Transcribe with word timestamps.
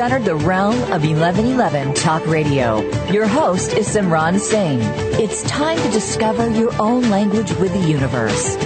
You've 0.00 0.12
entered 0.12 0.24
the 0.24 0.36
realm 0.36 0.76
of 0.84 1.04
1111 1.04 1.92
Talk 1.92 2.26
Radio. 2.26 2.80
Your 3.10 3.26
host 3.26 3.74
is 3.74 3.86
Simran 3.86 4.40
Singh. 4.40 4.80
It's 5.20 5.42
time 5.42 5.76
to 5.76 5.90
discover 5.90 6.48
your 6.48 6.72
own 6.80 7.10
language 7.10 7.52
with 7.56 7.74
the 7.74 7.86
universe. 7.86 8.56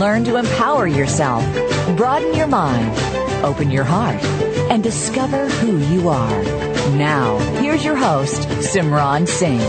Learn 0.00 0.24
to 0.24 0.34
empower 0.34 0.88
yourself, 0.88 1.44
broaden 1.96 2.34
your 2.34 2.48
mind, 2.48 2.90
open 3.44 3.70
your 3.70 3.84
heart, 3.84 4.20
and 4.68 4.82
discover 4.82 5.46
who 5.46 5.78
you 5.94 6.08
are. 6.08 6.42
Now, 6.96 7.38
here's 7.60 7.84
your 7.84 7.94
host, 7.94 8.48
Simran 8.58 9.28
Singh. 9.28 9.60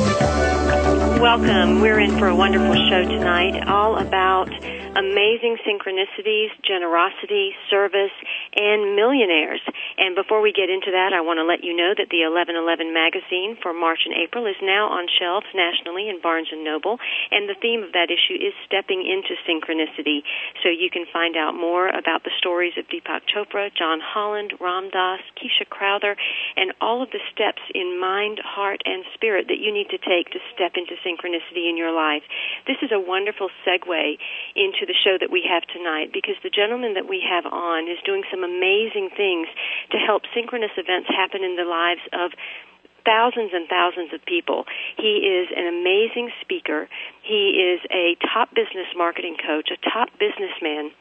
Welcome. 1.22 1.82
We're 1.82 2.00
in 2.00 2.18
for 2.18 2.30
a 2.30 2.36
wonderful 2.36 2.74
show 2.90 3.04
tonight, 3.04 3.68
all 3.68 4.00
about 4.00 4.50
amazing 4.96 5.58
synchronicities, 5.66 6.50
generosity, 6.64 7.52
service, 7.70 8.12
and 8.56 8.96
millionaires. 8.96 9.62
And 10.02 10.18
before 10.18 10.42
we 10.42 10.50
get 10.50 10.74
into 10.74 10.90
that, 10.90 11.14
I 11.14 11.22
want 11.22 11.38
to 11.38 11.46
let 11.46 11.62
you 11.62 11.78
know 11.78 11.94
that 11.94 12.10
the 12.10 12.26
1111 12.26 12.90
magazine 12.90 13.54
for 13.62 13.70
March 13.70 14.02
and 14.10 14.18
April 14.18 14.50
is 14.50 14.58
now 14.58 14.90
on 14.90 15.06
shelves 15.06 15.46
nationally 15.54 16.10
in 16.10 16.18
Barnes 16.18 16.50
and 16.50 16.66
Noble, 16.66 16.98
and 17.30 17.46
the 17.46 17.54
theme 17.62 17.86
of 17.86 17.94
that 17.94 18.10
issue 18.10 18.34
is 18.34 18.58
stepping 18.66 19.06
into 19.06 19.38
synchronicity. 19.46 20.26
So 20.66 20.74
you 20.74 20.90
can 20.90 21.06
find 21.14 21.38
out 21.38 21.54
more 21.54 21.86
about 21.86 22.26
the 22.26 22.34
stories 22.42 22.74
of 22.82 22.90
Deepak 22.90 23.30
Chopra, 23.30 23.70
John 23.78 24.02
Holland, 24.02 24.58
Ram 24.58 24.90
Dass, 24.90 25.22
Keisha 25.38 25.70
Crowther, 25.70 26.18
and 26.58 26.74
all 26.82 27.06
of 27.06 27.14
the 27.14 27.22
steps 27.30 27.62
in 27.78 28.02
mind, 28.02 28.42
heart, 28.42 28.82
and 28.90 29.06
spirit 29.14 29.54
that 29.54 29.62
you 29.62 29.70
need 29.70 29.94
to 29.94 30.02
take 30.02 30.34
to 30.34 30.42
step 30.50 30.82
into 30.82 30.98
synchronicity 31.06 31.70
in 31.70 31.78
your 31.78 31.94
life. 31.94 32.26
This 32.66 32.82
is 32.82 32.90
a 32.90 32.98
wonderful 32.98 33.54
segue 33.62 34.18
into 34.58 34.90
the 34.90 34.98
show 34.98 35.22
that 35.22 35.30
we 35.30 35.46
have 35.46 35.62
tonight 35.70 36.10
because 36.10 36.42
the 36.42 36.50
gentleman 36.50 36.98
that 36.98 37.06
we 37.06 37.22
have 37.22 37.46
on 37.46 37.86
is 37.86 38.02
doing 38.02 38.26
some 38.34 38.42
amazing 38.42 39.14
things 39.14 39.46
to 39.92 39.98
help 39.98 40.24
synchronous 40.34 40.72
events 40.78 41.10
happen 41.10 41.44
in 41.44 41.56
the 41.56 41.68
lives 41.68 42.02
of 42.14 42.32
thousands 43.06 43.52
and 43.54 43.68
thousands 43.68 44.14
of 44.14 44.24
people. 44.26 44.66
He 44.98 45.26
is 45.26 45.50
an 45.56 45.68
amazing 45.68 46.32
speaker. 46.42 46.88
He 47.24 47.58
is 47.58 47.82
a 47.90 48.16
top 48.34 48.50
business 48.54 48.88
marketing 48.96 49.38
coach, 49.42 49.70
a 49.72 49.80
top 49.90 50.10
businessman 50.20 50.92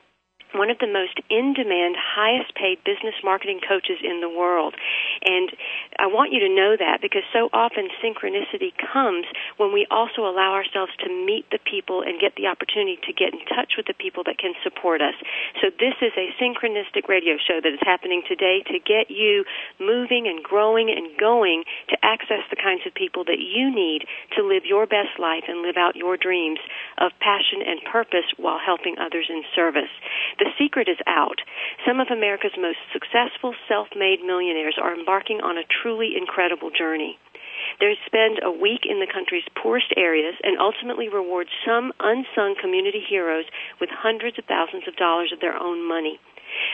one 0.55 0.71
of 0.71 0.79
the 0.79 0.91
most 0.91 1.19
in 1.31 1.55
demand, 1.55 1.95
highest 1.97 2.55
paid 2.55 2.83
business 2.85 3.15
marketing 3.23 3.61
coaches 3.63 4.03
in 4.03 4.21
the 4.21 4.29
world. 4.29 4.75
And 5.23 5.51
I 5.99 6.07
want 6.07 6.33
you 6.33 6.41
to 6.41 6.51
know 6.51 6.75
that 6.79 7.01
because 7.01 7.23
so 7.33 7.49
often 7.53 7.89
synchronicity 8.03 8.75
comes 8.75 9.27
when 9.57 9.73
we 9.73 9.87
also 9.91 10.27
allow 10.27 10.53
ourselves 10.53 10.93
to 11.05 11.09
meet 11.09 11.47
the 11.51 11.63
people 11.63 12.03
and 12.03 12.19
get 12.19 12.35
the 12.35 12.47
opportunity 12.47 12.99
to 13.07 13.13
get 13.13 13.33
in 13.33 13.43
touch 13.47 13.77
with 13.77 13.87
the 13.87 13.95
people 13.95 14.25
that 14.27 14.39
can 14.39 14.55
support 14.63 15.01
us. 15.01 15.15
So 15.63 15.71
this 15.71 15.95
is 16.03 16.13
a 16.19 16.35
synchronistic 16.41 17.07
radio 17.07 17.39
show 17.39 17.61
that 17.63 17.73
is 17.73 17.83
happening 17.83 18.23
today 18.27 18.63
to 18.67 18.79
get 18.83 19.11
you 19.11 19.45
moving 19.79 20.27
and 20.27 20.43
growing 20.43 20.91
and 20.91 21.15
going 21.19 21.65
to 21.91 21.97
access 22.03 22.43
the 22.51 22.59
kinds 22.59 22.83
of 22.87 22.95
people 22.95 23.25
that 23.25 23.39
you 23.39 23.71
need 23.71 24.07
to 24.37 24.43
live 24.43 24.65
your 24.65 24.87
best 24.87 25.19
life 25.19 25.45
and 25.47 25.63
live 25.63 25.77
out 25.77 25.97
your 25.97 26.17
dreams 26.17 26.59
of 26.99 27.13
passion 27.21 27.63
and 27.63 27.81
purpose 27.87 28.27
while 28.37 28.59
helping 28.59 28.97
others 28.99 29.27
in 29.29 29.43
service. 29.55 29.93
The 30.41 30.51
secret 30.59 30.89
is 30.89 30.97
out. 31.07 31.45
Some 31.87 32.01
of 32.01 32.09
America's 32.09 32.57
most 32.57 32.81
successful 32.97 33.55
self-made 33.69 34.25
millionaires 34.25 34.79
are 34.81 34.97
embarking 34.97 35.43
on 35.45 35.59
a 35.59 35.69
truly 35.69 36.17
incredible 36.17 36.71
journey. 36.73 37.19
They 37.79 37.93
spend 38.07 38.41
a 38.43 38.51
week 38.51 38.89
in 38.89 39.01
the 39.01 39.07
country's 39.07 39.45
poorest 39.55 39.93
areas 39.97 40.35
and 40.43 40.59
ultimately 40.59 41.09
reward 41.09 41.49
some 41.65 41.93
unsung 42.01 42.57
community 42.57 43.05
heroes 43.05 43.45
with 43.81 43.91
hundreds 43.93 44.39
of 44.39 44.47
thousands 44.47 44.89
of 44.89 44.97
dollars 44.97 45.31
of 45.31 45.41
their 45.41 45.61
own 45.61 45.87
money. 45.87 46.19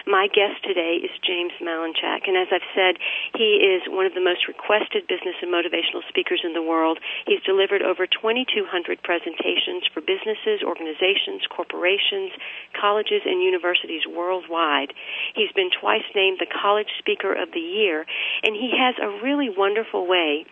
My 0.07 0.29
guest 0.29 0.63
today 0.63 1.03
is 1.03 1.11
James 1.23 1.53
Malinchak, 1.63 2.27
and 2.27 2.37
as 2.37 2.49
I've 2.53 2.67
said, 2.75 2.99
he 3.35 3.59
is 3.63 3.83
one 3.89 4.07
of 4.07 4.15
the 4.15 4.25
most 4.25 4.49
requested 4.49 5.07
business 5.07 5.37
and 5.43 5.53
motivational 5.53 6.07
speakers 6.09 6.43
in 6.45 6.53
the 6.53 6.63
world. 6.63 6.99
He's 7.27 7.43
delivered 7.43 7.83
over 7.83 8.07
2,200 8.07 9.03
presentations 9.03 9.85
for 9.93 10.01
businesses, 10.01 10.63
organizations, 10.63 11.47
corporations, 11.51 12.33
colleges, 12.75 13.23
and 13.25 13.43
universities 13.43 14.07
worldwide. 14.07 14.93
He's 15.35 15.53
been 15.53 15.71
twice 15.71 16.07
named 16.15 16.39
the 16.39 16.51
College 16.51 16.91
Speaker 16.99 17.35
of 17.35 17.53
the 17.53 17.61
Year, 17.61 18.07
and 18.43 18.55
he 18.55 18.73
has 18.79 18.95
a 19.03 19.23
really 19.23 19.51
wonderful 19.51 20.07
way 20.07 20.47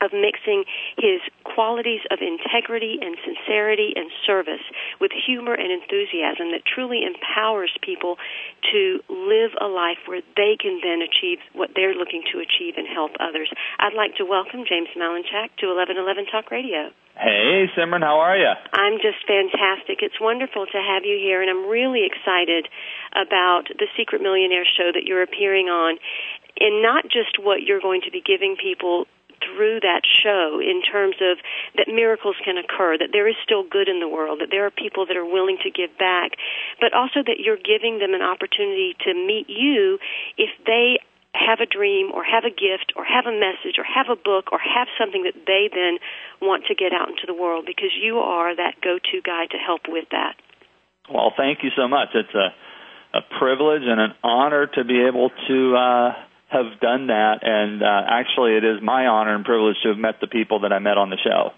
of 0.00 0.12
mixing 0.12 0.64
his 0.96 1.20
qualities 1.44 2.00
of 2.10 2.18
integrity 2.20 2.98
and 3.00 3.16
sincerity 3.20 3.92
and 3.96 4.10
service 4.26 4.64
with 5.00 5.12
humor 5.12 5.54
and 5.54 5.70
enthusiasm 5.70 6.52
that 6.52 6.64
truly 6.64 7.04
empowers 7.04 7.72
people 7.82 8.16
to 8.72 9.00
live 9.08 9.52
a 9.60 9.68
life 9.68 10.00
where 10.06 10.22
they 10.36 10.56
can 10.56 10.80
then 10.82 11.04
achieve 11.04 11.38
what 11.52 11.70
they're 11.76 11.94
looking 11.94 12.24
to 12.32 12.40
achieve 12.40 12.74
and 12.76 12.88
help 12.88 13.12
others. 13.20 13.52
I'd 13.78 13.96
like 13.96 14.16
to 14.16 14.24
welcome 14.24 14.64
James 14.68 14.88
Malinchak 14.96 15.52
to 15.60 15.68
1111 15.68 16.26
Talk 16.32 16.50
Radio. 16.50 16.90
Hey, 17.20 17.68
Simran, 17.76 18.00
how 18.00 18.24
are 18.24 18.36
you? 18.38 18.48
I'm 18.72 18.96
just 18.96 19.20
fantastic. 19.28 20.00
It's 20.00 20.16
wonderful 20.20 20.64
to 20.64 20.78
have 20.80 21.04
you 21.04 21.20
here, 21.20 21.42
and 21.42 21.50
I'm 21.50 21.68
really 21.68 22.08
excited 22.08 22.64
about 23.12 23.68
the 23.68 23.88
Secret 23.92 24.22
Millionaire 24.22 24.64
show 24.64 24.88
that 24.88 25.04
you're 25.04 25.20
appearing 25.20 25.68
on, 25.68 25.98
and 26.58 26.80
not 26.80 27.04
just 27.04 27.36
what 27.36 27.60
you're 27.60 27.80
going 27.80 28.00
to 28.08 28.10
be 28.10 28.22
giving 28.24 28.56
people 28.56 29.04
through 29.42 29.80
that 29.80 30.02
show 30.04 30.60
in 30.60 30.82
terms 30.82 31.16
of 31.20 31.38
that 31.76 31.88
miracles 31.88 32.36
can 32.44 32.56
occur, 32.56 32.96
that 32.98 33.10
there 33.12 33.28
is 33.28 33.36
still 33.42 33.64
good 33.64 33.88
in 33.88 34.00
the 34.00 34.08
world, 34.08 34.40
that 34.40 34.48
there 34.50 34.66
are 34.66 34.70
people 34.70 35.06
that 35.06 35.16
are 35.16 35.24
willing 35.24 35.58
to 35.64 35.70
give 35.70 35.96
back, 35.98 36.36
but 36.80 36.92
also 36.92 37.24
that 37.24 37.40
you're 37.40 37.60
giving 37.60 37.98
them 37.98 38.14
an 38.14 38.22
opportunity 38.22 38.96
to 39.04 39.14
meet 39.14 39.48
you 39.48 39.98
if 40.36 40.50
they 40.66 40.98
have 41.32 41.60
a 41.60 41.66
dream 41.66 42.10
or 42.12 42.24
have 42.24 42.44
a 42.44 42.50
gift 42.50 42.92
or 42.96 43.04
have 43.04 43.26
a 43.26 43.32
message 43.32 43.78
or 43.78 43.86
have 43.86 44.10
a 44.10 44.18
book 44.18 44.50
or 44.50 44.58
have 44.58 44.88
something 44.98 45.22
that 45.22 45.38
they 45.46 45.70
then 45.70 45.98
want 46.42 46.66
to 46.66 46.74
get 46.74 46.92
out 46.92 47.08
into 47.08 47.22
the 47.26 47.34
world 47.34 47.64
because 47.66 47.94
you 47.94 48.18
are 48.18 48.54
that 48.54 48.74
go-to 48.82 49.22
guy 49.22 49.46
to 49.46 49.56
help 49.56 49.82
with 49.86 50.10
that. 50.10 50.34
Well, 51.06 51.32
thank 51.36 51.62
you 51.62 51.70
so 51.76 51.86
much. 51.88 52.08
It's 52.14 52.34
a 52.34 52.50
a 53.12 53.22
privilege 53.38 53.82
and 53.84 54.00
an 54.00 54.14
honor 54.22 54.66
to 54.66 54.84
be 54.84 55.02
able 55.06 55.30
to 55.48 55.74
uh 55.74 56.12
have 56.50 56.80
done 56.80 57.06
that, 57.06 57.40
and 57.42 57.82
uh, 57.82 58.02
actually, 58.10 58.56
it 58.56 58.64
is 58.64 58.82
my 58.82 59.06
honor 59.06 59.34
and 59.34 59.44
privilege 59.44 59.76
to 59.82 59.90
have 59.90 59.98
met 59.98 60.16
the 60.20 60.26
people 60.26 60.60
that 60.60 60.72
I 60.72 60.78
met 60.78 60.98
on 60.98 61.10
the 61.10 61.18
show. 61.22 61.52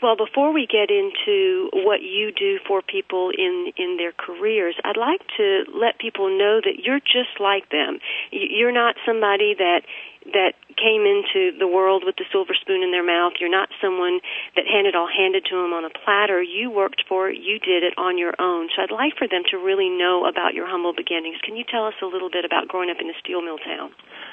Well, 0.00 0.16
before 0.16 0.52
we 0.52 0.66
get 0.66 0.90
into 0.90 1.70
what 1.72 2.02
you 2.02 2.32
do 2.32 2.58
for 2.66 2.82
people 2.82 3.30
in 3.30 3.72
in 3.76 3.96
their 3.98 4.10
careers, 4.10 4.74
I'd 4.84 4.96
like 4.96 5.20
to 5.36 5.64
let 5.74 5.98
people 5.98 6.26
know 6.26 6.60
that 6.62 6.82
you're 6.82 6.98
just 6.98 7.38
like 7.38 7.70
them. 7.70 7.98
You're 8.30 8.72
not 8.72 8.96
somebody 9.06 9.54
that 9.58 9.82
that 10.30 10.54
came 10.78 11.02
into 11.02 11.56
the 11.58 11.66
world 11.66 12.02
with 12.06 12.16
the 12.16 12.24
silver 12.30 12.54
spoon 12.54 12.82
in 12.82 12.90
their 12.90 13.04
mouth. 13.04 13.34
You're 13.40 13.52
not 13.52 13.68
someone 13.82 14.20
that 14.54 14.66
had 14.66 14.86
it 14.86 14.94
all 14.94 15.10
handed 15.10 15.44
to 15.50 15.56
them 15.58 15.74
on 15.74 15.84
a 15.84 15.90
platter. 15.90 16.42
You 16.42 16.70
worked 16.70 17.02
for 17.08 17.28
it. 17.28 17.38
You 17.42 17.58
did 17.58 17.82
it 17.82 17.94
on 17.98 18.18
your 18.18 18.34
own. 18.38 18.68
So 18.74 18.82
I'd 18.82 18.94
like 18.94 19.18
for 19.18 19.26
them 19.26 19.42
to 19.50 19.58
really 19.58 19.90
know 19.90 20.24
about 20.26 20.54
your 20.54 20.66
humble 20.66 20.94
beginnings. 20.94 21.42
Can 21.42 21.56
you 21.56 21.64
tell 21.66 21.86
us 21.86 21.98
a 22.02 22.06
little 22.06 22.30
bit 22.30 22.44
about 22.44 22.68
growing 22.68 22.90
up 22.90 22.98
in 23.00 23.10
a 23.10 23.16
steel 23.18 23.42
mill 23.42 23.58
town? 23.58 23.90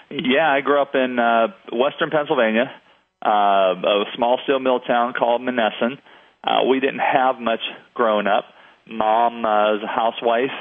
Yeah, 0.09 0.49
I 0.49 0.61
grew 0.61 0.81
up 0.81 0.93
in 0.93 1.17
uh, 1.17 1.53
western 1.73 2.09
Pennsylvania, 2.09 2.69
uh, 3.25 3.77
a 3.77 4.05
small 4.15 4.39
steel 4.43 4.59
mill 4.59 4.79
town 4.79 5.13
called 5.17 5.41
Monessen. 5.41 5.97
Uh, 6.43 6.65
we 6.69 6.79
didn't 6.79 7.03
have 7.03 7.37
much 7.39 7.61
growing 7.93 8.27
up. 8.27 8.45
Mom 8.87 9.45
uh, 9.45 9.77
was 9.77 9.83
a 9.83 9.91
housewife 9.91 10.55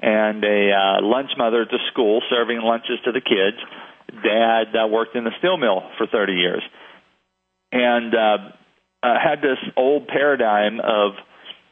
and 0.00 0.42
a 0.44 0.70
uh, 0.72 1.02
lunch 1.02 1.30
mother 1.36 1.62
at 1.62 1.68
the 1.68 1.80
school, 1.92 2.22
serving 2.30 2.60
lunches 2.60 2.98
to 3.04 3.12
the 3.12 3.20
kids 3.20 3.58
dad 4.10 4.74
uh, 4.74 4.86
worked 4.86 5.16
in 5.16 5.24
the 5.24 5.32
steel 5.38 5.56
mill 5.56 5.82
for 5.98 6.06
30 6.06 6.32
years 6.32 6.62
and 7.74 8.14
uh, 8.14 8.38
uh, 9.02 9.14
had 9.22 9.42
this 9.42 9.58
old 9.76 10.06
paradigm 10.06 10.80
of 10.80 11.12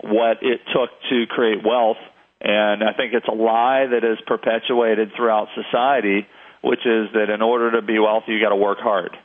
what 0.03 0.43
it 0.43 0.61
took 0.75 0.91
to 1.09 1.27
create 1.29 1.65
wealth. 1.65 1.97
And 2.41 2.83
I 2.83 2.93
think 2.93 3.15
it's 3.15 3.29
a 3.29 3.35
lie 3.35 3.87
that 3.87 4.05
is 4.05 4.19
perpetuated 4.27 5.13
throughout 5.17 5.47
society, 5.55 6.27
which 6.61 6.81
is 6.85 7.09
that 7.15 7.31
in 7.33 7.41
order 7.41 7.73
to 7.73 7.83
be 7.83 7.99
wealthy, 8.01 8.33
you 8.33 8.41
got 8.41 8.51
to 8.51 8.57
work 8.57 8.79
hard. 8.81 9.17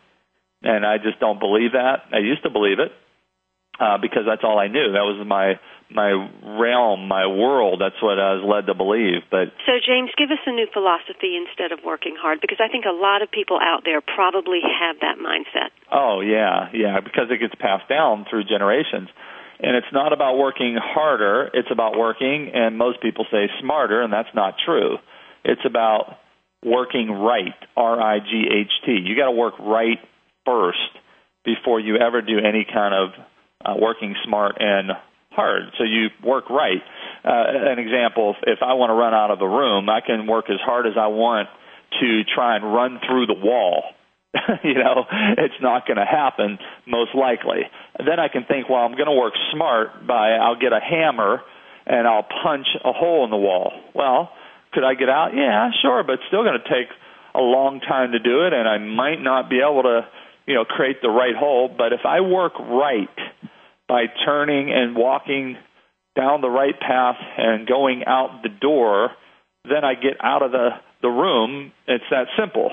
And 0.61 0.85
I 0.85 0.97
just 0.97 1.19
don't 1.19 1.39
believe 1.39 1.71
that. 1.73 2.05
I 2.13 2.19
used 2.19 2.43
to 2.43 2.51
believe 2.51 2.79
it 2.79 2.91
uh, 3.79 3.97
because 3.97 4.23
that's 4.27 4.43
all 4.43 4.59
I 4.59 4.67
knew. 4.67 4.93
That 4.93 5.05
was 5.05 5.25
my 5.25 5.59
my 5.89 6.11
realm, 6.43 7.07
my 7.07 7.27
world. 7.27 7.79
That's 7.79 8.01
what 8.01 8.19
I 8.19 8.35
was 8.35 8.43
led 8.43 8.67
to 8.67 8.75
believe. 8.75 9.23
But 9.31 9.55
so, 9.65 9.79
James, 9.79 10.11
give 10.17 10.31
us 10.31 10.43
a 10.45 10.51
new 10.51 10.67
philosophy 10.73 11.39
instead 11.39 11.71
of 11.71 11.79
working 11.85 12.15
hard, 12.19 12.41
because 12.41 12.59
I 12.59 12.67
think 12.67 12.85
a 12.85 12.95
lot 12.95 13.21
of 13.21 13.31
people 13.31 13.59
out 13.61 13.83
there 13.85 14.01
probably 14.01 14.59
have 14.63 14.99
that 15.01 15.15
mindset. 15.17 15.71
Oh 15.91 16.19
yeah, 16.19 16.69
yeah, 16.73 16.99
because 16.99 17.31
it 17.31 17.39
gets 17.39 17.55
passed 17.55 17.87
down 17.87 18.25
through 18.29 18.43
generations. 18.43 19.09
And 19.59 19.75
it's 19.75 19.89
not 19.91 20.13
about 20.13 20.37
working 20.37 20.77
harder, 20.77 21.49
it's 21.51 21.71
about 21.71 21.97
working, 21.97 22.51
and 22.53 22.77
most 22.77 23.01
people 23.01 23.25
say 23.31 23.49
smarter, 23.59 24.03
and 24.03 24.13
that's 24.13 24.29
not 24.35 24.53
true. 24.63 24.97
It's 25.43 25.65
about 25.65 26.17
working 26.63 27.09
right, 27.09 27.57
R 27.75 27.99
I 27.99 28.19
G 28.19 28.45
H 28.51 28.71
T. 28.85 28.99
You 29.03 29.15
got 29.15 29.25
to 29.25 29.31
work 29.31 29.57
right 29.59 29.97
first 30.45 30.77
before 31.43 31.79
you 31.79 31.95
ever 31.97 32.21
do 32.21 32.37
any 32.37 32.67
kind 32.71 32.93
of 32.93 33.09
uh, 33.65 33.73
working 33.81 34.15
smart 34.25 34.57
and 34.59 34.91
hard. 35.37 35.69
So 35.77 35.85
you 35.85 36.09
work 36.25 36.49
right. 36.49 36.81
Uh, 37.23 37.71
an 37.71 37.79
example: 37.79 38.35
if 38.43 38.59
I 38.65 38.73
want 38.73 38.89
to 38.89 38.97
run 38.97 39.13
out 39.13 39.29
of 39.29 39.39
a 39.39 39.47
room, 39.47 39.87
I 39.87 40.01
can 40.01 40.25
work 40.25 40.49
as 40.49 40.59
hard 40.59 40.87
as 40.87 40.97
I 40.99 41.07
want 41.07 41.47
to 42.01 42.23
try 42.35 42.57
and 42.57 42.73
run 42.73 42.99
through 43.07 43.27
the 43.27 43.37
wall. 43.37 43.83
you 44.63 44.75
know, 44.75 45.05
it's 45.37 45.61
not 45.61 45.87
going 45.87 45.97
to 45.97 46.05
happen 46.05 46.59
most 46.85 47.15
likely. 47.15 47.61
Then 47.97 48.19
I 48.19 48.27
can 48.27 48.43
think, 48.43 48.69
well, 48.69 48.81
I'm 48.81 48.93
going 48.93 49.07
to 49.07 49.17
work 49.17 49.33
smart 49.53 50.05
by 50.05 50.35
I'll 50.35 50.59
get 50.59 50.73
a 50.73 50.81
hammer 50.83 51.41
and 51.85 52.05
I'll 52.05 52.27
punch 52.43 52.67
a 52.83 52.91
hole 52.91 53.23
in 53.23 53.31
the 53.31 53.37
wall. 53.37 53.71
Well, 53.95 54.29
could 54.73 54.83
I 54.83 54.93
get 54.93 55.09
out? 55.09 55.31
Yeah, 55.33 55.71
sure, 55.81 56.03
but 56.03 56.13
it's 56.13 56.27
still 56.27 56.43
going 56.43 56.59
to 56.59 56.69
take 56.69 56.91
a 57.33 57.39
long 57.39 57.79
time 57.79 58.11
to 58.11 58.19
do 58.19 58.45
it, 58.45 58.53
and 58.53 58.67
I 58.67 58.77
might 58.77 59.21
not 59.21 59.49
be 59.49 59.59
able 59.59 59.83
to, 59.83 60.01
you 60.45 60.55
know, 60.55 60.65
create 60.65 61.01
the 61.01 61.09
right 61.09 61.35
hole. 61.35 61.69
But 61.69 61.93
if 61.93 62.01
I 62.05 62.21
work 62.21 62.59
right 62.59 63.09
by 63.87 64.05
turning 64.25 64.71
and 64.71 64.95
walking 64.95 65.57
down 66.15 66.41
the 66.41 66.49
right 66.49 66.77
path 66.79 67.17
and 67.37 67.67
going 67.67 68.03
out 68.05 68.41
the 68.43 68.49
door, 68.49 69.11
then 69.63 69.83
I 69.83 69.93
get 69.93 70.17
out 70.21 70.43
of 70.43 70.51
the 70.51 70.69
the 71.01 71.09
room. 71.09 71.71
It's 71.87 72.03
that 72.09 72.27
simple. 72.37 72.71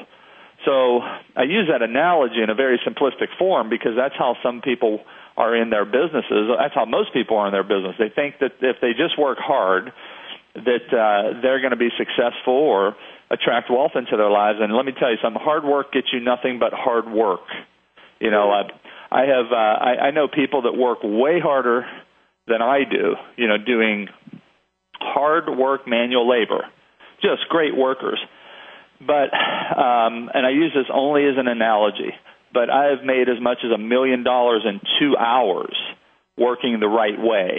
So 0.65 1.01
I 1.37 1.43
use 1.43 1.69
that 1.71 1.83
analogy 1.83 2.43
in 2.43 2.49
a 2.49 2.55
very 2.55 2.81
simplistic 2.89 3.29
form 3.39 3.69
because 3.69 3.93
that's 3.97 4.15
how 4.17 4.37
some 4.43 4.63
people 4.63 5.01
are 5.37 5.55
in 5.55 5.69
their 5.69 5.85
businesses. 5.85 6.49
That's 6.59 6.75
how 6.75 6.87
most 6.87 7.13
people 7.13 7.37
are 7.37 7.47
in 7.47 7.53
their 7.53 7.65
business. 7.65 7.97
They 7.99 8.09
think 8.09 8.37
that 8.41 8.53
if 8.63 8.77
they 8.81 8.93
just 8.97 9.19
work 9.19 9.37
hard, 9.39 9.93
that 10.55 10.87
uh, 10.89 11.43
they're 11.43 11.61
going 11.61 11.73
to 11.73 11.77
be 11.77 11.91
successful 11.99 12.55
or 12.55 12.97
attract 13.31 13.71
wealth 13.71 13.93
into 13.95 14.17
their 14.17 14.31
lives. 14.31 14.59
And 14.63 14.73
let 14.75 14.87
me 14.87 14.93
tell 14.99 15.11
you 15.11 15.19
something: 15.23 15.43
hard 15.43 15.65
work 15.65 15.93
gets 15.93 16.09
you 16.13 16.21
nothing 16.21 16.59
but 16.59 16.73
hard 16.73 17.11
work. 17.11 17.45
You 18.21 18.31
know, 18.31 18.51
I, 18.51 18.71
I 19.15 19.23
have 19.27 19.47
uh, 19.53 19.55
I, 19.55 20.09
I 20.09 20.11
know 20.11 20.29
people 20.29 20.63
that 20.63 20.73
work 20.73 20.99
way 21.03 21.41
harder 21.41 21.87
than 22.47 22.61
I 22.61 22.81
do. 22.91 23.15
You 23.37 23.49
know, 23.49 23.57
doing 23.65 24.09
hard 24.99 25.45
work, 25.49 25.87
manual 25.87 26.29
labor, 26.29 26.65
just 27.23 27.49
great 27.49 27.77
workers. 27.77 28.19
But 29.01 29.33
um, 29.33 30.31
and 30.35 30.47
I 30.47 30.51
use 30.51 30.73
this 30.75 30.87
only 30.93 31.25
as 31.25 31.35
an 31.39 31.49
analogy 31.49 32.13
but 32.55 32.71
I 32.71 32.95
have 32.95 33.05
made 33.05 33.29
as 33.29 33.43
much 33.43 33.59
as 33.65 33.73
a 33.75 33.79
million 33.79 34.23
dollars 34.23 34.63
in 34.65 34.81
two 35.01 35.17
hours 35.19 35.77
working 36.39 36.79
the 36.79 36.87
right 36.87 37.19
way. 37.19 37.59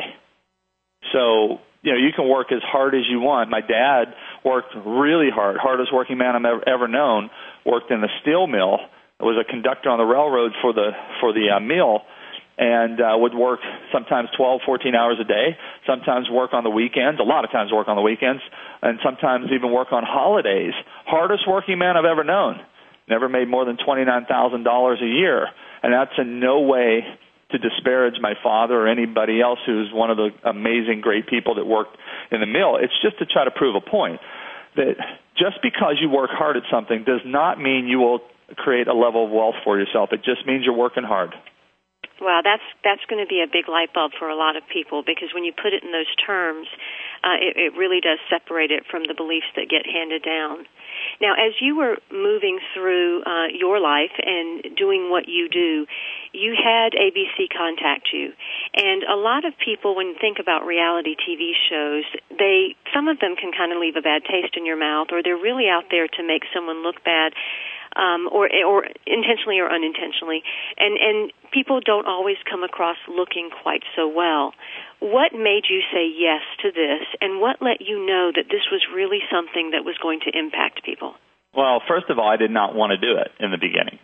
So, 1.11 1.59
you 1.83 1.91
know, 1.91 1.99
you 1.99 2.09
can 2.15 2.29
work 2.29 2.51
as 2.51 2.61
hard 2.63 2.95
as 2.95 3.01
you 3.09 3.19
want. 3.19 3.49
My 3.49 3.59
dad 3.59 4.15
worked 4.43 4.73
really 4.85 5.29
hard, 5.29 5.57
hardest 5.61 5.93
working 5.93 6.17
man 6.17 6.35
I've 6.35 6.45
ever, 6.45 6.69
ever 6.69 6.87
known, 6.87 7.29
worked 7.65 7.91
in 7.91 8.01
the 8.01 8.09
steel 8.21 8.47
mill, 8.47 8.79
was 9.23 9.37
a 9.39 9.49
conductor 9.49 9.89
on 9.89 9.97
the 9.97 10.05
railroad 10.05 10.51
for 10.61 10.73
the 10.73 10.91
for 11.21 11.31
the 11.31 11.55
uh, 11.55 11.59
mill 11.59 12.01
and 12.57 13.01
uh, 13.01 13.11
would 13.15 13.35
work 13.35 13.59
sometimes 13.91 14.29
12, 14.37 14.61
14 14.65 14.95
hours 14.95 15.17
a 15.19 15.25
day, 15.25 15.57
sometimes 15.85 16.29
work 16.31 16.53
on 16.53 16.63
the 16.63 16.69
weekends, 16.69 17.19
a 17.19 17.23
lot 17.23 17.43
of 17.43 17.51
times 17.51 17.71
work 17.71 17.89
on 17.89 17.97
the 17.97 18.01
weekends, 18.01 18.41
and 18.81 18.97
sometimes 19.03 19.51
even 19.51 19.73
work 19.73 19.91
on 19.91 20.03
holidays. 20.07 20.71
Hardest 21.05 21.43
working 21.47 21.77
man 21.77 21.97
I've 21.97 22.05
ever 22.05 22.23
known 22.23 22.61
never 23.07 23.29
made 23.29 23.47
more 23.47 23.65
than 23.65 23.77
$29,000 23.77 25.03
a 25.03 25.05
year. 25.05 25.47
And 25.83 25.93
that's 25.93 26.17
in 26.17 26.39
no 26.39 26.61
way 26.61 27.03
to 27.51 27.57
disparage 27.57 28.15
my 28.19 28.33
father 28.41 28.73
or 28.73 28.87
anybody 28.87 29.41
else 29.41 29.59
who's 29.65 29.91
one 29.93 30.09
of 30.09 30.17
the 30.17 30.29
amazing, 30.43 31.01
great 31.01 31.27
people 31.27 31.55
that 31.55 31.65
worked 31.65 31.97
in 32.31 32.39
the 32.39 32.47
mill. 32.47 32.77
It's 32.77 32.95
just 33.01 33.19
to 33.19 33.25
try 33.25 33.45
to 33.45 33.51
prove 33.51 33.75
a 33.75 33.81
point 33.81 34.19
that 34.75 34.95
just 35.37 35.61
because 35.61 35.97
you 36.01 36.09
work 36.09 36.31
hard 36.31 36.57
at 36.57 36.63
something 36.71 37.03
does 37.05 37.21
not 37.25 37.59
mean 37.61 37.87
you 37.87 37.99
will 37.99 38.19
create 38.55 38.87
a 38.87 38.93
level 38.93 39.25
of 39.25 39.31
wealth 39.31 39.55
for 39.63 39.79
yourself. 39.79 40.09
It 40.11 40.23
just 40.23 40.45
means 40.45 40.63
you're 40.65 40.75
working 40.75 41.03
hard. 41.03 41.33
Well, 42.21 42.39
that's 42.43 42.63
that's 42.83 43.03
going 43.11 43.19
to 43.19 43.27
be 43.27 43.43
a 43.43 43.49
big 43.51 43.67
light 43.67 43.91
bulb 43.91 44.15
for 44.17 44.29
a 44.29 44.37
lot 44.39 44.55
of 44.55 44.63
people 44.71 45.03
because 45.03 45.35
when 45.35 45.43
you 45.43 45.51
put 45.51 45.75
it 45.75 45.83
in 45.83 45.91
those 45.91 46.09
terms, 46.15 46.67
uh, 47.23 47.35
it, 47.35 47.57
it 47.59 47.71
really 47.75 47.99
does 47.99 48.19
separate 48.31 48.71
it 48.71 48.87
from 48.87 49.03
the 49.03 49.13
beliefs 49.13 49.51
that 49.59 49.67
get 49.67 49.83
handed 49.83 50.23
down. 50.23 50.63
Now, 51.19 51.35
as 51.35 51.59
you 51.59 51.75
were 51.75 51.99
moving 52.11 52.59
through 52.73 53.23
uh, 53.27 53.51
your 53.51 53.83
life 53.83 54.15
and 54.15 54.63
doing 54.79 55.11
what 55.11 55.27
you 55.27 55.49
do, 55.51 55.85
you 56.31 56.55
had 56.55 56.95
ABC 56.95 57.51
contact 57.51 58.15
you. 58.15 58.31
And 58.73 59.03
a 59.03 59.19
lot 59.19 59.43
of 59.43 59.51
people, 59.59 59.95
when 59.95 60.07
you 60.07 60.15
think 60.19 60.39
about 60.39 60.65
reality 60.65 61.19
TV 61.19 61.51
shows, 61.67 62.07
they 62.31 62.79
some 62.95 63.07
of 63.11 63.19
them 63.19 63.35
can 63.35 63.51
kind 63.51 63.75
of 63.75 63.79
leave 63.79 63.99
a 63.99 64.01
bad 64.01 64.23
taste 64.23 64.55
in 64.55 64.65
your 64.65 64.79
mouth, 64.79 65.11
or 65.11 65.19
they're 65.21 65.35
really 65.35 65.67
out 65.67 65.91
there 65.91 66.07
to 66.07 66.21
make 66.23 66.47
someone 66.55 66.79
look 66.79 67.03
bad 67.03 67.33
um, 67.95 68.27
or 68.31 68.49
or 68.51 68.85
intentionally 69.07 69.59
or 69.59 69.71
unintentionally, 69.71 70.43
and 70.77 70.97
and 70.99 71.31
people 71.51 71.79
don't 71.79 72.07
always 72.07 72.37
come 72.49 72.63
across 72.63 72.97
looking 73.07 73.49
quite 73.63 73.83
so 73.95 74.07
well. 74.07 74.53
What 74.99 75.33
made 75.33 75.67
you 75.69 75.81
say 75.91 76.07
yes 76.07 76.43
to 76.63 76.71
this, 76.71 77.07
and 77.21 77.39
what 77.39 77.61
let 77.61 77.81
you 77.81 78.05
know 78.05 78.31
that 78.35 78.47
this 78.51 78.67
was 78.71 78.81
really 78.93 79.19
something 79.31 79.71
that 79.71 79.83
was 79.83 79.95
going 80.01 80.19
to 80.27 80.31
impact 80.37 80.83
people? 80.83 81.15
Well, 81.55 81.81
first 81.87 82.09
of 82.09 82.19
all, 82.19 82.27
I 82.27 82.37
did 82.37 82.51
not 82.51 82.75
want 82.75 82.91
to 82.91 82.99
do 82.99 83.17
it 83.19 83.31
in 83.39 83.51
the 83.51 83.57
beginning. 83.57 83.99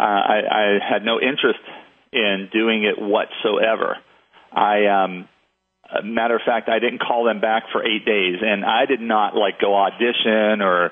Uh, 0.00 0.02
I, 0.02 0.36
I 0.48 0.64
had 0.80 1.04
no 1.04 1.20
interest 1.20 1.60
in 2.12 2.48
doing 2.52 2.84
it 2.84 3.00
whatsoever. 3.00 3.96
I 4.52 4.86
um, 4.86 5.28
matter 6.04 6.36
of 6.36 6.42
fact, 6.44 6.68
I 6.68 6.78
didn't 6.78 7.00
call 7.00 7.24
them 7.24 7.40
back 7.40 7.64
for 7.72 7.82
eight 7.84 8.04
days, 8.04 8.36
and 8.40 8.64
I 8.64 8.86
did 8.86 9.00
not 9.00 9.34
like 9.34 9.60
go 9.60 9.74
audition 9.74 10.62
or 10.62 10.90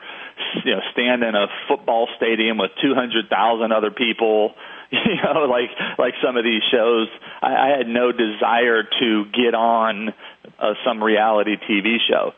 you 0.65 0.73
know 0.73 0.81
stand 0.93 1.23
in 1.23 1.35
a 1.35 1.47
football 1.69 2.09
stadium 2.17 2.59
with 2.59 2.71
200,000 2.83 3.73
other 3.73 3.91
people. 3.91 4.55
You 4.93 5.17
know, 5.17 5.47
like 5.47 5.71
like 5.99 6.15
some 6.23 6.37
of 6.37 6.45
these 6.45 6.63
shows, 6.71 7.09
I, 7.43 7.73
I 7.73 7.77
had 7.77 7.89
no 7.89 8.13
desire 8.13 8.85
to 8.85 9.25
get 9.33 9.53
on 9.53 10.11
uh, 10.59 10.75
some 10.87 11.03
reality 11.03 11.57
TV 11.69 11.97
show. 12.09 12.31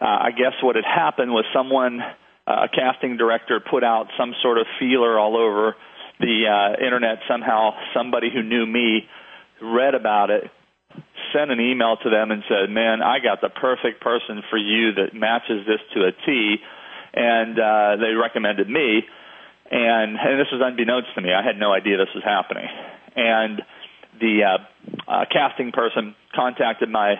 Uh, 0.00 0.04
I 0.04 0.30
guess 0.30 0.52
what 0.62 0.76
had 0.76 0.84
happened 0.84 1.32
was 1.32 1.44
someone, 1.52 2.00
uh, 2.46 2.66
a 2.66 2.68
casting 2.68 3.16
director, 3.16 3.58
put 3.58 3.82
out 3.82 4.06
some 4.16 4.32
sort 4.42 4.58
of 4.58 4.66
feeler 4.78 5.18
all 5.18 5.36
over 5.36 5.74
the 6.20 6.46
uh, 6.46 6.84
internet. 6.84 7.18
Somehow, 7.28 7.70
somebody 7.94 8.30
who 8.32 8.44
knew 8.44 8.64
me 8.64 9.08
read 9.60 9.96
about 9.96 10.30
it, 10.30 10.44
sent 11.32 11.50
an 11.50 11.58
email 11.58 11.96
to 11.96 12.10
them, 12.10 12.30
and 12.30 12.44
said, 12.48 12.70
"Man, 12.70 13.02
I 13.02 13.18
got 13.18 13.40
the 13.40 13.48
perfect 13.50 14.00
person 14.00 14.42
for 14.50 14.58
you 14.58 14.92
that 14.94 15.14
matches 15.14 15.66
this 15.66 15.80
to 15.94 16.06
a 16.06 16.12
T." 16.12 16.58
and 17.14 17.58
uh, 17.58 17.96
they 17.96 18.14
recommended 18.14 18.68
me. 18.68 19.04
And, 19.70 20.16
and 20.16 20.40
this 20.40 20.48
was 20.50 20.62
unbeknownst 20.64 21.08
to 21.14 21.20
me. 21.20 21.32
I 21.32 21.44
had 21.44 21.58
no 21.58 21.72
idea 21.72 21.98
this 21.98 22.14
was 22.14 22.24
happening. 22.24 22.66
And 23.16 23.62
the 24.20 24.42
uh, 24.44 25.10
uh, 25.10 25.24
casting 25.30 25.72
person 25.72 26.14
contacted 26.34 26.88
my 26.88 27.16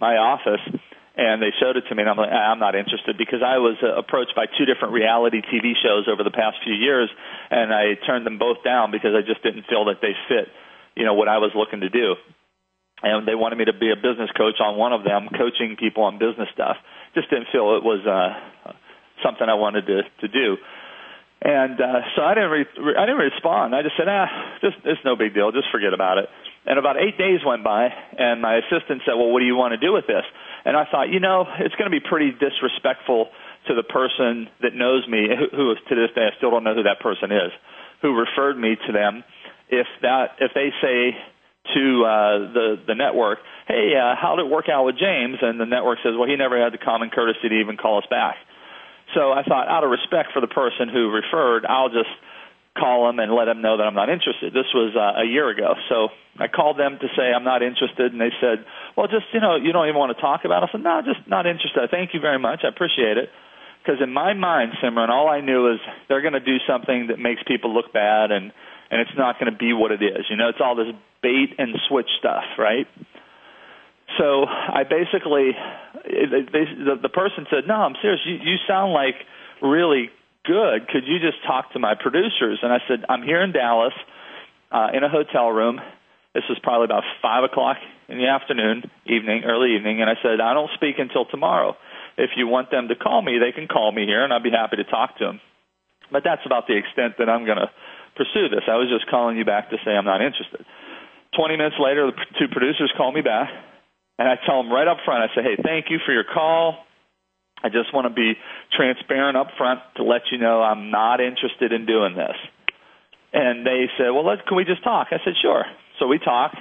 my 0.00 0.18
office, 0.18 0.60
and 1.16 1.40
they 1.40 1.54
showed 1.62 1.76
it 1.76 1.84
to 1.88 1.94
me, 1.94 2.02
and 2.02 2.10
I'm 2.10 2.18
like, 2.18 2.32
I'm 2.32 2.58
not 2.58 2.74
interested 2.74 3.16
because 3.16 3.46
I 3.46 3.58
was 3.62 3.78
uh, 3.78 3.94
approached 3.94 4.34
by 4.34 4.46
two 4.58 4.66
different 4.66 4.92
reality 4.92 5.40
TV 5.40 5.78
shows 5.78 6.10
over 6.10 6.24
the 6.24 6.34
past 6.34 6.58
few 6.64 6.74
years, 6.74 7.08
and 7.50 7.72
I 7.72 7.94
turned 8.06 8.26
them 8.26 8.38
both 8.38 8.64
down 8.64 8.90
because 8.90 9.14
I 9.14 9.22
just 9.22 9.42
didn't 9.42 9.70
feel 9.70 9.86
that 9.86 10.02
they 10.02 10.18
fit, 10.26 10.50
you 10.96 11.06
know, 11.06 11.14
what 11.14 11.28
I 11.28 11.38
was 11.38 11.52
looking 11.54 11.80
to 11.86 11.88
do. 11.88 12.18
And 13.02 13.28
they 13.28 13.34
wanted 13.34 13.56
me 13.56 13.66
to 13.66 13.76
be 13.76 13.92
a 13.92 13.96
business 13.96 14.30
coach 14.36 14.58
on 14.58 14.78
one 14.78 14.92
of 14.92 15.04
them, 15.04 15.28
coaching 15.30 15.76
people 15.78 16.04
on 16.04 16.18
business 16.18 16.48
stuff. 16.54 16.76
Just 17.14 17.30
didn't 17.30 17.48
feel 17.52 17.76
it 17.76 17.84
was 17.84 18.02
uh, 18.02 18.72
something 19.24 19.48
I 19.48 19.54
wanted 19.54 19.86
to 19.86 20.02
to 20.20 20.28
do. 20.28 20.56
And 21.44 21.76
uh, 21.80 22.00
so 22.16 22.22
I 22.22 22.34
didn't 22.34 22.50
re- 22.50 22.96
I 22.96 23.04
didn't 23.04 23.20
respond. 23.20 23.74
I 23.74 23.82
just 23.82 23.96
said, 23.96 24.08
ah, 24.08 24.28
just 24.60 24.76
it's 24.84 25.00
no 25.04 25.16
big 25.16 25.34
deal. 25.34 25.52
Just 25.52 25.68
forget 25.72 25.92
about 25.92 26.18
it. 26.18 26.28
And 26.64 26.78
about 26.78 26.96
eight 26.96 27.18
days 27.18 27.40
went 27.44 27.62
by, 27.62 27.92
and 27.92 28.40
my 28.40 28.56
assistant 28.56 29.02
said, 29.04 29.12
well, 29.20 29.28
what 29.28 29.40
do 29.40 29.44
you 29.44 29.54
want 29.54 29.72
to 29.72 29.80
do 29.80 29.92
with 29.92 30.06
this? 30.06 30.24
And 30.64 30.74
I 30.74 30.88
thought, 30.90 31.12
you 31.12 31.20
know, 31.20 31.44
it's 31.60 31.74
going 31.76 31.84
to 31.84 31.92
be 31.92 32.00
pretty 32.00 32.32
disrespectful 32.32 33.28
to 33.68 33.74
the 33.74 33.82
person 33.82 34.48
that 34.64 34.72
knows 34.72 35.06
me, 35.06 35.28
who, 35.28 35.52
who 35.52 35.74
to 35.74 35.94
this 35.94 36.08
day 36.16 36.24
I 36.24 36.36
still 36.38 36.50
don't 36.50 36.64
know 36.64 36.74
who 36.74 36.84
that 36.84 37.00
person 37.00 37.28
is, 37.32 37.52
who 38.00 38.16
referred 38.16 38.56
me 38.56 38.76
to 38.86 38.92
them. 38.92 39.24
If 39.68 39.86
that 40.00 40.40
if 40.40 40.52
they 40.54 40.72
say 40.80 41.12
to 41.76 41.84
uh, 42.04 42.38
the 42.56 42.66
the 42.88 42.94
network, 42.94 43.40
hey, 43.68 43.92
uh, 43.96 44.16
how 44.16 44.36
did 44.36 44.46
it 44.46 44.50
work 44.50 44.72
out 44.72 44.84
with 44.84 44.96
James? 44.96 45.36
And 45.42 45.60
the 45.60 45.68
network 45.68 45.98
says, 46.00 46.12
well, 46.16 46.28
he 46.28 46.36
never 46.36 46.56
had 46.56 46.72
the 46.72 46.80
common 46.80 47.10
courtesy 47.10 47.48
to 47.48 47.60
even 47.60 47.76
call 47.76 47.98
us 47.98 48.08
back. 48.08 48.36
So 49.12 49.32
I 49.32 49.42
thought, 49.44 49.68
out 49.68 49.84
of 49.84 49.90
respect 49.90 50.32
for 50.32 50.40
the 50.40 50.48
person 50.48 50.88
who 50.88 51.10
referred, 51.12 51.66
I'll 51.66 51.92
just 51.92 52.10
call 52.74 53.06
them 53.06 53.20
and 53.20 53.30
let 53.32 53.44
them 53.46 53.62
know 53.62 53.76
that 53.76 53.84
I'm 53.84 53.94
not 53.94 54.10
interested. 54.10 54.52
This 54.52 54.66
was 54.74 54.96
uh, 54.98 55.22
a 55.22 55.24
year 55.24 55.48
ago. 55.48 55.74
So 55.88 56.08
I 56.38 56.48
called 56.48 56.78
them 56.78 56.98
to 56.98 57.06
say 57.14 57.30
I'm 57.30 57.44
not 57.44 57.62
interested, 57.62 58.10
and 58.10 58.20
they 58.20 58.34
said, 58.40 58.66
well, 58.96 59.06
just, 59.06 59.26
you 59.32 59.40
know, 59.40 59.54
you 59.54 59.72
don't 59.72 59.86
even 59.86 59.98
want 59.98 60.16
to 60.16 60.20
talk 60.20 60.44
about 60.44 60.62
it. 60.62 60.70
I 60.70 60.72
said, 60.72 60.82
no, 60.82 61.00
just 61.04 61.28
not 61.28 61.46
interested. 61.46 61.86
Thank 61.90 62.14
you 62.14 62.20
very 62.20 62.38
much. 62.38 62.60
I 62.64 62.68
appreciate 62.68 63.16
it. 63.18 63.30
Because 63.78 64.00
in 64.02 64.12
my 64.12 64.32
mind, 64.32 64.72
Simran, 64.82 65.10
all 65.10 65.28
I 65.28 65.40
knew 65.40 65.70
is 65.70 65.78
they're 66.08 66.22
going 66.22 66.34
to 66.34 66.40
do 66.40 66.56
something 66.66 67.08
that 67.08 67.18
makes 67.18 67.42
people 67.46 67.72
look 67.72 67.92
bad, 67.92 68.32
and, 68.32 68.50
and 68.90 69.00
it's 69.00 69.14
not 69.16 69.38
going 69.38 69.52
to 69.52 69.56
be 69.56 69.72
what 69.72 69.92
it 69.92 70.02
is. 70.02 70.26
You 70.30 70.36
know, 70.36 70.48
it's 70.48 70.60
all 70.60 70.74
this 70.74 70.90
bait 71.22 71.54
and 71.58 71.76
switch 71.86 72.08
stuff, 72.18 72.44
right? 72.58 72.88
So 74.18 74.44
I 74.46 74.84
basically, 74.84 75.50
they, 76.04 76.64
the, 76.78 76.96
the 77.02 77.08
person 77.08 77.46
said, 77.50 77.66
"No, 77.66 77.74
I'm 77.74 77.96
serious. 78.00 78.20
You, 78.24 78.34
you 78.34 78.56
sound 78.68 78.92
like 78.92 79.16
really 79.62 80.10
good. 80.46 80.88
Could 80.88 81.04
you 81.06 81.18
just 81.18 81.42
talk 81.46 81.72
to 81.72 81.78
my 81.78 81.94
producers?" 81.94 82.60
And 82.62 82.72
I 82.72 82.78
said, 82.86 83.04
"I'm 83.08 83.22
here 83.22 83.42
in 83.42 83.52
Dallas, 83.52 83.94
uh, 84.70 84.88
in 84.94 85.02
a 85.02 85.08
hotel 85.08 85.48
room. 85.48 85.80
This 86.34 86.44
was 86.48 86.58
probably 86.62 86.84
about 86.84 87.04
five 87.22 87.44
o'clock 87.44 87.78
in 88.08 88.18
the 88.18 88.28
afternoon, 88.28 88.90
evening, 89.06 89.42
early 89.44 89.74
evening." 89.74 90.00
And 90.00 90.10
I 90.10 90.14
said, 90.22 90.40
"I 90.40 90.54
don't 90.54 90.70
speak 90.74 90.96
until 90.98 91.24
tomorrow." 91.24 91.76
if 92.16 92.30
you 92.36 92.46
want 92.46 92.70
them 92.70 92.88
to 92.88 92.96
call 92.96 93.22
me, 93.22 93.38
they 93.38 93.52
can 93.52 93.66
call 93.66 93.90
me 93.90 94.06
here, 94.06 94.22
and 94.22 94.32
I'd 94.32 94.42
be 94.42 94.50
happy 94.50 94.76
to 94.76 94.84
talk 94.84 95.18
to 95.18 95.24
them. 95.24 95.40
But 96.12 96.22
that's 96.24 96.42
about 96.46 96.66
the 96.66 96.76
extent 96.76 97.18
that 97.18 97.28
I'm 97.28 97.44
going 97.44 97.58
to 97.58 97.70
pursue 98.16 98.48
this. 98.48 98.62
I 98.70 98.78
was 98.78 98.86
just 98.86 99.10
calling 99.10 99.36
you 99.36 99.44
back 99.44 99.70
to 99.70 99.76
say 99.84 99.90
I'm 99.90 100.04
not 100.04 100.22
interested. 100.22 100.64
20 101.34 101.56
minutes 101.56 101.76
later, 101.82 102.06
the 102.06 102.14
two 102.38 102.46
producers 102.52 102.92
call 102.96 103.10
me 103.10 103.22
back, 103.22 103.50
and 104.18 104.28
I 104.28 104.36
tell 104.46 104.62
them 104.62 104.72
right 104.72 104.86
up 104.86 104.98
front, 105.04 105.30
I 105.30 105.34
say, 105.34 105.42
hey, 105.42 105.62
thank 105.62 105.86
you 105.90 105.98
for 106.04 106.12
your 106.12 106.24
call. 106.24 106.84
I 107.62 107.68
just 107.68 107.94
want 107.94 108.06
to 108.06 108.14
be 108.14 108.34
transparent 108.76 109.36
up 109.36 109.48
front 109.56 109.80
to 109.96 110.04
let 110.04 110.22
you 110.30 110.38
know 110.38 110.62
I'm 110.62 110.90
not 110.90 111.20
interested 111.20 111.72
in 111.72 111.86
doing 111.86 112.14
this. 112.14 112.36
And 113.32 113.66
they 113.66 113.86
said, 113.98 114.10
well, 114.10 114.26
let, 114.26 114.46
can 114.46 114.56
we 114.56 114.64
just 114.64 114.84
talk? 114.84 115.08
I 115.10 115.18
said, 115.24 115.34
sure. 115.42 115.64
So 115.98 116.06
we 116.06 116.18
talked, 116.18 116.56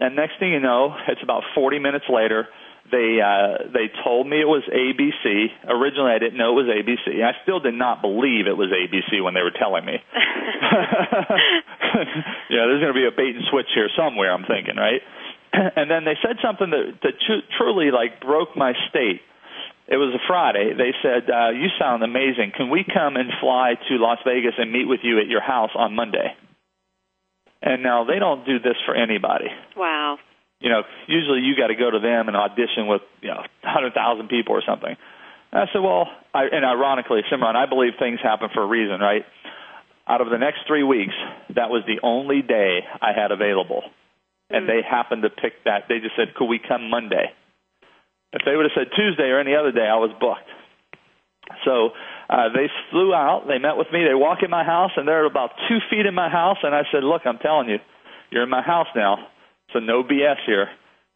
and 0.00 0.16
next 0.16 0.38
thing 0.38 0.52
you 0.52 0.60
know, 0.60 0.96
it's 1.08 1.22
about 1.22 1.42
40 1.54 1.78
minutes 1.80 2.06
later, 2.08 2.48
they 2.92 3.16
uh, 3.16 3.72
they 3.72 3.88
told 4.04 4.28
me 4.28 4.40
it 4.40 4.48
was 4.48 4.62
ABC. 4.68 5.48
Originally, 5.72 6.12
I 6.12 6.18
didn't 6.18 6.36
know 6.36 6.52
it 6.52 6.64
was 6.64 6.68
ABC. 6.68 7.24
I 7.24 7.32
still 7.42 7.58
did 7.58 7.72
not 7.72 8.02
believe 8.02 8.46
it 8.46 8.56
was 8.56 8.68
ABC 8.68 9.24
when 9.24 9.32
they 9.32 9.40
were 9.40 9.56
telling 9.56 9.86
me. 9.86 9.96
yeah, 12.52 12.68
there's 12.68 12.84
going 12.84 12.92
to 12.92 13.00
be 13.00 13.08
a 13.08 13.14
bait 13.14 13.34
and 13.34 13.44
switch 13.50 13.68
here 13.74 13.88
somewhere. 13.96 14.32
I'm 14.32 14.44
thinking, 14.44 14.76
right? 14.76 15.00
and 15.76 15.90
then 15.90 16.04
they 16.04 16.18
said 16.22 16.36
something 16.42 16.70
that 16.70 16.98
that 17.02 17.14
tr- 17.22 17.46
truly 17.58 17.90
like 17.90 18.20
broke 18.20 18.56
my 18.56 18.72
state. 18.90 19.22
It 19.86 19.96
was 19.96 20.14
a 20.16 20.22
Friday. 20.26 20.72
They 20.72 20.92
said, 21.02 21.30
uh, 21.30 21.50
"You 21.50 21.68
sound 21.78 22.02
amazing. 22.02 22.52
Can 22.56 22.70
we 22.70 22.84
come 22.84 23.16
and 23.16 23.30
fly 23.40 23.74
to 23.88 23.94
Las 23.96 24.18
Vegas 24.24 24.54
and 24.58 24.72
meet 24.72 24.88
with 24.88 25.00
you 25.02 25.20
at 25.20 25.26
your 25.26 25.42
house 25.42 25.70
on 25.74 25.94
Monday?" 25.94 26.34
And 27.62 27.82
now 27.82 28.04
they 28.04 28.18
don't 28.18 28.44
do 28.44 28.58
this 28.58 28.76
for 28.84 28.94
anybody. 28.94 29.48
Wow 29.76 30.18
you 30.64 30.70
know, 30.70 30.82
usually 31.06 31.40
you 31.40 31.54
got 31.54 31.68
to 31.68 31.74
go 31.76 31.90
to 31.90 31.98
them 31.98 32.26
and 32.28 32.36
audition 32.36 32.86
with, 32.88 33.02
you 33.20 33.28
know, 33.28 33.44
100,000 33.62 34.28
people 34.28 34.56
or 34.56 34.62
something. 34.66 34.96
And 35.52 35.60
I 35.60 35.66
said, 35.70 35.80
well, 35.80 36.08
I, 36.32 36.44
and 36.50 36.64
ironically, 36.64 37.20
Simran, 37.30 37.54
I 37.54 37.66
believe 37.66 37.92
things 37.98 38.18
happen 38.22 38.48
for 38.52 38.62
a 38.62 38.66
reason, 38.66 38.98
right? 38.98 39.24
Out 40.08 40.22
of 40.22 40.30
the 40.30 40.38
next 40.38 40.60
three 40.66 40.82
weeks, 40.82 41.12
that 41.54 41.68
was 41.68 41.84
the 41.86 42.00
only 42.02 42.40
day 42.40 42.80
I 43.00 43.12
had 43.12 43.30
available. 43.30 43.82
And 44.54 44.68
they 44.68 44.80
happened 44.86 45.22
to 45.22 45.30
pick 45.30 45.64
that. 45.64 45.90
They 45.90 45.98
just 45.98 46.14
said, 46.14 46.34
could 46.34 46.46
we 46.46 46.60
come 46.62 46.88
Monday? 46.88 47.34
If 48.32 48.42
they 48.46 48.54
would 48.54 48.70
have 48.70 48.76
said 48.78 48.94
Tuesday 48.94 49.34
or 49.34 49.40
any 49.40 49.54
other 49.54 49.72
day, 49.72 49.86
I 49.86 49.98
was 49.98 50.14
booked. 50.18 50.46
So 51.64 51.90
uh, 52.30 52.54
they 52.54 52.70
flew 52.90 53.12
out. 53.12 53.46
They 53.46 53.58
met 53.58 53.76
with 53.76 53.88
me. 53.92 54.06
They 54.06 54.14
walk 54.14 54.42
in 54.42 54.50
my 54.50 54.64
house, 54.64 54.92
and 54.96 55.06
they're 55.06 55.26
about 55.26 55.50
two 55.68 55.78
feet 55.90 56.06
in 56.06 56.14
my 56.14 56.30
house. 56.30 56.58
And 56.62 56.74
I 56.74 56.82
said, 56.90 57.02
look, 57.02 57.22
I'm 57.26 57.38
telling 57.38 57.68
you, 57.68 57.78
you're 58.30 58.44
in 58.44 58.50
my 58.50 58.62
house 58.62 58.88
now 58.94 59.28
so 59.74 59.80
no 59.80 60.02
BS 60.02 60.38
here. 60.46 60.68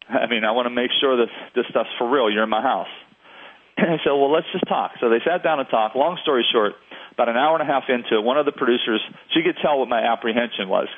I 0.09 0.27
mean, 0.27 0.45
I 0.45 0.53
want 0.53 0.67
to 0.67 0.75
make 0.75 0.91
sure 1.01 1.17
that 1.17 1.31
this 1.55 1.65
stuff's 1.71 1.93
for 1.97 2.11
real. 2.11 2.31
You're 2.31 2.45
in 2.45 2.51
my 2.51 2.63
house. 2.63 2.91
And 3.79 3.87
I 3.87 3.99
said, 4.03 4.11
well, 4.11 4.33
let's 4.33 4.51
just 4.51 4.67
talk. 4.67 4.99
So 4.99 5.09
they 5.09 5.23
sat 5.23 5.45
down 5.45 5.61
and 5.61 5.69
talked. 5.71 5.95
Long 5.95 6.19
story 6.23 6.45
short, 6.51 6.73
about 7.15 7.29
an 7.29 7.37
hour 7.37 7.55
and 7.55 7.63
a 7.63 7.73
half 7.73 7.85
into 7.87 8.19
it, 8.19 8.25
one 8.27 8.37
of 8.37 8.45
the 8.45 8.51
producers, 8.51 9.01
she 9.31 9.47
could 9.47 9.55
tell 9.63 9.79
what 9.79 9.89
my 9.89 10.03
apprehension 10.03 10.69
was 10.69 10.89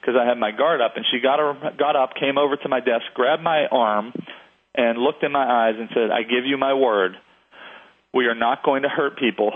because 0.00 0.14
I 0.20 0.24
had 0.24 0.38
my 0.38 0.50
guard 0.50 0.80
up, 0.80 0.96
and 0.96 1.04
she 1.10 1.20
got 1.20 1.38
her, 1.38 1.54
got 1.78 1.96
up, 1.96 2.14
came 2.14 2.38
over 2.38 2.56
to 2.56 2.68
my 2.68 2.80
desk, 2.80 3.04
grabbed 3.14 3.42
my 3.42 3.66
arm, 3.66 4.12
and 4.74 4.98
looked 4.98 5.22
in 5.22 5.32
my 5.32 5.44
eyes 5.44 5.74
and 5.78 5.88
said, 5.94 6.10
"I 6.10 6.22
give 6.22 6.44
you 6.44 6.56
my 6.56 6.74
word, 6.74 7.16
we 8.12 8.26
are 8.26 8.34
not 8.34 8.62
going 8.62 8.82
to 8.82 8.88
hurt 8.88 9.18
people. 9.18 9.52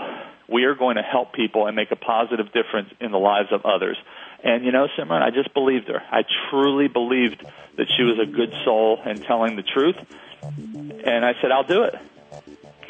We 0.49 0.65
are 0.65 0.75
going 0.75 0.97
to 0.97 1.03
help 1.03 1.33
people 1.33 1.67
and 1.67 1.75
make 1.75 1.91
a 1.91 1.95
positive 1.95 2.47
difference 2.51 2.89
in 2.99 3.11
the 3.11 3.19
lives 3.19 3.49
of 3.51 3.65
others." 3.65 3.97
And 4.43 4.65
you 4.65 4.71
know, 4.71 4.87
Simran, 4.97 5.21
I 5.21 5.29
just 5.29 5.53
believed 5.53 5.87
her. 5.87 6.01
I 6.11 6.23
truly 6.49 6.87
believed 6.87 7.45
that 7.77 7.87
she 7.95 8.03
was 8.03 8.19
a 8.19 8.25
good 8.25 8.53
soul 8.65 8.99
and 9.05 9.23
telling 9.23 9.55
the 9.55 9.63
truth. 9.63 9.95
And 10.43 11.25
I 11.25 11.33
said, 11.41 11.51
I'll 11.51 11.63
do 11.63 11.83
it. 11.83 11.95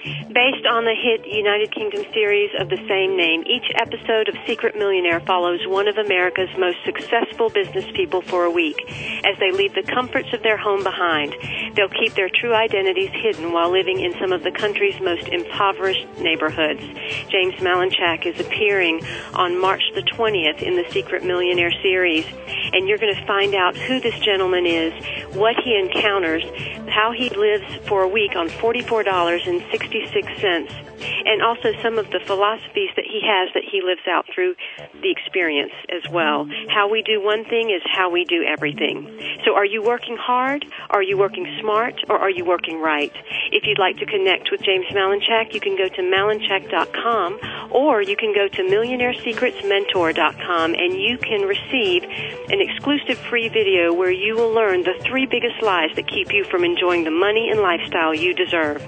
Based 0.03 0.65
on 0.65 0.83
the 0.85 0.95
hit 0.97 1.27
United 1.27 1.71
Kingdom 1.75 2.03
series 2.11 2.49
of 2.59 2.69
the 2.69 2.77
same 2.87 3.15
name, 3.15 3.43
each 3.45 3.69
episode 3.75 4.29
of 4.29 4.35
Secret 4.47 4.75
Millionaire 4.75 5.19
follows 5.19 5.59
one 5.67 5.87
of 5.87 5.97
America's 5.97 6.49
most 6.57 6.77
successful 6.83 7.30
business 7.49 7.85
people 7.95 8.21
for 8.21 8.45
a 8.45 8.51
week 8.51 8.77
as 9.23 9.37
they 9.39 9.51
leave 9.51 9.73
the 9.73 9.83
comforts 9.83 10.29
of 10.33 10.43
their 10.43 10.57
home 10.57 10.83
behind. 10.83 11.35
They'll 11.75 11.89
keep 11.89 12.13
their 12.13 12.29
true 12.29 12.53
identities 12.53 13.09
hidden 13.13 13.51
while 13.51 13.71
living 13.71 13.99
in 13.99 14.13
some 14.19 14.31
of 14.31 14.43
the 14.43 14.51
country's 14.51 14.99
most 15.01 15.27
impoverished 15.27 16.07
neighborhoods. 16.19 16.81
James 17.29 17.55
Malinchak 17.55 18.25
is 18.25 18.39
appearing 18.39 19.05
on 19.33 19.59
March 19.59 19.83
the 19.95 20.01
20th 20.01 20.61
in 20.61 20.75
the 20.75 20.89
Secret 20.91 21.23
Millionaire 21.23 21.71
series, 21.81 22.25
and 22.73 22.87
you're 22.87 22.97
going 22.97 23.15
to 23.15 23.25
find 23.25 23.55
out 23.55 23.75
who 23.75 23.99
this 23.99 24.17
gentleman 24.19 24.65
is, 24.65 24.93
what 25.35 25.55
he 25.63 25.77
encounters, 25.77 26.43
how 26.89 27.11
he 27.11 27.29
lives 27.29 27.65
for 27.87 28.03
a 28.03 28.07
week 28.07 28.35
on 28.35 28.47
$44.60 28.49 29.71
66 29.71 30.91
and 31.01 31.41
also 31.41 31.73
some 31.81 31.97
of 31.97 32.09
the 32.11 32.19
philosophies 32.25 32.89
that 32.95 33.05
he 33.05 33.21
has 33.23 33.49
that 33.53 33.63
he 33.63 33.81
lives 33.81 34.01
out 34.07 34.25
through 34.33 34.55
the 35.01 35.11
experience 35.11 35.73
as 35.89 36.09
well. 36.11 36.47
How 36.69 36.89
we 36.89 37.01
do 37.01 37.20
one 37.23 37.45
thing 37.45 37.69
is 37.69 37.81
how 37.85 38.09
we 38.09 38.25
do 38.25 38.43
everything. 38.43 39.07
So 39.45 39.55
are 39.55 39.65
you 39.65 39.81
working 39.81 40.17
hard? 40.17 40.65
Are 40.89 41.03
you 41.03 41.17
working 41.17 41.47
smart? 41.59 42.01
Or 42.09 42.17
are 42.17 42.29
you 42.29 42.45
working 42.45 42.79
right? 42.79 43.13
If 43.51 43.65
you'd 43.65 43.79
like 43.79 43.97
to 43.97 44.05
connect 44.05 44.51
with 44.51 44.61
James 44.61 44.85
Malinchak, 44.87 45.53
you 45.53 45.59
can 45.59 45.77
go 45.77 45.87
to 45.87 46.01
malinchak.com 46.01 47.39
or 47.71 48.01
you 48.01 48.15
can 48.15 48.33
go 48.33 48.47
to 48.47 48.63
millionairesecretsmentor.com 48.63 50.73
and 50.73 50.93
you 50.93 51.17
can 51.17 51.41
receive 51.41 52.03
an 52.03 52.61
exclusive 52.61 53.17
free 53.17 53.49
video 53.49 53.93
where 53.93 54.11
you 54.11 54.35
will 54.35 54.53
learn 54.53 54.83
the 54.83 54.93
three 55.01 55.25
biggest 55.25 55.61
lies 55.61 55.89
that 55.95 56.07
keep 56.07 56.33
you 56.33 56.43
from 56.45 56.63
enjoying 56.63 57.03
the 57.03 57.11
money 57.11 57.49
and 57.49 57.59
lifestyle 57.61 58.13
you 58.13 58.33
deserve. 58.33 58.81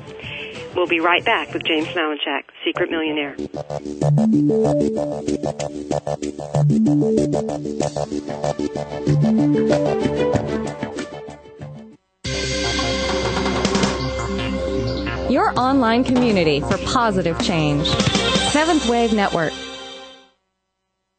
We'll 0.76 0.88
be 0.88 1.00
right 1.00 1.24
back 1.24 1.54
with 1.54 1.64
James 1.64 1.88
Malinchak, 1.90 2.44
Secret 2.66 2.90
Millionaire. 2.90 3.36
Your 15.30 15.58
online 15.60 16.04
community 16.04 16.60
for 16.62 16.78
positive 16.80 17.40
change. 17.40 17.88
Seventh 18.52 18.88
Wave 18.90 19.14
Network. 19.14 19.54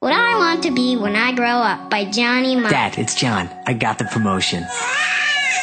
What 0.00 0.12
I 0.12 0.38
want 0.38 0.62
to 0.62 0.70
be 0.70 0.96
when 0.96 1.16
I 1.16 1.32
grow 1.32 1.48
up 1.48 1.90
by 1.90 2.04
Johnny 2.04 2.54
Marr. 2.54 2.70
Dad, 2.70 2.98
it's 2.98 3.16
John. 3.16 3.50
I 3.66 3.72
got 3.72 3.98
the 3.98 4.04
promotion. 4.04 4.64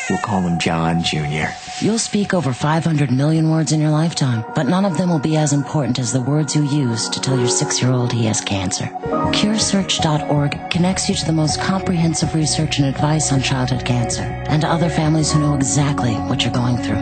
We'll 0.10 0.20
call 0.20 0.42
him 0.42 0.60
John 0.60 1.04
Jr. 1.04 1.56
You'll 1.80 1.98
speak 1.98 2.34
over 2.34 2.52
500 2.52 3.12
million 3.12 3.50
words 3.50 3.72
in 3.72 3.80
your 3.80 3.92
lifetime, 3.92 4.44
but 4.54 4.68
none 4.68 4.84
of 4.84 4.98
them 4.98 5.10
will 5.10 5.20
be 5.20 5.38
as 5.38 5.54
important 5.54 6.00
as 6.00 6.12
the 6.12 6.20
words 6.20 6.54
you 6.54 6.66
use 6.66 7.08
to 7.10 7.22
tell 7.22 7.40
your 7.40 7.48
six 7.48 7.82
year 7.82 7.92
old 7.92 8.12
he 8.12 8.26
has 8.26 8.42
cancer. 8.42 8.88
CureSearch.org 9.06 10.70
connects 10.70 11.08
you 11.08 11.16
to 11.16 11.26
the 11.26 11.32
most 11.32 11.62
comprehensive 11.62 12.36
research 12.36 12.78
and 12.78 12.88
advice 12.88 13.32
on 13.32 13.42
childhood 13.42 13.86
cancer 13.86 14.24
and 14.24 14.64
to 14.64 14.68
other 14.68 14.90
families 14.90 15.32
who 15.32 15.40
know 15.40 15.56
exactly 15.56 16.14
what 16.14 16.44
you're 16.44 16.52
going 16.52 16.76
through. 16.76 16.98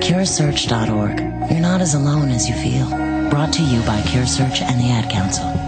CureSearch.org. 0.00 1.50
You're 1.50 1.60
not 1.60 1.80
as 1.80 1.94
alone 1.94 2.30
as 2.30 2.48
you 2.48 2.54
feel. 2.54 2.88
Brought 3.30 3.52
to 3.54 3.64
you 3.64 3.80
by 3.80 4.00
CureSearch 4.02 4.62
and 4.62 4.80
the 4.80 4.90
Ad 4.90 5.10
Council. 5.10 5.67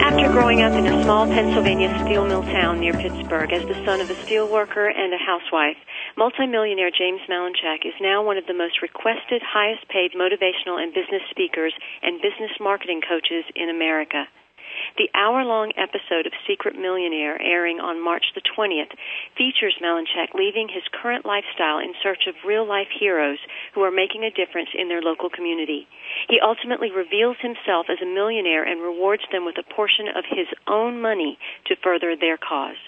After 0.11 0.27
growing 0.27 0.59
up 0.59 0.75
in 0.75 0.85
a 0.85 0.91
small 1.07 1.25
Pennsylvania 1.25 1.87
steel 2.03 2.27
mill 2.27 2.43
town 2.43 2.81
near 2.81 2.93
Pittsburgh 2.93 3.47
as 3.53 3.63
the 3.71 3.79
son 3.87 4.01
of 4.01 4.09
a 4.09 4.19
steel 4.27 4.43
worker 4.43 4.91
and 4.91 5.13
a 5.13 5.17
housewife, 5.17 5.79
multimillionaire 6.17 6.91
James 6.91 7.21
Malinchak 7.29 7.87
is 7.87 7.95
now 8.01 8.21
one 8.21 8.35
of 8.35 8.45
the 8.45 8.53
most 8.53 8.81
requested, 8.81 9.41
highest 9.41 9.87
paid 9.87 10.11
motivational 10.11 10.83
and 10.83 10.93
business 10.93 11.23
speakers 11.31 11.73
and 12.03 12.19
business 12.19 12.51
marketing 12.59 12.99
coaches 13.07 13.45
in 13.55 13.69
America. 13.69 14.27
The 14.97 15.09
hour 15.15 15.43
long 15.45 15.71
episode 15.77 16.27
of 16.27 16.33
Secret 16.47 16.75
Millionaire, 16.75 17.41
airing 17.41 17.79
on 17.79 18.03
March 18.03 18.25
the 18.35 18.41
20th, 18.41 18.91
features 19.37 19.79
Malinchak 19.81 20.35
leaving 20.35 20.67
his 20.67 20.83
current 20.91 21.25
lifestyle 21.25 21.79
in 21.79 21.93
search 22.03 22.27
of 22.27 22.35
real 22.45 22.67
life 22.67 22.91
heroes 22.99 23.39
who 23.73 23.81
are 23.83 23.91
making 23.91 24.23
a 24.23 24.31
difference 24.35 24.69
in 24.75 24.89
their 24.89 25.01
local 25.01 25.29
community. 25.29 25.87
He 26.27 26.39
ultimately 26.43 26.91
reveals 26.91 27.37
himself 27.39 27.87
as 27.87 28.01
a 28.01 28.05
millionaire 28.05 28.63
and 28.63 28.81
rewards 28.81 29.23
them 29.31 29.45
with 29.45 29.55
a 29.57 29.73
portion 29.73 30.07
of 30.09 30.25
his 30.27 30.47
own 30.67 30.99
money 30.99 31.39
to 31.67 31.75
further 31.81 32.15
their 32.19 32.37
cause. 32.37 32.79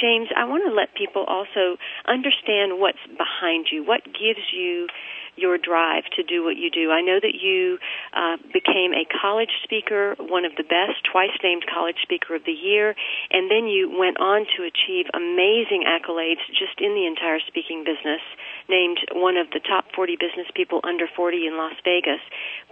James, 0.00 0.28
I 0.36 0.44
want 0.44 0.64
to 0.66 0.74
let 0.74 0.94
people 0.94 1.24
also 1.24 1.76
understand 2.06 2.78
what's 2.78 3.02
behind 3.06 3.66
you. 3.70 3.84
What 3.84 4.04
gives 4.04 4.42
you 4.52 4.88
your 5.36 5.58
drive 5.58 6.04
to 6.16 6.22
do 6.22 6.44
what 6.44 6.56
you 6.56 6.70
do. 6.70 6.90
I 6.90 7.00
know 7.00 7.18
that 7.20 7.34
you 7.34 7.78
uh, 8.12 8.36
became 8.52 8.92
a 8.92 9.06
college 9.06 9.52
speaker, 9.64 10.16
one 10.18 10.44
of 10.44 10.52
the 10.56 10.64
best, 10.64 11.02
twice 11.10 11.34
named 11.42 11.64
College 11.66 11.98
Speaker 12.02 12.34
of 12.34 12.44
the 12.44 12.56
Year, 12.56 12.94
and 13.30 13.50
then 13.50 13.66
you 13.66 13.90
went 13.90 14.18
on 14.18 14.46
to 14.56 14.64
achieve 14.64 15.06
amazing 15.14 15.84
accolades 15.86 16.42
just 16.50 16.78
in 16.78 16.94
the 16.94 17.06
entire 17.06 17.40
speaking 17.46 17.84
business, 17.84 18.22
named 18.68 18.98
one 19.12 19.36
of 19.36 19.50
the 19.50 19.60
top 19.60 19.86
40 19.94 20.16
business 20.16 20.46
people 20.54 20.80
under 20.84 21.06
40 21.06 21.46
in 21.46 21.56
Las 21.56 21.74
Vegas. 21.84 22.22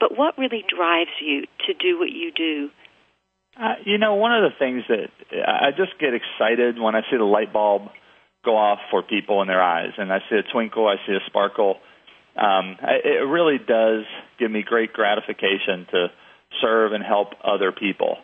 But 0.01 0.17
what 0.17 0.39
really 0.39 0.65
drives 0.69 1.15
you 1.21 1.47
to 1.67 1.75
do 1.75 1.99
what 1.99 2.11
you 2.11 2.33
do? 2.33 2.71
Uh, 3.59 3.75
you 3.85 3.99
know, 3.99 4.15
one 4.15 4.33
of 4.33 4.43
the 4.43 4.57
things 4.57 4.85
that 4.89 5.11
I 5.35 5.71
just 5.77 5.99
get 5.99 6.15
excited 6.15 6.79
when 6.79 6.95
I 6.95 7.03
see 7.11 7.17
the 7.17 7.25
light 7.25 7.53
bulb 7.53 7.91
go 8.45 8.57
off 8.57 8.79
for 8.91 9.03
people 9.03 9.43
in 9.43 9.49
their 9.49 9.61
eyes, 9.61 9.91
and 9.99 10.13
I 10.13 10.19
see 10.31 10.37
a 10.37 10.53
twinkle, 10.53 10.87
I 10.87 10.97
see 11.07 11.13
a 11.13 11.25
sparkle 11.27 11.79
um, 12.39 12.77
it 13.05 13.27
really 13.27 13.59
does 13.59 14.05
give 14.39 14.51
me 14.51 14.63
great 14.63 14.93
gratification 14.93 15.87
to 15.91 16.07
serve 16.61 16.93
and 16.93 17.03
help 17.03 17.29
other 17.43 17.73
people. 17.73 18.17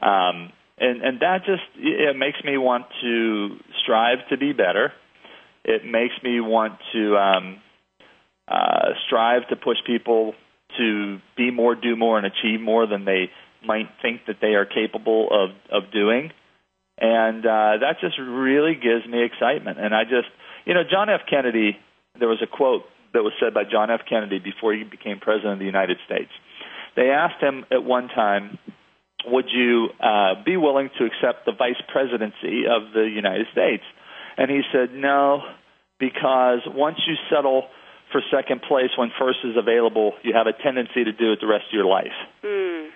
Um, 0.00 0.52
and, 0.78 1.02
and 1.02 1.20
that 1.20 1.44
just 1.44 1.62
it 1.76 2.16
makes 2.16 2.38
me 2.44 2.56
want 2.56 2.86
to 3.02 3.56
strive 3.82 4.18
to 4.30 4.38
be 4.38 4.52
better. 4.52 4.92
It 5.64 5.84
makes 5.84 6.14
me 6.22 6.40
want 6.40 6.78
to 6.94 7.16
um, 7.16 7.60
uh, 8.48 8.90
strive 9.06 9.48
to 9.48 9.56
push 9.56 9.76
people 9.84 10.34
to 10.78 11.18
be 11.36 11.50
more, 11.50 11.74
do 11.74 11.96
more, 11.96 12.16
and 12.16 12.26
achieve 12.26 12.60
more 12.60 12.86
than 12.86 13.04
they 13.04 13.30
might 13.66 13.88
think 14.00 14.22
that 14.26 14.36
they 14.40 14.54
are 14.54 14.64
capable 14.64 15.28
of 15.30 15.50
of 15.70 15.90
doing. 15.92 16.30
And 16.98 17.44
uh, 17.44 17.78
that 17.80 17.96
just 18.00 18.18
really 18.18 18.74
gives 18.74 19.06
me 19.06 19.24
excitement. 19.24 19.78
And 19.80 19.94
I 19.94 20.04
just, 20.04 20.28
you 20.66 20.74
know, 20.74 20.82
John 20.88 21.10
F. 21.10 21.22
Kennedy. 21.28 21.76
There 22.18 22.28
was 22.28 22.42
a 22.42 22.46
quote 22.46 22.82
that 23.12 23.22
was 23.22 23.32
said 23.40 23.54
by 23.54 23.64
John 23.64 23.90
F. 23.90 24.00
Kennedy 24.08 24.38
before 24.38 24.74
he 24.74 24.84
became 24.84 25.18
president 25.18 25.54
of 25.54 25.58
the 25.58 25.64
United 25.64 25.98
States. 26.06 26.30
They 26.96 27.10
asked 27.10 27.42
him 27.42 27.64
at 27.70 27.84
one 27.84 28.08
time, 28.08 28.58
would 29.26 29.46
you 29.52 29.88
uh, 30.00 30.42
be 30.44 30.56
willing 30.56 30.90
to 30.98 31.04
accept 31.04 31.44
the 31.46 31.52
vice 31.52 31.80
presidency 31.92 32.64
of 32.66 32.92
the 32.92 33.08
United 33.08 33.46
States? 33.52 33.82
And 34.36 34.50
he 34.50 34.62
said, 34.72 34.94
no, 34.94 35.42
because 35.98 36.60
once 36.66 36.96
you 37.06 37.14
settle 37.28 37.64
for 38.10 38.22
second 38.32 38.62
place 38.62 38.90
when 38.96 39.10
first 39.18 39.38
is 39.44 39.56
available, 39.56 40.14
you 40.22 40.32
have 40.34 40.46
a 40.46 40.62
tendency 40.62 41.04
to 41.04 41.12
do 41.12 41.32
it 41.32 41.38
the 41.40 41.46
rest 41.46 41.64
of 41.68 41.74
your 41.74 41.84
life. 41.84 42.16
Mm. 42.42 42.88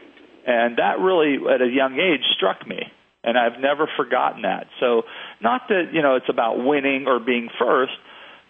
And 0.46 0.79
that 0.79 0.98
really, 0.98 1.37
at 1.53 1.62
a 1.62 1.70
young 1.70 1.98
age, 1.98 2.24
struck 2.37 2.66
me. 2.66 2.81
And 3.22 3.38
I've 3.38 3.61
never 3.61 3.88
forgotten 3.96 4.42
that. 4.42 4.66
So, 4.81 5.03
not 5.40 5.68
that, 5.68 5.92
you 5.92 6.03
know, 6.03 6.16
it's 6.16 6.29
about 6.29 6.62
winning 6.62 7.07
or 7.07 7.20
being 7.20 7.48
first, 7.59 7.92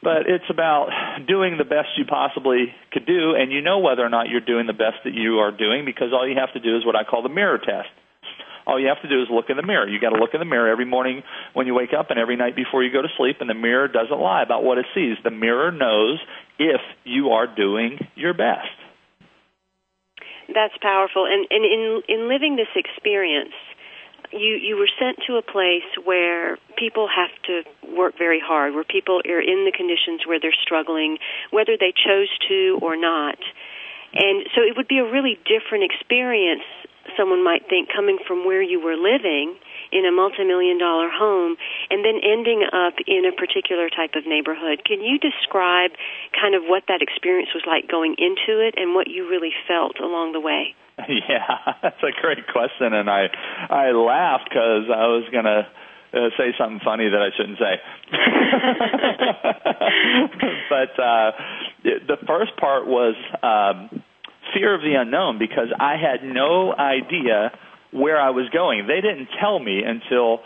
but 0.04 0.28
it's 0.28 0.44
about 0.50 0.92
doing 1.26 1.56
the 1.56 1.64
best 1.64 1.96
you 1.96 2.04
possibly 2.04 2.76
could 2.92 3.06
do, 3.06 3.34
and 3.34 3.50
you 3.50 3.62
know 3.62 3.78
whether 3.78 4.04
or 4.04 4.10
not 4.10 4.28
you're 4.28 4.44
doing 4.44 4.66
the 4.66 4.76
best 4.76 5.00
that 5.04 5.14
you 5.14 5.40
are 5.40 5.50
doing 5.50 5.84
because 5.84 6.12
all 6.12 6.28
you 6.28 6.36
have 6.36 6.52
to 6.52 6.60
do 6.60 6.76
is 6.76 6.84
what 6.84 6.94
I 6.94 7.04
call 7.04 7.22
the 7.22 7.32
mirror 7.32 7.58
test. 7.58 7.88
All 8.66 8.80
you 8.80 8.88
have 8.88 9.00
to 9.02 9.08
do 9.08 9.20
is 9.20 9.28
look 9.30 9.48
in 9.48 9.56
the 9.56 9.66
mirror. 9.66 9.88
You 9.88 10.00
got 10.00 10.10
to 10.10 10.20
look 10.20 10.32
in 10.32 10.40
the 10.40 10.48
mirror 10.48 10.70
every 10.70 10.86
morning 10.86 11.22
when 11.52 11.66
you 11.66 11.74
wake 11.74 11.92
up 11.96 12.10
and 12.10 12.18
every 12.18 12.36
night 12.36 12.56
before 12.56 12.82
you 12.82 12.92
go 12.92 13.02
to 13.02 13.08
sleep, 13.16 13.36
and 13.40 13.48
the 13.48 13.54
mirror 13.54 13.88
doesn't 13.88 14.20
lie 14.20 14.42
about 14.42 14.62
what 14.62 14.78
it 14.78 14.86
sees. 14.94 15.16
The 15.24 15.30
mirror 15.30 15.72
knows 15.72 16.20
if 16.58 16.80
you 17.04 17.30
are 17.30 17.46
doing 17.46 17.98
your 18.14 18.32
best. 18.32 18.68
That's 20.52 20.76
powerful, 20.80 21.24
and, 21.24 21.46
and 21.48 21.64
in 21.64 22.02
in 22.06 22.28
living 22.28 22.56
this 22.56 22.68
experience, 22.76 23.56
you 24.32 24.56
you 24.56 24.76
were 24.76 24.88
sent 24.98 25.18
to 25.26 25.36
a 25.36 25.42
place 25.42 25.86
where 26.04 26.58
people 26.76 27.08
have 27.08 27.30
to 27.44 27.62
work 27.96 28.16
very 28.18 28.40
hard, 28.40 28.74
where 28.74 28.84
people 28.84 29.20
are 29.26 29.40
in 29.40 29.64
the 29.64 29.72
conditions 29.72 30.26
where 30.26 30.40
they're 30.40 30.56
struggling, 30.62 31.18
whether 31.50 31.76
they 31.78 31.92
chose 31.92 32.28
to 32.48 32.78
or 32.82 32.96
not. 32.96 33.38
And 34.14 34.46
so 34.54 34.62
it 34.62 34.76
would 34.76 34.88
be 34.88 34.98
a 34.98 35.04
really 35.04 35.38
different 35.44 35.84
experience, 35.84 36.62
someone 37.16 37.42
might 37.42 37.68
think, 37.68 37.88
coming 37.94 38.18
from 38.26 38.46
where 38.46 38.62
you 38.62 38.80
were 38.80 38.96
living 38.96 39.56
in 39.94 40.04
a 40.04 40.12
multi-million 40.12 40.76
dollar 40.76 41.08
home 41.08 41.56
and 41.88 42.04
then 42.04 42.18
ending 42.18 42.66
up 42.66 42.98
in 43.06 43.24
a 43.24 43.32
particular 43.32 43.88
type 43.88 44.18
of 44.18 44.26
neighborhood. 44.26 44.82
Can 44.84 45.00
you 45.00 45.22
describe 45.22 45.94
kind 46.34 46.58
of 46.58 46.66
what 46.66 46.90
that 46.90 47.00
experience 47.00 47.54
was 47.54 47.62
like 47.64 47.86
going 47.86 48.18
into 48.18 48.58
it 48.58 48.74
and 48.76 48.94
what 48.94 49.06
you 49.06 49.30
really 49.30 49.54
felt 49.70 50.02
along 50.02 50.32
the 50.32 50.40
way? 50.40 50.74
Yeah, 51.08 51.74
that's 51.82 52.02
a 52.02 52.12
great 52.20 52.46
question, 52.52 52.92
and 52.94 53.10
I 53.10 53.26
I 53.68 53.90
laughed 53.90 54.48
because 54.48 54.86
I 54.86 55.10
was 55.10 55.24
gonna 55.32 55.66
uh, 56.14 56.30
say 56.38 56.54
something 56.56 56.78
funny 56.84 57.08
that 57.08 57.20
I 57.20 57.30
shouldn't 57.36 57.58
say. 57.58 57.80
but 60.70 60.96
uh, 61.02 61.32
the 61.82 62.16
first 62.26 62.56
part 62.56 62.86
was 62.86 63.16
um, 63.42 63.90
fear 64.54 64.72
of 64.74 64.82
the 64.82 64.94
unknown 64.94 65.38
because 65.38 65.72
I 65.80 65.96
had 65.96 66.22
no 66.22 66.72
idea 66.72 67.50
where 67.94 68.20
I 68.20 68.30
was 68.30 68.48
going. 68.52 68.86
They 68.86 69.00
didn't 69.00 69.28
tell 69.40 69.58
me 69.58 69.82
until 69.86 70.40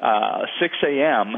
uh, 0.00 0.46
6 0.60 0.74
a.m. 0.86 1.34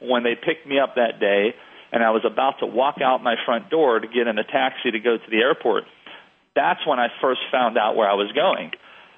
when 0.00 0.22
they 0.22 0.34
picked 0.34 0.66
me 0.66 0.78
up 0.78 0.94
that 0.94 1.20
day, 1.20 1.54
and 1.92 2.02
I 2.02 2.10
was 2.10 2.22
about 2.24 2.60
to 2.60 2.66
walk 2.66 2.96
out 3.02 3.22
my 3.22 3.34
front 3.44 3.68
door 3.68 3.98
to 3.98 4.06
get 4.06 4.26
in 4.26 4.38
a 4.38 4.44
taxi 4.44 4.92
to 4.92 5.00
go 5.00 5.16
to 5.16 5.30
the 5.30 5.38
airport 5.38 5.84
that's 6.58 6.84
when 6.86 6.98
I 6.98 7.06
first 7.22 7.40
found 7.52 7.78
out 7.78 7.94
where 7.94 8.10
I 8.10 8.14
was 8.14 8.32
going. 8.34 8.72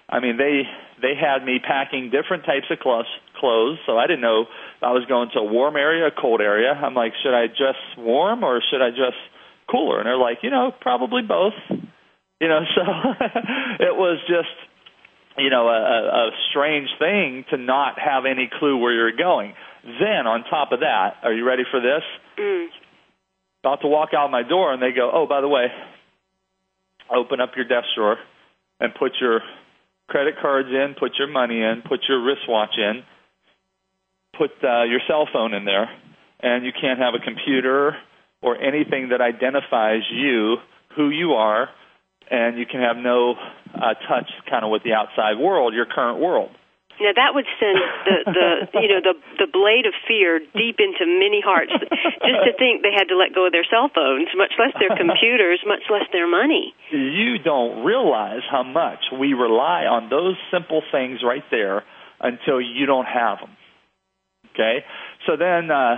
I 0.09 0.21
mean, 0.21 0.37
they 0.37 0.69
they 1.01 1.17
had 1.17 1.43
me 1.43 1.59
packing 1.59 2.13
different 2.13 2.45
types 2.45 2.69
of 2.71 2.79
clothes, 2.79 3.09
clothes, 3.41 3.79
so 3.87 3.97
I 3.97 4.07
didn't 4.07 4.21
know 4.21 4.43
if 4.43 4.83
I 4.83 4.93
was 4.93 5.09
going 5.09 5.31
to 5.33 5.41
a 5.41 5.45
warm 5.45 5.77
area, 5.77 6.07
a 6.07 6.11
cold 6.11 6.43
area. 6.43 6.73
I'm 6.73 6.95
like, 6.95 7.13
should 7.23 7.33
I 7.33 7.47
dress 7.47 7.81
warm 7.97 8.45
or 8.45 8.61
should 8.61 8.83
I 8.83 8.91
dress 8.91 9.17
cooler? 9.71 9.99
And 9.99 10.07
they're 10.07 10.21
like, 10.21 10.39
you 10.43 10.51
know, 10.51 10.73
probably 10.79 11.23
both. 11.23 11.57
You 12.41 12.49
know, 12.49 12.61
so 12.77 12.83
it 13.81 13.97
was 13.97 14.21
just, 14.29 14.53
you 15.39 15.51
know, 15.51 15.69
a, 15.69 16.29
a 16.29 16.31
strange 16.51 16.89
thing 16.99 17.45
to 17.51 17.57
not 17.57 17.99
have 17.99 18.25
any 18.27 18.51
clue 18.59 18.77
where 18.77 18.93
you're 18.93 19.17
going. 19.17 19.55
Then 19.85 20.27
on 20.27 20.45
top 20.51 20.73
of 20.73 20.81
that, 20.81 21.17
are 21.23 21.33
you 21.33 21.47
ready 21.47 21.63
for 21.71 21.81
this? 21.81 22.03
Mm. 22.39 22.67
About 23.63 23.81
to 23.83 23.89
walk 23.89 24.11
out 24.17 24.31
my 24.31 24.43
door, 24.43 24.73
and 24.73 24.83
they 24.83 24.93
go, 24.93 25.11
oh, 25.13 25.27
by 25.27 25.41
the 25.41 25.49
way, 25.49 25.67
open 27.15 27.41
up 27.41 27.51
your 27.57 27.67
desk 27.67 27.89
drawer 27.97 28.17
and 28.81 28.95
put 28.95 29.13
your 29.21 29.41
credit 30.09 30.35
cards 30.41 30.69
in, 30.69 30.95
put 30.99 31.13
your 31.19 31.29
money 31.29 31.61
in, 31.61 31.83
put 31.89 32.01
your 32.09 32.25
wristwatch 32.25 32.77
in, 32.77 33.03
put 34.37 34.51
uh, 34.65 34.85
your 34.85 35.01
cell 35.07 35.29
phone 35.33 35.55
in 35.55 35.65
there, 35.65 35.89
and 36.41 36.65
you 36.65 36.73
can't 36.79 36.99
have 36.99 37.15
a 37.15 37.23
computer 37.23 37.95
or 38.43 38.57
anything 38.57 39.11
that 39.11 39.21
identifies 39.21 40.03
you, 40.11 40.57
who 40.97 41.11
you 41.11 41.33
are, 41.33 41.69
and 42.31 42.59
you 42.59 42.67
can 42.67 42.81
have 42.81 42.97
no 42.97 43.35
uh, 43.75 43.95
touch 44.09 44.31
kind 44.49 44.65
of 44.65 44.71
with 44.71 44.83
the 44.83 44.95
outside 44.95 45.39
world, 45.39 45.75
your 45.75 45.87
current 45.87 46.21
world. 46.21 46.51
Now 47.01 47.17
that 47.17 47.33
would 47.33 47.49
send 47.57 47.81
the, 48.05 48.17
the 48.29 48.81
you 48.85 48.89
know 48.93 49.01
the 49.01 49.17
the 49.41 49.49
blade 49.49 49.89
of 49.89 49.97
fear 50.07 50.39
deep 50.39 50.77
into 50.77 51.09
many 51.09 51.41
hearts 51.41 51.73
just 51.73 52.41
to 52.45 52.53
think 52.61 52.85
they 52.85 52.93
had 52.93 53.09
to 53.09 53.17
let 53.17 53.33
go 53.35 53.47
of 53.49 53.53
their 53.53 53.65
cell 53.65 53.89
phones, 53.89 54.29
much 54.37 54.53
less 54.61 54.77
their 54.77 54.93
computers, 54.93 55.65
much 55.65 55.89
less 55.89 56.05
their 56.13 56.29
money. 56.29 56.75
You 56.93 57.41
don't 57.41 57.85
realize 57.89 58.45
how 58.51 58.63
much 58.63 59.01
we 59.19 59.33
rely 59.33 59.89
on 59.89 60.11
those 60.11 60.37
simple 60.53 60.83
things 60.93 61.25
right 61.25 61.45
there 61.51 61.85
until 62.21 62.61
you 62.61 62.85
don't 62.85 63.09
have 63.09 63.41
them. 63.41 63.57
Okay? 64.53 64.85
So 65.27 65.41
then 65.41 65.71
uh 65.71 65.97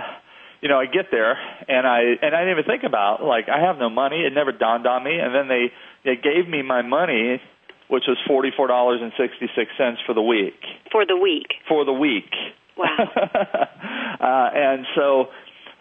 you 0.63 0.69
know, 0.69 0.79
I 0.79 0.85
get 0.85 1.11
there 1.11 1.37
and 1.67 1.85
I 1.85 2.15
and 2.23 2.33
I 2.33 2.39
didn't 2.47 2.57
even 2.57 2.63
think 2.63 2.83
about 2.87 3.21
like 3.21 3.49
I 3.49 3.59
have 3.59 3.77
no 3.77 3.89
money. 3.89 4.23
It 4.23 4.31
never 4.33 4.53
dawned 4.53 4.87
on 4.87 5.03
me. 5.03 5.19
And 5.19 5.35
then 5.35 5.49
they 5.49 5.73
they 6.07 6.15
gave 6.15 6.47
me 6.47 6.63
my 6.63 6.81
money 6.81 7.41
which 7.89 8.05
was 8.07 8.17
forty 8.25 8.49
four 8.55 8.67
dollars 8.67 9.01
and 9.03 9.11
sixty 9.19 9.51
six 9.59 9.71
cents 9.77 9.99
for 10.07 10.15
the 10.15 10.21
week. 10.21 10.55
For 10.89 11.05
the 11.05 11.17
week. 11.17 11.51
For 11.67 11.83
the 11.83 11.91
week. 11.91 12.31
Wow. 12.77 12.87
uh, 12.95 14.49
and 14.55 14.87
so, 14.95 15.25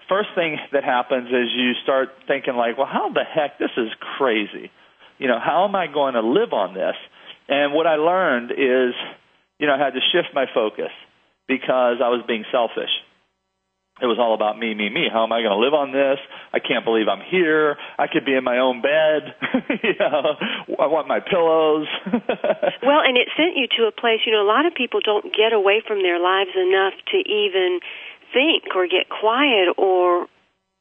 first 0.08 0.30
thing 0.34 0.58
that 0.72 0.82
happens 0.82 1.28
is 1.28 1.54
you 1.54 1.72
start 1.84 2.08
thinking 2.26 2.56
like, 2.56 2.76
well, 2.76 2.90
how 2.90 3.08
the 3.08 3.22
heck 3.22 3.60
this 3.60 3.70
is 3.76 3.88
crazy. 4.18 4.70
You 5.18 5.28
know, 5.28 5.38
how 5.38 5.64
am 5.64 5.76
I 5.76 5.86
going 5.86 6.14
to 6.14 6.22
live 6.22 6.52
on 6.52 6.74
this? 6.74 6.96
And 7.48 7.72
what 7.72 7.86
I 7.86 7.94
learned 7.94 8.50
is, 8.50 8.94
you 9.60 9.68
know, 9.68 9.74
I 9.74 9.78
had 9.78 9.94
to 9.94 10.00
shift 10.12 10.34
my 10.34 10.46
focus 10.52 10.90
because 11.46 12.02
I 12.02 12.10
was 12.10 12.24
being 12.26 12.44
selfish 12.50 12.90
it 14.02 14.10
was 14.10 14.18
all 14.18 14.34
about 14.34 14.58
me, 14.58 14.74
me, 14.74 14.90
me. 14.90 15.06
How 15.06 15.22
am 15.22 15.30
I 15.30 15.46
going 15.46 15.54
to 15.54 15.62
live 15.62 15.78
on 15.78 15.94
this? 15.94 16.18
I 16.50 16.58
can't 16.58 16.82
believe 16.82 17.06
I'm 17.06 17.22
here. 17.22 17.78
I 17.94 18.10
could 18.10 18.26
be 18.26 18.34
in 18.34 18.42
my 18.42 18.58
own 18.58 18.82
bed. 18.82 19.30
you 19.86 19.94
know, 19.94 20.34
I 20.74 20.90
want 20.90 21.06
my 21.06 21.22
pillows. 21.22 21.86
well, 22.82 22.98
and 22.98 23.14
it 23.14 23.30
sent 23.38 23.54
you 23.54 23.70
to 23.78 23.86
a 23.86 23.94
place. 23.94 24.26
You 24.26 24.34
know, 24.34 24.42
a 24.42 24.50
lot 24.50 24.66
of 24.66 24.74
people 24.74 24.98
don't 24.98 25.30
get 25.30 25.54
away 25.54 25.86
from 25.86 26.02
their 26.02 26.18
lives 26.18 26.50
enough 26.58 26.98
to 27.14 27.18
even 27.22 27.78
think 28.34 28.74
or 28.74 28.90
get 28.90 29.06
quiet 29.06 29.70
or 29.78 30.26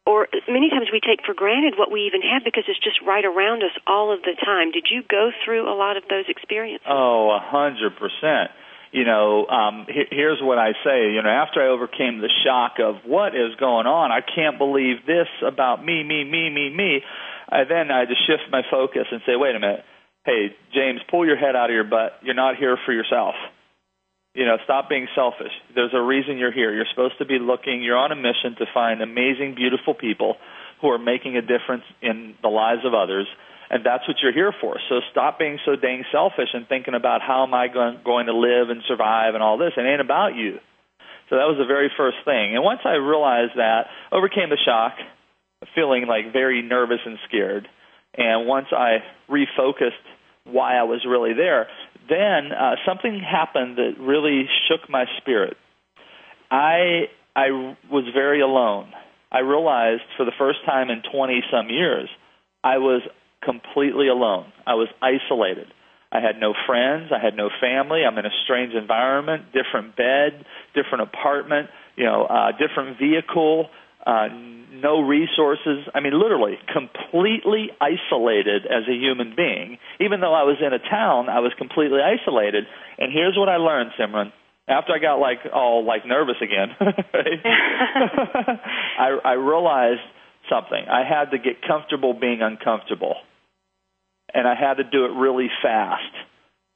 or 0.10 0.26
many 0.50 0.74
times 0.74 0.90
we 0.90 0.98
take 0.98 1.22
for 1.22 1.38
granted 1.38 1.78
what 1.78 1.94
we 1.94 2.10
even 2.10 2.26
have 2.26 2.42
because 2.42 2.66
it's 2.66 2.82
just 2.82 2.98
right 3.06 3.22
around 3.22 3.62
us 3.62 3.76
all 3.86 4.10
of 4.10 4.26
the 4.26 4.34
time. 4.34 4.74
Did 4.74 4.90
you 4.90 5.06
go 5.06 5.30
through 5.46 5.70
a 5.70 5.78
lot 5.78 5.94
of 5.94 6.10
those 6.10 6.26
experiences? 6.26 6.90
Oh, 6.90 7.30
a 7.30 7.38
hundred 7.38 7.94
percent 8.02 8.50
you 8.92 9.06
know, 9.06 9.48
um, 9.48 9.88
here's 9.88 10.40
what 10.42 10.58
I 10.58 10.74
say. 10.84 11.12
You 11.16 11.24
know, 11.24 11.30
after 11.30 11.62
I 11.62 11.68
overcame 11.68 12.20
the 12.20 12.30
shock 12.44 12.74
of 12.80 13.04
what 13.06 13.36
is 13.36 13.56
going 13.60 13.88
on, 13.88 14.12
I 14.12 14.20
can't 14.20 14.58
believe 14.58 15.06
this 15.08 15.28
about 15.46 15.84
me, 15.84 16.04
me, 16.04 16.24
me, 16.24 16.50
me, 16.50 16.70
me. 16.70 17.02
I 17.50 17.64
then 17.64 17.92
I 17.92 18.06
just 18.06 18.26
shift 18.28 18.52
my 18.52 18.62
focus 18.70 19.08
and 19.12 19.22
say, 19.26 19.36
wait 19.36 19.56
a 19.56 19.60
minute, 19.60 19.84
hey 20.26 20.56
James, 20.74 21.00
pull 21.10 21.26
your 21.26 21.38
head 21.38 21.56
out 21.56 21.70
of 21.70 21.74
your 21.74 21.86
butt. 21.86 22.20
You're 22.22 22.36
not 22.36 22.58
here 22.58 22.78
for 22.86 22.92
yourself. 22.92 23.36
You 24.34 24.46
know, 24.46 24.58
stop 24.64 24.88
being 24.88 25.08
selfish. 25.16 25.52
There's 25.76 25.94
a 25.94 26.02
reason 26.02 26.38
you're 26.38 26.54
here. 26.54 26.74
You're 26.74 26.88
supposed 26.90 27.18
to 27.20 27.26
be 27.26 27.40
looking. 27.40 27.84
You're 27.84 27.98
on 27.98 28.12
a 28.12 28.16
mission 28.16 28.56
to 28.60 28.66
find 28.74 29.02
amazing, 29.02 29.56
beautiful 29.56 29.94
people 29.94 30.36
who 30.82 30.88
are 30.90 31.00
making 31.00 31.36
a 31.36 31.42
difference 31.42 31.84
in 32.02 32.36
the 32.42 32.48
lives 32.48 32.82
of 32.86 32.94
others 32.94 33.28
and 33.72 33.86
that's 33.86 34.06
what 34.06 34.18
you're 34.22 34.34
here 34.34 34.54
for. 34.60 34.76
So 34.90 35.00
stop 35.12 35.40
being 35.40 35.58
so 35.66 35.78
dang 35.78 36.04
selfish 36.12 36.50
and 36.54 36.68
thinking 36.68 36.94
about 36.94 37.22
how 37.22 37.44
am 37.44 37.54
I 37.54 37.70
going, 37.70 38.26
to 38.26 38.36
live 38.36 38.70
and 38.70 38.84
survive 38.86 39.34
and 39.34 39.42
all 39.42 39.58
this. 39.58 39.72
It 39.78 39.82
ain't 39.82 40.02
about 40.02 40.36
you. 40.36 40.60
So 41.30 41.38
that 41.38 41.48
was 41.48 41.56
the 41.58 41.66
very 41.66 41.90
first 41.96 42.18
thing. 42.26 42.54
And 42.54 42.66
once 42.66 42.82
I 42.84 42.96
realized 42.96 43.54
that, 43.56 43.88
overcame 44.12 44.50
the 44.50 44.60
shock, 44.66 44.92
feeling 45.74 46.06
like 46.06 46.34
very 46.34 46.62
nervous 46.62 47.00
and 47.06 47.18
scared, 47.30 47.70
and 48.14 48.46
once 48.46 48.68
I 48.76 48.98
refocused 49.30 50.04
why 50.44 50.76
I 50.76 50.84
was 50.84 51.06
really 51.08 51.34
there, 51.34 51.68
then 52.10 52.52
uh, 52.52 52.76
something 52.86 53.22
happened 53.22 53.78
that 53.78 53.94
really 53.98 54.50
shook 54.68 54.90
my 54.90 55.06
spirit. 55.22 55.56
I 56.50 57.08
I 57.34 57.52
was 57.90 58.04
very 58.14 58.42
alone. 58.42 58.92
I 59.32 59.40
realized 59.40 60.04
for 60.18 60.26
the 60.26 60.34
first 60.38 60.60
time 60.66 60.90
in 60.90 61.02
20 61.10 61.42
some 61.50 61.70
years, 61.70 62.10
I 62.62 62.80
was 62.80 63.02
completely 63.44 64.08
alone. 64.08 64.52
I 64.66 64.76
was 64.76 64.88
isolated. 65.02 65.68
I 66.12 66.20
had 66.20 66.40
no 66.40 66.54
friends. 66.68 67.12
I 67.16 67.24
had 67.24 67.36
no 67.36 67.50
family. 67.62 68.04
I'm 68.06 68.18
in 68.18 68.26
a 68.26 68.36
strange 68.44 68.74
environment, 68.74 69.54
different 69.54 69.96
bed, 69.96 70.46
different 70.76 71.08
apartment, 71.08 71.70
you 71.96 72.04
know, 72.04 72.26
uh, 72.26 72.52
different 72.52 73.00
vehicle, 73.00 73.70
uh, 74.06 74.28
no 74.74 75.02
resources. 75.02 75.88
I 75.96 76.02
mean, 76.02 76.12
literally 76.20 76.60
completely 76.68 77.70
isolated 77.80 78.66
as 78.66 78.84
a 78.90 78.94
human 78.94 79.36
being. 79.38 79.78
Even 80.02 80.20
though 80.20 80.34
I 80.34 80.44
was 80.44 80.58
in 80.60 80.74
a 80.74 80.80
town, 80.80 81.30
I 81.30 81.40
was 81.40 81.54
completely 81.58 82.00
isolated. 82.04 82.66
And 83.00 83.14
here's 83.14 83.38
what 83.38 83.48
I 83.48 83.56
learned, 83.56 83.92
Simran. 83.98 84.34
After 84.68 84.94
I 84.94 85.00
got 85.00 85.16
like 85.16 85.40
all 85.54 85.86
like 85.86 86.06
nervous 86.06 86.38
again, 86.42 86.76
I, 89.00 89.18
I 89.24 89.34
realized 89.34 90.02
something. 90.50 90.84
I 90.90 91.04
had 91.08 91.32
to 91.32 91.38
get 91.38 91.62
comfortable 91.66 92.14
being 92.14 92.42
uncomfortable 92.42 93.16
and 94.34 94.48
I 94.48 94.56
had 94.56 94.76
to 94.76 94.84
do 94.84 95.06
it 95.06 95.12
really 95.18 95.50
fast 95.62 96.14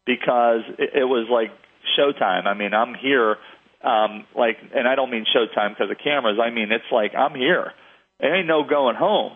because 0.05 0.61
it, 0.77 1.01
it 1.01 1.05
was 1.05 1.27
like 1.29 1.51
showtime. 1.97 2.45
I 2.45 2.53
mean, 2.53 2.73
I'm 2.73 2.93
here, 2.95 3.37
um, 3.83 4.25
like, 4.35 4.57
and 4.73 4.87
I 4.87 4.95
don't 4.95 5.11
mean 5.11 5.25
showtime 5.25 5.69
because 5.69 5.91
of 5.91 5.97
cameras. 6.03 6.37
I 6.41 6.49
mean, 6.49 6.71
it's 6.71 6.91
like 6.91 7.13
I'm 7.15 7.35
here. 7.35 7.71
There 8.19 8.35
ain't 8.35 8.47
no 8.47 8.63
going 8.63 8.95
home. 8.95 9.33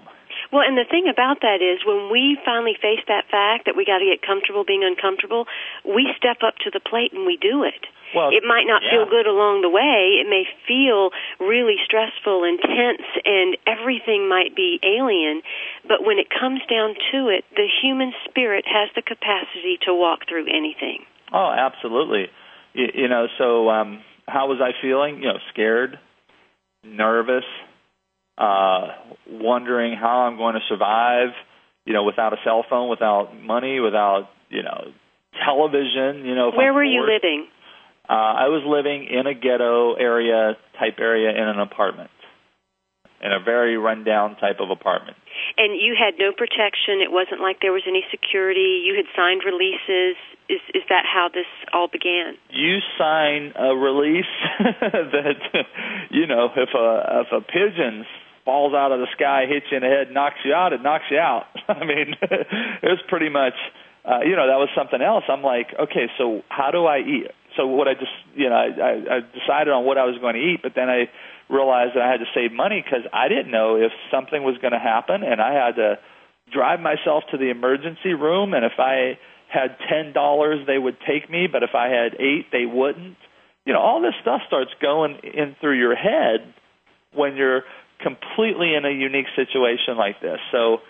Well, 0.52 0.66
and 0.66 0.78
the 0.78 0.86
thing 0.90 1.06
about 1.06 1.42
that 1.42 1.62
is 1.62 1.86
when 1.86 2.10
we 2.10 2.38
finally 2.44 2.74
face 2.74 3.06
that 3.08 3.30
fact 3.30 3.70
that 3.70 3.78
we 3.78 3.86
got 3.86 4.02
to 4.02 4.10
get 4.10 4.26
comfortable 4.26 4.66
being 4.66 4.82
uncomfortable, 4.82 5.46
we 5.86 6.10
step 6.18 6.42
up 6.42 6.58
to 6.66 6.74
the 6.74 6.82
plate 6.82 7.14
and 7.14 7.26
we 7.26 7.38
do 7.38 7.64
it. 7.64 7.86
Well, 8.16 8.34
it 8.34 8.42
might 8.42 8.66
not 8.66 8.82
yeah. 8.82 8.90
feel 8.90 9.06
good 9.06 9.28
along 9.30 9.62
the 9.62 9.70
way. 9.70 10.18
It 10.18 10.26
may 10.26 10.50
feel 10.66 11.14
really 11.38 11.78
stressful 11.86 12.44
and 12.44 12.58
tense, 12.58 13.06
and 13.26 13.54
everything 13.70 14.28
might 14.28 14.56
be 14.56 14.82
alien. 14.82 15.46
But 15.86 16.02
when 16.02 16.18
it 16.18 16.26
comes 16.34 16.62
down 16.66 16.98
to 17.14 17.30
it, 17.30 17.46
the 17.54 17.70
human 17.70 18.14
spirit 18.26 18.66
has 18.66 18.90
the 18.96 19.04
capacity 19.06 19.78
to 19.86 19.94
walk 19.94 20.26
through 20.28 20.50
anything. 20.50 21.06
Oh, 21.32 21.54
absolutely. 21.54 22.34
You, 22.74 23.06
you 23.06 23.08
know, 23.08 23.28
so 23.38 23.70
um, 23.70 24.02
how 24.28 24.48
was 24.48 24.58
I 24.58 24.74
feeling? 24.82 25.22
You 25.22 25.38
know, 25.38 25.40
scared, 25.54 26.00
nervous, 26.84 27.46
uh, 28.40 28.88
wondering 29.28 29.98
how 30.00 30.22
I'm 30.26 30.38
going 30.38 30.56
to 30.56 30.62
survive. 30.70 31.36
You 31.86 31.94
know, 31.94 32.04
without 32.04 32.34
a 32.34 32.38
cell 32.44 32.64
phone, 32.70 32.90
without 32.90 33.36
money, 33.36 33.80
without 33.80 34.30
you 34.50 34.64
know 34.64 34.94
television. 35.44 36.26
You 36.26 36.36
know, 36.36 36.52
where 36.56 36.70
I'm 36.70 36.76
were 36.76 36.84
you 36.84 37.04
living? 37.04 37.48
Uh, 38.08 38.14
I 38.14 38.48
was 38.48 38.64
living 38.66 39.06
in 39.06 39.28
a 39.28 39.36
ghetto 39.36 39.94
area 39.94 40.58
type 40.80 40.98
area 41.00 41.30
in 41.30 41.48
an 41.48 41.60
apartment, 41.60 42.10
in 43.22 43.32
a 43.32 43.44
very 43.44 43.78
rundown 43.78 44.36
type 44.38 44.58
of 44.60 44.72
apartment. 44.72 45.18
And 45.58 45.76
you 45.76 45.94
had 45.94 46.16
no 46.18 46.32
protection. 46.32 47.06
It 47.06 47.12
wasn't 47.12 47.42
like 47.42 47.62
there 47.62 47.74
was 47.74 47.84
any 47.88 48.04
security. 48.10 48.82
You 48.86 48.96
had 48.96 49.06
signed 49.16 49.44
releases. 49.46 50.16
Is 50.50 50.62
is 50.74 50.84
that 50.90 51.06
how 51.06 51.30
this 51.30 51.50
all 51.74 51.88
began? 51.92 52.34
You 52.50 52.80
sign 52.98 53.54
a 53.54 53.76
release 53.76 54.34
that 54.60 55.38
you 56.10 56.26
know 56.26 56.50
if 56.56 56.70
a 56.74 57.26
if 57.26 57.30
a 57.30 57.42
pigeon 57.46 58.06
falls 58.50 58.74
out 58.74 58.92
of 58.92 58.98
the 58.98 59.06
sky, 59.14 59.46
hits 59.46 59.70
you 59.70 59.78
in 59.78 59.84
the 59.84 59.94
head, 59.94 60.10
knocks 60.10 60.42
you 60.44 60.54
out, 60.54 60.74
it 60.74 60.82
knocks 60.82 61.06
you 61.12 61.20
out. 61.20 61.46
I 61.70 61.86
mean, 61.86 62.18
it 62.22 62.90
was 62.90 63.02
pretty 63.08 63.30
much. 63.30 63.54
Uh, 64.02 64.26
you 64.26 64.34
know, 64.34 64.48
that 64.48 64.58
was 64.58 64.70
something 64.74 65.02
else. 65.02 65.26
I'm 65.30 65.44
like, 65.44 65.68
okay, 65.78 66.08
so 66.18 66.42
how 66.50 66.72
do 66.72 66.88
I 66.88 67.00
eat? 67.00 67.28
so 67.60 67.68
what 67.68 67.88
I 67.88 67.94
just 67.94 68.16
you 68.36 68.50
know 68.50 68.56
I, 68.56 69.18
I 69.18 69.20
decided 69.36 69.74
on 69.74 69.86
what 69.86 69.98
I 69.98 70.06
was 70.06 70.18
going 70.22 70.36
to 70.36 70.42
eat, 70.42 70.60
but 70.62 70.74
then 70.76 70.90
I 70.90 71.10
realized 71.50 71.96
that 71.96 72.04
I 72.04 72.12
had 72.12 72.20
to 72.20 72.30
save 72.34 72.52
money 72.52 72.84
because 72.84 73.06
I 73.12 73.28
didn't 73.28 73.52
know 73.52 73.76
if 73.76 73.92
something 74.12 74.44
was 74.44 74.58
going 74.62 74.74
to 74.74 74.80
happen, 74.80 75.24
and 75.24 75.42
I 75.42 75.54
had 75.54 75.76
to 75.76 76.00
drive 76.54 76.80
myself 76.80 77.24
to 77.32 77.38
the 77.38 77.50
emergency 77.50 78.14
room, 78.14 78.54
and 78.54 78.66
if 78.66 78.80
I 78.80 79.18
had 79.48 79.78
ten 79.90 80.14
dollars, 80.14 80.66
they 80.68 80.78
would 80.78 80.98
take 81.08 81.30
me, 81.30 81.48
but 81.52 81.64
if 81.64 81.74
I 81.74 81.90
had 81.90 82.16
eight, 82.20 82.48
they 82.52 82.66
wouldn't. 82.66 83.18
You 83.66 83.74
know, 83.74 83.82
all 83.82 84.02
this 84.02 84.16
stuff 84.22 84.42
starts 84.48 84.72
going 84.82 85.20
in 85.24 85.56
through 85.60 85.78
your 85.78 85.96
head 85.96 86.54
when 87.14 87.36
you're 87.36 87.64
completely 88.02 88.76
in 88.76 88.86
a 88.86 88.92
unique 88.92 89.28
situation 89.36 89.98
like 89.98 90.22
this. 90.22 90.40
So 90.52 90.82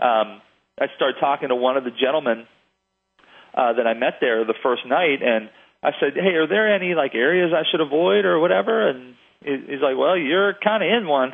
um, 0.00 0.40
I 0.80 0.86
started 0.96 1.16
talking 1.20 1.48
to 1.48 1.56
one 1.56 1.76
of 1.76 1.84
the 1.84 1.90
gentlemen 1.90 2.46
uh, 3.54 3.74
that 3.74 3.86
I 3.86 3.94
met 3.94 4.14
there 4.20 4.44
the 4.44 4.54
first 4.62 4.82
night, 4.86 5.22
and 5.22 5.48
I 5.82 5.90
said, 6.00 6.14
"Hey, 6.14 6.34
are 6.34 6.48
there 6.48 6.74
any 6.74 6.94
like 6.94 7.14
areas 7.14 7.52
I 7.54 7.62
should 7.70 7.80
avoid 7.80 8.24
or 8.24 8.40
whatever?" 8.40 8.88
And 8.88 9.14
he's 9.42 9.82
like, 9.82 9.96
"Well, 9.96 10.16
you're 10.16 10.54
kind 10.54 10.82
of 10.82 10.88
in 10.90 11.06
one." 11.06 11.32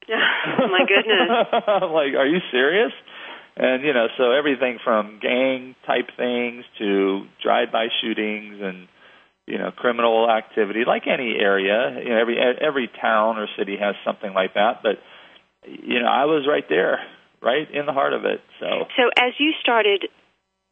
oh 0.10 0.68
my 0.68 0.86
goodness! 0.88 1.46
I'm 1.68 1.92
like, 1.92 2.14
"Are 2.16 2.26
you 2.26 2.38
serious?" 2.50 2.92
and 3.56 3.84
you 3.84 3.92
know, 3.92 4.06
so 4.16 4.32
everything 4.32 4.78
from 4.82 5.18
gang 5.20 5.74
type 5.86 6.08
things 6.16 6.64
to 6.78 7.26
drive-by 7.42 7.88
shootings 8.00 8.60
and 8.62 8.88
you 9.50 9.58
know 9.58 9.70
criminal 9.72 10.30
activity, 10.30 10.84
like 10.86 11.02
any 11.06 11.34
area. 11.38 11.98
You 12.02 12.10
know, 12.10 12.20
every 12.20 12.36
every 12.38 12.90
town 13.00 13.38
or 13.38 13.48
city 13.58 13.76
has 13.80 13.96
something 14.04 14.32
like 14.32 14.54
that. 14.54 14.82
But 14.82 15.02
you 15.66 16.00
know, 16.00 16.06
I 16.06 16.24
was 16.24 16.46
right 16.48 16.64
there, 16.68 17.00
right 17.42 17.68
in 17.70 17.86
the 17.86 17.92
heart 17.92 18.12
of 18.12 18.24
it. 18.24 18.40
So, 18.60 18.66
so 18.96 19.02
as 19.18 19.32
you 19.38 19.52
started 19.60 20.06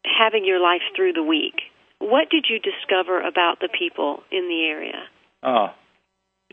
having 0.05 0.45
your 0.45 0.61
life 0.61 0.83
through 0.95 1.13
the 1.13 1.23
week, 1.23 1.55
what 1.99 2.31
did 2.31 2.47
you 2.49 2.59
discover 2.59 3.21
about 3.21 3.59
the 3.61 3.69
people 3.77 4.23
in 4.31 4.49
the 4.49 4.65
area? 4.65 5.03
Oh, 5.43 5.69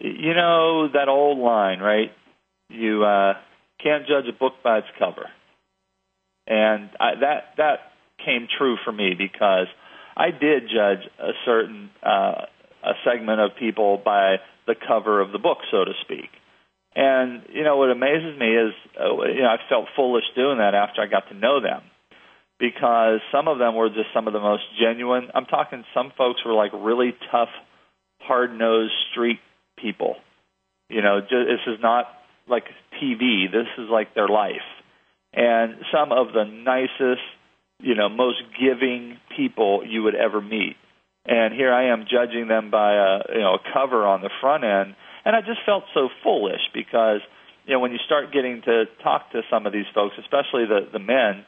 you 0.01 0.33
know 0.33 0.89
that 0.91 1.07
old 1.07 1.37
line, 1.37 1.79
right? 1.79 2.11
You 2.69 3.03
uh, 3.03 3.33
can't 3.81 4.07
judge 4.07 4.25
a 4.27 4.37
book 4.37 4.53
by 4.63 4.79
its 4.79 4.87
cover, 4.97 5.29
and 6.47 6.89
I, 6.99 7.15
that 7.21 7.43
that 7.57 7.77
came 8.25 8.47
true 8.57 8.77
for 8.83 8.91
me 8.91 9.13
because 9.15 9.67
I 10.15 10.31
did 10.31 10.63
judge 10.63 11.09
a 11.19 11.31
certain 11.45 11.89
uh, 12.01 12.45
a 12.83 12.93
segment 13.03 13.41
of 13.41 13.51
people 13.59 14.01
by 14.03 14.37
the 14.67 14.75
cover 14.75 15.21
of 15.21 15.31
the 15.31 15.39
book, 15.39 15.57
so 15.71 15.83
to 15.83 15.91
speak. 16.01 16.29
And 16.95 17.43
you 17.51 17.63
know 17.63 17.77
what 17.77 17.89
amazes 17.91 18.39
me 18.39 18.55
is, 18.55 18.73
uh, 18.99 19.11
you 19.27 19.41
know, 19.41 19.49
I 19.49 19.57
felt 19.67 19.87
foolish 19.95 20.23
doing 20.35 20.59
that 20.59 20.73
after 20.73 21.01
I 21.01 21.07
got 21.07 21.27
to 21.29 21.35
know 21.35 21.59
them, 21.59 21.81
because 22.57 23.19
some 23.33 23.49
of 23.49 23.59
them 23.59 23.75
were 23.75 23.89
just 23.89 24.13
some 24.13 24.27
of 24.27 24.33
the 24.33 24.39
most 24.39 24.63
genuine. 24.79 25.27
I'm 25.33 25.45
talking 25.45 25.83
some 25.93 26.13
folks 26.17 26.39
were 26.45 26.53
like 26.53 26.71
really 26.73 27.13
tough, 27.31 27.49
hard 28.19 28.57
nosed 28.57 28.93
street 29.11 29.39
people. 29.77 30.15
You 30.89 31.01
know, 31.01 31.19
just, 31.19 31.31
this 31.49 31.73
is 31.73 31.79
not 31.81 32.05
like 32.47 32.63
TV. 33.01 33.51
This 33.51 33.67
is 33.77 33.89
like 33.89 34.13
their 34.15 34.29
life, 34.29 34.67
and 35.33 35.75
some 35.91 36.13
of 36.13 36.27
the 36.31 36.45
nicest, 36.45 37.27
you 37.79 37.95
know, 37.95 38.09
most 38.09 38.41
giving 38.59 39.17
people 39.35 39.83
you 39.85 40.03
would 40.03 40.15
ever 40.15 40.41
meet. 40.41 40.75
And 41.25 41.53
here 41.53 41.73
I 41.73 41.91
am 41.91 42.05
judging 42.09 42.47
them 42.47 42.69
by 42.69 42.93
a 42.93 43.19
you 43.33 43.41
know 43.41 43.55
a 43.55 43.73
cover 43.73 44.05
on 44.05 44.21
the 44.21 44.29
front 44.41 44.63
end 44.63 44.95
and 45.25 45.35
I 45.35 45.41
just 45.41 45.59
felt 45.65 45.83
so 45.93 46.09
foolish 46.23 46.61
because, 46.73 47.19
you 47.65 47.73
know, 47.73 47.79
when 47.79 47.91
you 47.91 47.97
start 48.05 48.31
getting 48.31 48.61
to 48.65 48.85
talk 49.03 49.31
to 49.31 49.41
some 49.49 49.65
of 49.65 49.73
these 49.73 49.89
folks, 49.93 50.15
especially 50.19 50.65
the 50.65 50.87
the 50.93 50.99
men, 50.99 51.45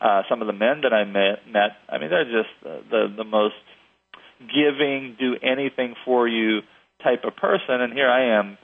uh, 0.00 0.22
some 0.28 0.40
of 0.40 0.46
the 0.46 0.54
men 0.54 0.80
that 0.82 0.94
I 0.94 1.04
met, 1.04 1.46
met 1.46 1.76
I 1.88 1.98
mean, 1.98 2.08
they're 2.08 2.24
just 2.24 2.50
the, 2.62 2.80
the 2.90 3.14
the 3.18 3.24
most 3.24 3.60
giving, 4.40 5.16
do 5.20 5.36
anything 5.42 5.94
for 6.06 6.26
you 6.26 6.60
type 7.04 7.24
of 7.24 7.36
person, 7.36 7.82
and 7.82 7.92
here 7.92 8.08
I 8.08 8.38
am 8.38 8.56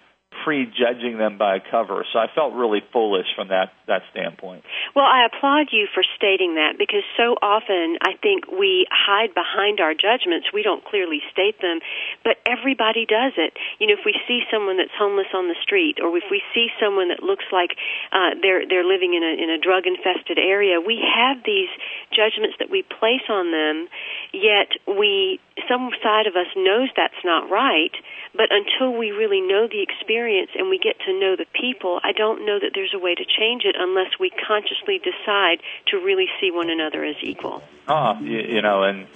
prejudging 0.42 1.18
them 1.18 1.38
by 1.38 1.56
a 1.56 1.60
cover. 1.60 2.04
So 2.12 2.18
I 2.18 2.26
felt 2.34 2.54
really 2.54 2.82
foolish 2.92 3.26
from 3.36 3.48
that 3.48 3.70
that 3.86 4.02
standpoint. 4.10 4.64
Well, 4.96 5.04
I 5.04 5.28
applaud 5.28 5.68
you 5.70 5.86
for 5.92 6.02
stating 6.16 6.56
that 6.56 6.74
because 6.78 7.04
so 7.16 7.36
often 7.40 8.00
I 8.00 8.16
think 8.16 8.48
we 8.48 8.86
hide 8.90 9.34
behind 9.34 9.78
our 9.80 9.92
judgments. 9.92 10.48
We 10.52 10.62
don't 10.62 10.84
clearly 10.84 11.20
state 11.30 11.60
them, 11.60 11.80
but 12.24 12.40
everybody 12.48 13.04
does 13.04 13.36
it. 13.36 13.52
You 13.78 13.88
know, 13.88 13.94
if 13.94 14.04
we 14.04 14.16
see 14.26 14.40
someone 14.50 14.78
that's 14.78 14.94
homeless 14.96 15.28
on 15.34 15.48
the 15.48 15.58
street, 15.62 16.00
or 16.00 16.16
if 16.16 16.24
we 16.30 16.42
see 16.54 16.68
someone 16.80 17.08
that 17.08 17.22
looks 17.22 17.44
like 17.52 17.76
uh, 18.10 18.34
they're 18.40 18.66
they're 18.66 18.86
living 18.86 19.14
in 19.14 19.22
a 19.22 19.32
in 19.36 19.50
a 19.50 19.58
drug 19.60 19.86
infested 19.86 20.38
area, 20.38 20.80
we 20.80 20.98
have 21.04 21.44
these 21.44 21.70
judgments 22.10 22.56
that 22.58 22.70
we 22.70 22.82
place 22.82 23.28
on 23.28 23.52
them. 23.52 23.86
Yet 24.32 24.72
we 24.88 25.38
some 25.68 25.90
side 26.02 26.26
of 26.26 26.34
us 26.34 26.48
knows 26.56 26.88
that's 26.96 27.22
not 27.24 27.50
right 27.50 27.92
but 28.36 28.50
until 28.50 28.98
we 28.98 29.14
really 29.14 29.40
know 29.40 29.70
the 29.70 29.80
experience 29.80 30.23
and 30.28 30.68
we 30.68 30.78
get 30.78 30.98
to 31.06 31.12
know 31.18 31.36
the 31.36 31.46
people, 31.60 32.00
I 32.02 32.12
don't 32.12 32.46
know 32.46 32.58
that 32.58 32.70
there's 32.74 32.92
a 32.94 32.98
way 32.98 33.14
to 33.14 33.24
change 33.24 33.64
it 33.64 33.76
unless 33.78 34.18
we 34.18 34.30
consciously 34.30 34.98
decide 34.98 35.58
to 35.88 35.96
really 35.98 36.26
see 36.40 36.50
one 36.50 36.70
another 36.70 37.04
as 37.04 37.16
equal. 37.22 37.62
Ah, 37.88 38.18
you, 38.20 38.38
you 38.38 38.62
know, 38.62 38.82
and 38.82 39.06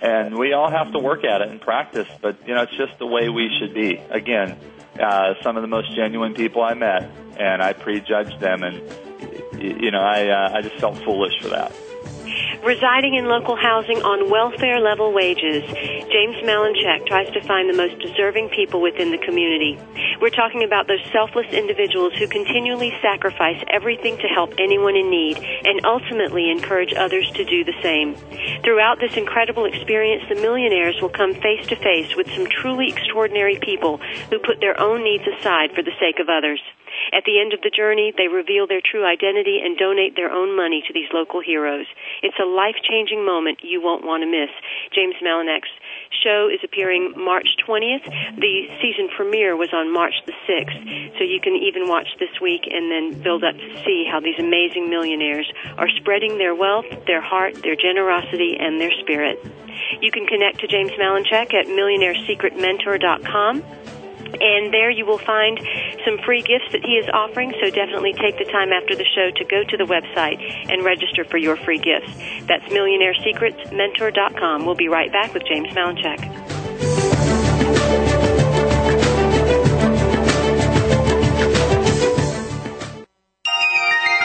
and 0.00 0.38
we 0.38 0.52
all 0.52 0.70
have 0.70 0.92
to 0.92 0.98
work 0.98 1.24
at 1.24 1.42
it 1.42 1.48
and 1.48 1.60
practice, 1.60 2.08
but 2.22 2.36
you 2.46 2.54
know, 2.54 2.62
it's 2.62 2.76
just 2.76 2.98
the 2.98 3.06
way 3.06 3.28
we 3.28 3.50
should 3.58 3.74
be. 3.74 3.96
Again, 4.10 4.56
uh, 4.98 5.34
some 5.42 5.56
of 5.56 5.62
the 5.62 5.68
most 5.68 5.94
genuine 5.94 6.34
people 6.34 6.62
I 6.62 6.74
met, 6.74 7.10
and 7.38 7.62
I 7.62 7.72
prejudged 7.72 8.40
them, 8.40 8.62
and 8.62 8.82
you 9.60 9.90
know, 9.90 10.00
I 10.00 10.28
uh, 10.28 10.56
I 10.56 10.62
just 10.62 10.76
felt 10.76 10.98
foolish 11.04 11.38
for 11.40 11.48
that 11.48 11.72
residing 12.64 13.14
in 13.14 13.26
local 13.26 13.56
housing 13.56 14.02
on 14.02 14.30
welfare 14.30 14.80
level 14.80 15.12
wages. 15.12 15.64
James 16.10 16.36
Malinchak 16.44 17.06
tries 17.06 17.30
to 17.32 17.40
find 17.42 17.68
the 17.68 17.76
most 17.76 17.98
deserving 18.00 18.48
people 18.50 18.80
within 18.80 19.10
the 19.10 19.18
community. 19.18 19.78
We're 20.20 20.30
talking 20.30 20.64
about 20.64 20.86
those 20.86 21.00
selfless 21.12 21.46
individuals 21.52 22.12
who 22.14 22.28
continually 22.28 22.92
sacrifice 23.00 23.62
everything 23.70 24.16
to 24.18 24.28
help 24.28 24.52
anyone 24.58 24.96
in 24.96 25.08
need 25.08 25.38
and 25.38 25.84
ultimately 25.84 26.50
encourage 26.50 26.92
others 26.92 27.30
to 27.32 27.44
do 27.44 27.64
the 27.64 27.74
same. 27.82 28.14
Throughout 28.62 29.00
this 29.00 29.16
incredible 29.16 29.64
experience, 29.64 30.24
the 30.28 30.34
millionaires 30.36 31.00
will 31.00 31.08
come 31.08 31.34
face 31.34 31.66
to 31.68 31.76
face 31.76 32.14
with 32.16 32.30
some 32.34 32.46
truly 32.46 32.88
extraordinary 32.88 33.58
people 33.60 33.98
who 34.28 34.38
put 34.38 34.60
their 34.60 34.78
own 34.78 35.02
needs 35.02 35.24
aside 35.26 35.70
for 35.74 35.82
the 35.82 35.96
sake 35.98 36.20
of 36.20 36.28
others. 36.28 36.60
At 37.12 37.24
the 37.26 37.40
end 37.40 37.52
of 37.52 37.60
the 37.62 37.70
journey, 37.70 38.12
they 38.16 38.28
reveal 38.28 38.66
their 38.66 38.80
true 38.80 39.04
identity 39.04 39.60
and 39.62 39.76
donate 39.76 40.14
their 40.14 40.30
own 40.30 40.56
money 40.56 40.82
to 40.86 40.92
these 40.92 41.08
local 41.12 41.40
heroes. 41.40 41.86
It's 42.22 42.38
a 42.38 42.46
life 42.46 42.76
changing 42.82 43.24
moment 43.24 43.58
you 43.62 43.82
won't 43.82 44.04
want 44.04 44.22
to 44.22 44.30
miss. 44.30 44.50
James 44.94 45.16
Malinchak's 45.22 45.70
show 46.22 46.48
is 46.52 46.60
appearing 46.62 47.12
March 47.16 47.56
20th. 47.66 48.04
The 48.38 48.68
season 48.80 49.08
premiere 49.16 49.56
was 49.56 49.72
on 49.72 49.92
March 49.92 50.14
the 50.26 50.32
6th. 50.46 51.18
So 51.18 51.24
you 51.24 51.40
can 51.40 51.56
even 51.56 51.88
watch 51.88 52.08
this 52.18 52.40
week 52.40 52.68
and 52.70 52.90
then 52.90 53.20
build 53.22 53.42
up 53.44 53.56
to 53.56 53.82
see 53.84 54.06
how 54.10 54.20
these 54.20 54.38
amazing 54.38 54.88
millionaires 54.88 55.50
are 55.78 55.88
spreading 55.88 56.38
their 56.38 56.54
wealth, 56.54 56.86
their 57.06 57.20
heart, 57.20 57.62
their 57.62 57.76
generosity, 57.76 58.56
and 58.58 58.80
their 58.80 58.92
spirit. 59.00 59.38
You 60.00 60.10
can 60.10 60.26
connect 60.26 60.60
to 60.60 60.66
James 60.66 60.92
Malinchak 60.92 61.54
at 61.54 61.66
millionairesecretmentor.com 61.66 63.64
and 64.40 64.72
there 64.72 64.90
you 64.90 65.04
will 65.06 65.18
find 65.18 65.60
some 66.04 66.18
free 66.24 66.42
gifts 66.42 66.70
that 66.72 66.84
he 66.84 66.92
is 66.92 67.08
offering. 67.12 67.52
So 67.60 67.70
definitely 67.70 68.12
take 68.14 68.38
the 68.38 68.44
time 68.44 68.72
after 68.72 68.94
the 68.94 69.04
show 69.04 69.30
to 69.30 69.44
go 69.44 69.64
to 69.64 69.76
the 69.76 69.84
website 69.84 70.40
and 70.70 70.84
register 70.84 71.24
for 71.24 71.38
your 71.38 71.56
free 71.56 71.78
gifts. 71.78 72.12
That's 72.46 72.64
millionairesecretsmentor.com. 72.64 74.66
We'll 74.66 74.74
be 74.74 74.88
right 74.88 75.12
back 75.12 75.34
with 75.34 75.44
James 75.44 75.68
Malinchak. 75.74 76.20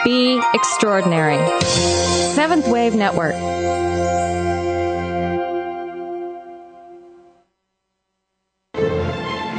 Be 0.04 0.40
extraordinary. 0.54 1.38
Seventh 2.36 2.68
Wave 2.68 2.94
Network. 2.94 3.34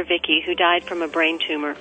Vicky, 0.00 0.40
who 0.40 0.54
died 0.54 0.84
from 0.84 1.04
a 1.04 1.08
brain 1.08 1.38
tumor. 1.38 1.76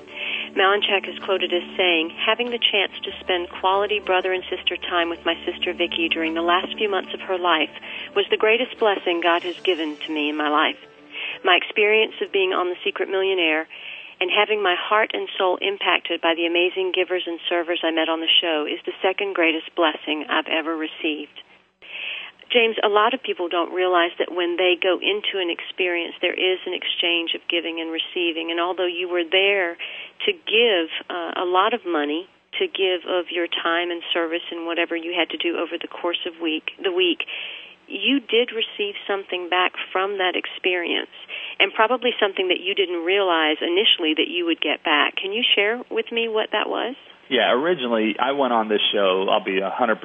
Malinchak 0.52 1.08
is 1.08 1.18
quoted 1.24 1.54
as 1.54 1.64
saying, 1.78 2.12
Having 2.12 2.52
the 2.52 2.60
chance 2.60 2.92
to 3.04 3.16
spend 3.24 3.50
quality 3.50 4.00
brother 4.04 4.34
and 4.34 4.44
sister 4.52 4.76
time 4.76 5.08
with 5.08 5.24
my 5.24 5.40
sister 5.48 5.72
Vicky 5.72 6.10
during 6.12 6.34
the 6.34 6.44
last 6.44 6.76
few 6.76 6.90
months 6.90 7.14
of 7.14 7.22
her 7.22 7.38
life 7.38 7.72
was 8.14 8.28
the 8.30 8.36
greatest 8.36 8.78
blessing 8.78 9.22
God 9.24 9.44
has 9.44 9.56
given 9.64 9.96
to 9.96 10.12
me 10.12 10.28
in 10.28 10.36
my 10.36 10.50
life. 10.50 10.78
My 11.46 11.56
experience 11.56 12.16
of 12.22 12.34
being 12.34 12.52
on 12.52 12.68
The 12.68 12.84
Secret 12.84 13.08
Millionaire 13.08 13.68
and 14.20 14.30
having 14.30 14.62
my 14.62 14.76
heart 14.78 15.12
and 15.14 15.30
soul 15.38 15.58
impacted 15.62 16.20
by 16.20 16.36
the 16.36 16.46
amazing 16.46 16.92
givers 16.94 17.24
and 17.26 17.40
servers 17.48 17.80
I 17.84 17.92
met 17.92 18.10
on 18.10 18.20
the 18.20 18.36
show 18.42 18.68
is 18.68 18.84
the 18.86 19.00
second 19.02 19.34
greatest 19.34 19.74
blessing 19.76 20.26
I've 20.30 20.52
ever 20.52 20.76
received. 20.76 21.42
James, 22.52 22.76
a 22.84 22.92
lot 22.92 23.14
of 23.14 23.24
people 23.24 23.48
don't 23.48 23.72
realize 23.72 24.12
that 24.20 24.28
when 24.28 24.60
they 24.60 24.76
go 24.76 25.00
into 25.00 25.40
an 25.40 25.48
experience, 25.48 26.16
there 26.20 26.36
is 26.36 26.60
an 26.68 26.76
exchange 26.76 27.32
of 27.32 27.42
giving 27.48 27.80
and 27.80 27.88
receiving. 27.88 28.52
And 28.52 28.60
although 28.60 28.92
you 28.92 29.08
were 29.08 29.24
there 29.24 29.80
to 30.28 30.32
give 30.36 30.88
uh, 31.08 31.40
a 31.40 31.48
lot 31.48 31.74
of 31.74 31.88
money, 31.88 32.28
to 32.60 32.68
give 32.68 33.08
of 33.08 33.32
your 33.32 33.48
time 33.48 33.90
and 33.90 34.04
service 34.12 34.44
and 34.52 34.68
whatever 34.68 34.96
you 34.96 35.16
had 35.16 35.32
to 35.32 35.40
do 35.40 35.56
over 35.56 35.80
the 35.80 35.88
course 35.88 36.20
of 36.28 36.36
week, 36.44 36.76
the 36.84 36.92
week, 36.92 37.24
you 37.88 38.20
did 38.20 38.52
receive 38.52 38.96
something 39.08 39.50
back 39.50 39.72
from 39.92 40.20
that 40.20 40.36
experience, 40.36 41.12
and 41.60 41.74
probably 41.74 42.12
something 42.20 42.48
that 42.48 42.60
you 42.60 42.76
didn't 42.76 43.04
realize 43.04 43.58
initially 43.60 44.16
that 44.16 44.28
you 44.28 44.46
would 44.46 44.62
get 44.62 44.84
back. 44.84 45.16
Can 45.16 45.32
you 45.32 45.44
share 45.56 45.82
with 45.90 46.12
me 46.12 46.28
what 46.28 46.52
that 46.52 46.68
was? 46.68 46.96
Yeah, 47.30 47.52
originally 47.52 48.16
I 48.20 48.32
went 48.32 48.54
on 48.54 48.68
this 48.68 48.84
show. 48.94 49.28
I'll 49.32 49.44
be 49.44 49.60
100% 49.60 50.00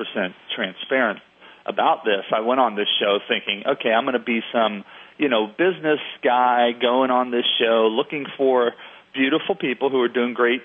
transparent 0.55 1.21
about 1.67 2.05
this. 2.05 2.25
I 2.35 2.41
went 2.41 2.61
on 2.61 2.77
this 2.77 2.89
show 3.01 3.19
thinking, 3.29 3.65
okay, 3.67 3.91
I'm 3.91 4.05
going 4.05 4.19
to 4.19 4.25
be 4.25 4.41
some, 4.53 4.85
you 5.19 5.29
know, 5.29 5.47
business 5.47 6.01
guy 6.23 6.71
going 6.81 7.11
on 7.11 7.31
this 7.31 7.45
show 7.59 7.89
looking 7.91 8.27
for 8.37 8.73
beautiful 9.13 9.55
people 9.55 9.91
who 9.91 10.01
are 10.01 10.09
doing 10.09 10.35
great 10.35 10.63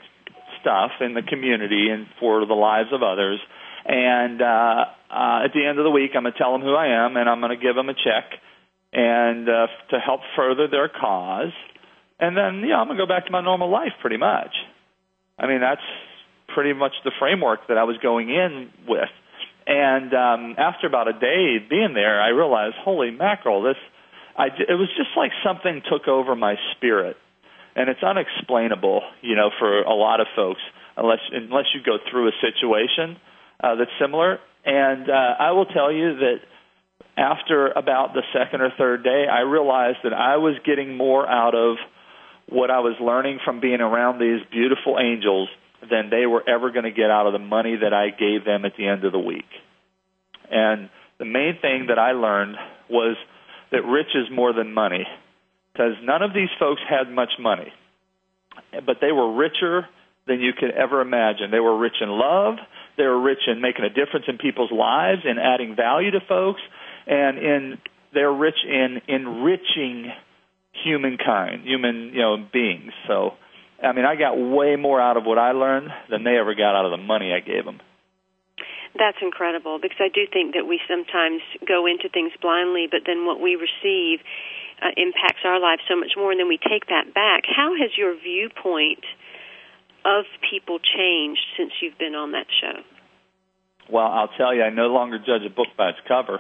stuff 0.62 0.92
in 1.02 1.14
the 1.14 1.24
community 1.24 1.90
and 1.90 2.08
for 2.20 2.46
the 2.46 2.54
lives 2.54 2.90
of 2.94 3.02
others. 3.02 3.40
And 3.86 4.42
uh, 4.42 4.86
uh, 5.10 5.46
at 5.46 5.54
the 5.54 5.66
end 5.66 5.80
of 5.80 5.84
the 5.84 5.92
week, 5.92 6.12
I'm 6.16 6.24
going 6.24 6.34
to 6.34 6.38
tell 6.38 6.52
them 6.52 6.62
who 6.62 6.76
I 6.76 7.06
am, 7.06 7.18
and 7.18 7.28
I'm 7.28 7.40
going 7.40 7.58
to 7.58 7.62
give 7.62 7.76
them 7.76 7.90
a 7.90 7.94
check 7.94 8.38
and 8.94 9.50
uh, 9.50 9.68
to 9.90 10.00
help 10.00 10.22
further 10.36 10.68
their 10.68 10.90
cause. 10.90 11.54
And 12.20 12.38
then, 12.38 12.68
yeah, 12.68 12.78
I'm 12.78 12.88
going 12.88 12.98
to 12.98 13.04
go 13.04 13.08
back 13.08 13.26
to 13.26 13.32
my 13.32 13.42
normal 13.42 13.70
life 13.72 13.94
pretty 14.02 14.18
much. 14.18 14.54
I 15.40 15.48
mean, 15.48 15.62
that's 15.62 15.82
pretty 16.54 16.74
much 16.74 16.92
the 17.04 17.12
framework 17.18 17.68
that 17.68 17.78
I 17.78 17.84
was 17.84 17.98
going 18.04 18.30
in 18.30 18.70
with. 18.88 19.10
And 19.68 20.14
um, 20.14 20.56
after 20.58 20.88
about 20.88 21.08
a 21.08 21.14
day 21.14 21.58
being 21.70 21.94
there, 21.94 22.20
I 22.22 22.30
realized, 22.30 22.76
holy 22.84 23.12
mackerel, 23.12 23.64
this. 23.64 23.78
I, 24.38 24.48
it 24.48 24.74
was 24.74 24.88
just 24.96 25.10
like 25.16 25.32
something 25.44 25.82
took 25.92 26.08
over 26.08 26.36
my 26.36 26.56
spirit, 26.76 27.18
and 27.76 27.90
it's 27.90 28.02
unexplainable, 28.02 29.02
you 29.22 29.36
know, 29.36 29.52
for 29.60 29.82
a 29.82 29.94
lot 29.94 30.22
of 30.22 30.28
folks 30.36 30.62
unless 30.98 31.20
unless 31.32 31.66
you 31.74 31.82
go 31.86 31.98
through 32.10 32.30
a 32.30 32.32
situation 32.42 33.18
uh, 33.62 33.76
that's 33.76 33.92
similar. 34.00 34.40
And 34.66 35.10
uh, 35.10 35.36
I 35.40 35.52
will 35.52 35.66
tell 35.66 35.92
you 35.92 36.18
that 36.18 36.38
after 37.18 37.68
about 37.68 38.14
the 38.14 38.22
second 38.34 38.62
or 38.62 38.72
third 38.78 39.04
day, 39.04 39.26
I 39.32 39.42
realized 39.42 40.00
that 40.04 40.14
I 40.14 40.38
was 40.38 40.56
getting 40.66 40.96
more 40.96 41.28
out 41.28 41.56
of 41.56 41.78
what 42.48 42.70
I 42.70 42.80
was 42.80 42.96
learning 43.02 43.40
from 43.44 43.60
being 43.60 43.82
around 43.82 44.20
these 44.20 44.42
beautiful 44.52 44.98
angels 45.00 45.50
than 45.90 46.10
they 46.10 46.26
were 46.26 46.44
ever 46.48 46.72
going 46.72 46.86
to 46.86 46.92
get 46.92 47.10
out 47.10 47.28
of 47.28 47.34
the 47.34 47.40
money 47.40 47.78
that 47.82 47.94
I 47.94 48.10
gave 48.10 48.46
them 48.46 48.66
at 48.66 48.74
the 48.78 48.88
end 48.88 49.04
of 49.04 49.12
the 49.12 49.20
week. 49.20 49.50
And 50.50 50.90
the 51.18 51.26
main 51.26 51.58
thing 51.62 51.88
that 51.88 51.98
I 51.98 52.12
learned 52.12 52.56
was 52.90 53.16
that 53.72 53.86
rich 53.86 54.14
is 54.16 54.28
more 54.32 54.54
than 54.54 54.74
money 54.74 55.06
because 55.72 55.94
none 56.04 56.22
of 56.22 56.34
these 56.34 56.50
folks 56.60 56.82
had 56.88 57.10
much 57.10 57.32
money, 57.40 57.72
but 58.86 58.98
they 59.00 59.12
were 59.12 59.34
richer 59.34 59.88
than 60.28 60.42
you 60.42 60.52
could 60.58 60.72
ever 60.72 61.02
imagine. 61.02 61.52
They 61.52 61.60
were 61.60 61.78
rich 61.78 61.96
in 62.02 62.10
love, 62.10 62.56
they 62.98 63.04
were 63.04 63.22
rich 63.22 63.48
in 63.48 63.62
making 63.62 63.86
a 63.86 63.90
difference 63.90 64.26
in 64.28 64.38
people's 64.38 64.72
lives 64.72 65.22
and 65.26 65.40
adding 65.40 65.76
value 65.76 66.12
to 66.12 66.20
folks, 66.28 66.62
and 67.08 67.38
in 67.38 67.78
they're 68.14 68.34
rich 68.34 68.58
in 68.68 69.02
enriching 69.08 70.12
humankind, 70.84 71.64
human, 71.66 72.12
you 72.14 72.22
know, 72.22 72.46
beings. 72.52 72.92
So 73.08 73.32
I 73.84 73.94
mean, 73.94 74.06
I 74.06 74.16
got 74.16 74.38
way 74.38 74.76
more 74.76 75.02
out 75.02 75.18
of 75.18 75.26
what 75.26 75.38
I 75.38 75.52
learned 75.52 75.90
than 76.10 76.24
they 76.24 76.38
ever 76.38 76.54
got 76.54 76.76
out 76.76 76.86
of 76.86 76.92
the 76.92 77.02
money 77.02 77.34
I 77.34 77.40
gave 77.40 77.66
them. 77.66 77.82
That's 78.94 79.18
incredible 79.22 79.80
because 79.82 79.98
I 80.00 80.10
do 80.10 80.28
think 80.32 80.54
that 80.54 80.68
we 80.68 80.80
sometimes 80.88 81.42
go 81.66 81.88
into 81.88 82.10
things 82.10 82.32
blindly, 82.42 82.88
but 82.92 83.02
then 83.08 83.26
what 83.26 83.40
we 83.40 83.56
receive 83.56 84.20
uh, 84.82 84.92
impacts 84.98 85.42
our 85.46 85.60
lives 85.60 85.82
so 85.90 85.96
much 85.96 86.12
more, 86.18 86.32
and 86.32 86.40
then 86.40 86.48
we 86.48 86.58
take 86.58 86.88
that 86.88 87.14
back. 87.14 87.44
How 87.48 87.74
has 87.80 87.92
your 87.98 88.14
viewpoint 88.20 89.06
of 90.04 90.26
people 90.50 90.80
changed 90.80 91.42
since 91.58 91.72
you've 91.82 91.98
been 91.98 92.16
on 92.16 92.34
that 92.34 92.48
show? 92.60 92.84
Well, 93.90 94.08
I'll 94.08 94.32
tell 94.38 94.54
you, 94.54 94.64
I 94.64 94.70
no 94.70 94.88
longer 94.88 95.20
judge 95.20 95.46
a 95.46 95.54
book 95.54 95.68
by 95.78 95.90
its 95.90 96.00
cover. 96.08 96.40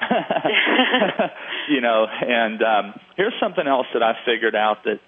you 1.68 1.80
know, 1.80 2.06
and 2.08 2.62
um, 2.62 3.00
here's 3.16 3.34
something 3.40 3.66
else 3.66 3.86
that 3.94 4.02
I 4.02 4.14
figured 4.24 4.56
out 4.56 4.84
that 4.84 5.00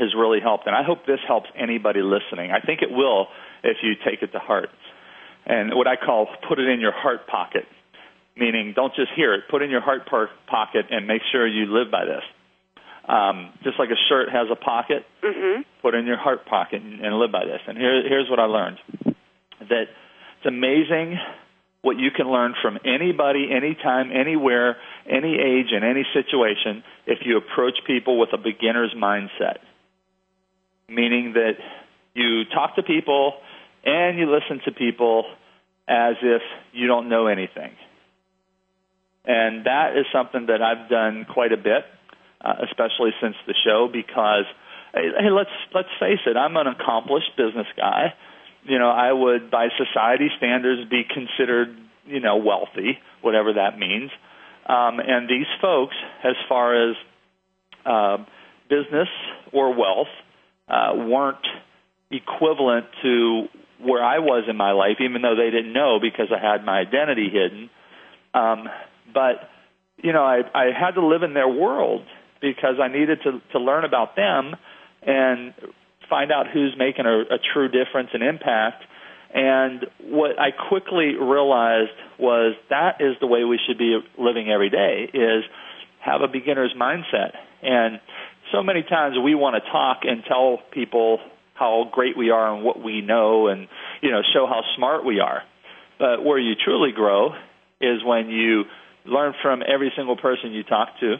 has 0.00 0.14
really 0.16 0.40
helped, 0.40 0.66
and 0.66 0.74
I 0.74 0.82
hope 0.82 1.06
this 1.06 1.20
helps 1.28 1.48
anybody 1.56 2.00
listening. 2.00 2.50
I 2.50 2.64
think 2.64 2.82
it 2.82 2.90
will 2.90 3.28
if 3.62 3.76
you 3.82 3.94
take 4.04 4.22
it 4.22 4.32
to 4.32 4.38
heart. 4.38 4.70
And 5.46 5.74
what 5.74 5.86
I 5.86 5.96
call 5.96 6.28
put 6.48 6.58
it 6.58 6.68
in 6.68 6.80
your 6.80 6.92
heart 6.92 7.26
pocket, 7.26 7.64
meaning 8.36 8.72
don't 8.74 8.94
just 8.94 9.10
hear 9.14 9.34
it, 9.34 9.42
put 9.50 9.62
it 9.62 9.66
in 9.66 9.70
your 9.70 9.80
heart 9.80 10.06
par- 10.08 10.30
pocket 10.46 10.86
and 10.90 11.06
make 11.06 11.22
sure 11.32 11.46
you 11.46 11.66
live 11.66 11.90
by 11.90 12.04
this. 12.04 12.24
Um, 13.08 13.52
just 13.64 13.78
like 13.78 13.88
a 13.90 13.98
shirt 14.08 14.28
has 14.30 14.46
a 14.52 14.56
pocket, 14.56 15.04
mm-hmm. 15.22 15.62
put 15.82 15.94
it 15.94 15.98
in 15.98 16.06
your 16.06 16.18
heart 16.18 16.46
pocket 16.46 16.80
and, 16.82 17.00
and 17.00 17.18
live 17.18 17.32
by 17.32 17.44
this. 17.44 17.60
And 17.66 17.76
here, 17.76 18.02
here's 18.06 18.28
what 18.30 18.38
I 18.38 18.44
learned 18.44 18.78
that 19.60 19.86
it's 20.38 20.46
amazing 20.46 21.18
what 21.82 21.96
you 21.98 22.10
can 22.14 22.30
learn 22.30 22.54
from 22.62 22.78
anybody, 22.84 23.48
anytime, 23.50 24.10
anywhere, 24.12 24.76
any 25.06 25.34
age, 25.34 25.72
in 25.72 25.82
any 25.82 26.04
situation 26.12 26.84
if 27.06 27.18
you 27.24 27.38
approach 27.38 27.74
people 27.86 28.18
with 28.18 28.30
a 28.32 28.38
beginner's 28.38 28.94
mindset 28.96 29.58
meaning 30.90 31.34
that 31.34 31.54
you 32.14 32.44
talk 32.52 32.76
to 32.76 32.82
people 32.82 33.34
and 33.84 34.18
you 34.18 34.26
listen 34.30 34.60
to 34.64 34.72
people 34.72 35.24
as 35.88 36.16
if 36.22 36.42
you 36.72 36.86
don't 36.86 37.08
know 37.08 37.26
anything. 37.26 37.72
And 39.24 39.66
that 39.66 39.96
is 39.96 40.06
something 40.12 40.46
that 40.46 40.62
I've 40.62 40.88
done 40.88 41.26
quite 41.32 41.52
a 41.52 41.56
bit, 41.56 41.84
uh, 42.40 42.54
especially 42.64 43.10
since 43.20 43.36
the 43.46 43.54
show, 43.64 43.88
because 43.92 44.44
hey, 44.94 45.08
hey, 45.18 45.30
let's 45.30 45.50
let's 45.74 45.88
face 45.98 46.20
it, 46.26 46.36
I'm 46.36 46.56
an 46.56 46.66
accomplished 46.66 47.36
business 47.36 47.66
guy. 47.76 48.14
You 48.64 48.78
know, 48.78 48.90
I 48.90 49.12
would, 49.12 49.50
by 49.50 49.68
society 49.76 50.28
standards, 50.36 50.88
be 50.90 51.02
considered, 51.04 51.76
you 52.06 52.20
know, 52.20 52.36
wealthy, 52.36 52.98
whatever 53.22 53.54
that 53.54 53.78
means. 53.78 54.10
Um, 54.66 55.00
and 55.00 55.28
these 55.28 55.46
folks, 55.60 55.96
as 56.22 56.36
far 56.48 56.90
as 56.90 56.96
uh, 57.86 58.18
business 58.68 59.08
or 59.52 59.74
wealth, 59.74 60.12
uh, 60.70 60.94
weren't 60.94 61.46
equivalent 62.10 62.86
to 63.02 63.46
where 63.82 64.02
I 64.04 64.18
was 64.18 64.44
in 64.48 64.56
my 64.56 64.72
life, 64.72 64.96
even 65.00 65.22
though 65.22 65.36
they 65.36 65.50
didn't 65.50 65.72
know 65.72 65.98
because 66.00 66.28
I 66.30 66.40
had 66.40 66.64
my 66.64 66.80
identity 66.80 67.30
hidden. 67.30 67.70
Um, 68.34 68.68
but 69.12 69.48
you 70.02 70.12
know, 70.12 70.22
I, 70.22 70.42
I 70.54 70.66
had 70.78 70.92
to 70.92 71.06
live 71.06 71.22
in 71.22 71.34
their 71.34 71.48
world 71.48 72.02
because 72.40 72.76
I 72.82 72.88
needed 72.88 73.20
to 73.24 73.40
to 73.52 73.58
learn 73.58 73.84
about 73.84 74.16
them 74.16 74.54
and 75.02 75.54
find 76.08 76.32
out 76.32 76.46
who's 76.52 76.74
making 76.76 77.06
a, 77.06 77.34
a 77.34 77.38
true 77.54 77.68
difference 77.68 78.10
and 78.12 78.22
impact. 78.22 78.84
And 79.32 79.86
what 80.02 80.38
I 80.40 80.50
quickly 80.50 81.14
realized 81.14 81.94
was 82.18 82.56
that 82.68 83.00
is 83.00 83.14
the 83.20 83.28
way 83.28 83.44
we 83.44 83.60
should 83.66 83.78
be 83.78 83.98
living 84.18 84.50
every 84.50 84.70
day 84.70 85.08
is 85.14 85.44
have 86.00 86.20
a 86.22 86.28
beginner's 86.28 86.74
mindset. 86.78 87.36
And 87.62 88.00
so 88.52 88.62
many 88.62 88.82
times 88.82 89.16
we 89.22 89.34
want 89.34 89.62
to 89.62 89.70
talk 89.70 90.00
and 90.04 90.22
tell 90.26 90.58
people 90.72 91.18
how 91.54 91.88
great 91.92 92.16
we 92.16 92.30
are 92.30 92.54
and 92.54 92.64
what 92.64 92.82
we 92.82 93.02
know 93.02 93.48
and 93.48 93.68
you 94.00 94.10
know 94.10 94.22
show 94.32 94.46
how 94.46 94.62
smart 94.76 95.04
we 95.04 95.20
are. 95.20 95.42
But 95.98 96.24
where 96.24 96.38
you 96.38 96.54
truly 96.54 96.92
grow 96.92 97.32
is 97.80 98.02
when 98.04 98.30
you 98.30 98.64
learn 99.04 99.34
from 99.42 99.62
every 99.66 99.92
single 99.96 100.16
person 100.16 100.52
you 100.52 100.62
talk 100.62 100.88
to, 101.00 101.16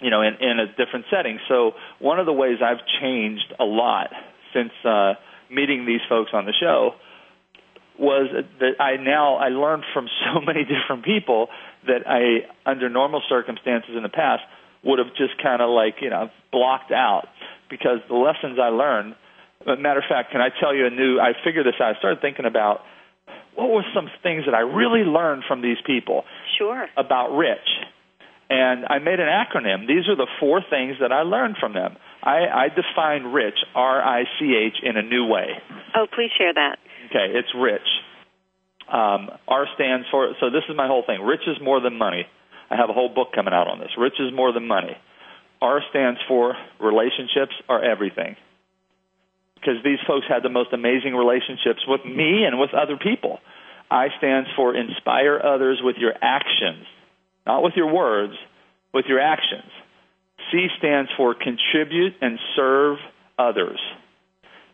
you 0.00 0.10
know, 0.10 0.22
in, 0.22 0.34
in 0.40 0.58
a 0.58 0.66
different 0.66 1.06
setting. 1.10 1.38
So 1.48 1.72
one 2.00 2.18
of 2.18 2.26
the 2.26 2.32
ways 2.32 2.58
I've 2.64 2.84
changed 3.00 3.54
a 3.58 3.64
lot 3.64 4.08
since 4.52 4.72
uh, 4.84 5.14
meeting 5.50 5.86
these 5.86 6.00
folks 6.08 6.30
on 6.32 6.46
the 6.46 6.52
show 6.60 6.92
was 7.98 8.28
that 8.58 8.80
I 8.80 8.96
now 8.96 9.36
I 9.36 9.48
learned 9.48 9.84
from 9.92 10.08
so 10.24 10.40
many 10.40 10.64
different 10.64 11.04
people 11.04 11.48
that 11.86 12.06
I, 12.06 12.48
under 12.68 12.88
normal 12.88 13.22
circumstances 13.28 13.90
in 13.96 14.02
the 14.02 14.08
past, 14.08 14.42
would 14.84 14.98
have 14.98 15.14
just 15.16 15.40
kind 15.42 15.62
of 15.62 15.70
like 15.70 15.96
you 16.00 16.10
know 16.10 16.30
blocked 16.50 16.92
out 16.92 17.28
because 17.70 17.98
the 18.08 18.16
lessons 18.16 18.58
I 18.60 18.68
learned. 18.68 19.14
Matter 19.64 20.00
of 20.00 20.08
fact, 20.08 20.32
can 20.32 20.40
I 20.40 20.48
tell 20.58 20.74
you 20.74 20.86
a 20.86 20.90
new? 20.90 21.20
I 21.20 21.32
figured 21.44 21.66
this 21.66 21.78
out. 21.80 21.94
I 21.94 21.98
started 21.98 22.20
thinking 22.20 22.46
about 22.46 22.80
what 23.54 23.70
were 23.70 23.84
some 23.94 24.10
things 24.22 24.44
that 24.46 24.54
I 24.54 24.60
really 24.60 25.06
learned 25.06 25.44
from 25.46 25.62
these 25.62 25.78
people. 25.86 26.24
Sure. 26.58 26.88
About 26.96 27.36
Rich, 27.36 27.68
and 28.50 28.84
I 28.86 28.98
made 28.98 29.20
an 29.20 29.30
acronym. 29.30 29.86
These 29.86 30.08
are 30.08 30.16
the 30.16 30.26
four 30.40 30.62
things 30.68 30.96
that 31.00 31.12
I 31.12 31.22
learned 31.22 31.58
from 31.60 31.74
them. 31.74 31.96
I, 32.22 32.46
I 32.46 32.68
define 32.74 33.32
Rich, 33.32 33.58
R 33.74 34.02
I 34.02 34.24
C 34.38 34.54
H, 34.54 34.82
in 34.82 34.96
a 34.96 35.02
new 35.02 35.26
way. 35.26 35.46
Oh, 35.94 36.06
please 36.12 36.30
share 36.36 36.54
that. 36.54 36.78
Okay, 37.10 37.38
it's 37.38 37.54
Rich. 37.54 37.86
Um, 38.92 39.30
R 39.46 39.66
stands 39.74 40.06
for, 40.10 40.34
so 40.40 40.50
this 40.50 40.64
is 40.68 40.76
my 40.76 40.86
whole 40.86 41.04
thing. 41.06 41.22
Rich 41.22 41.46
is 41.46 41.56
more 41.62 41.80
than 41.80 41.96
money. 41.96 42.26
I 42.72 42.76
have 42.76 42.88
a 42.88 42.94
whole 42.94 43.10
book 43.12 43.32
coming 43.34 43.52
out 43.52 43.68
on 43.68 43.80
this. 43.80 43.90
Rich 43.98 44.16
is 44.18 44.32
more 44.32 44.50
than 44.50 44.66
money. 44.66 44.96
R 45.60 45.82
stands 45.90 46.18
for 46.26 46.56
relationships 46.80 47.52
are 47.68 47.84
everything. 47.84 48.36
Because 49.54 49.76
these 49.84 49.98
folks 50.06 50.24
had 50.26 50.42
the 50.42 50.48
most 50.48 50.72
amazing 50.72 51.14
relationships 51.14 51.84
with 51.86 52.00
me 52.06 52.44
and 52.44 52.58
with 52.58 52.70
other 52.72 52.96
people. 52.96 53.38
I 53.90 54.08
stands 54.16 54.48
for 54.56 54.74
inspire 54.74 55.38
others 55.38 55.80
with 55.84 55.96
your 55.98 56.14
actions, 56.22 56.86
not 57.46 57.62
with 57.62 57.74
your 57.76 57.92
words, 57.92 58.32
with 58.94 59.04
your 59.06 59.20
actions. 59.20 59.70
C 60.50 60.68
stands 60.78 61.10
for 61.16 61.34
contribute 61.34 62.14
and 62.22 62.38
serve 62.56 62.96
others. 63.38 63.78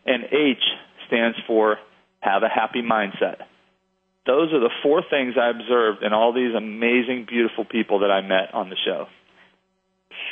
And 0.05 0.23
H 0.23 0.63
stands 1.07 1.37
for 1.45 1.77
have 2.21 2.43
a 2.43 2.49
happy 2.49 2.81
mindset. 2.81 3.43
Those 4.29 4.53
are 4.53 4.61
the 4.61 4.69
four 4.85 5.01
things 5.01 5.41
I 5.41 5.49
observed 5.49 6.05
in 6.05 6.13
all 6.13 6.29
these 6.31 6.53
amazing, 6.53 7.25
beautiful 7.25 7.65
people 7.65 8.05
that 8.05 8.13
I 8.13 8.21
met 8.21 8.53
on 8.53 8.69
the 8.69 8.77
show. 8.77 9.09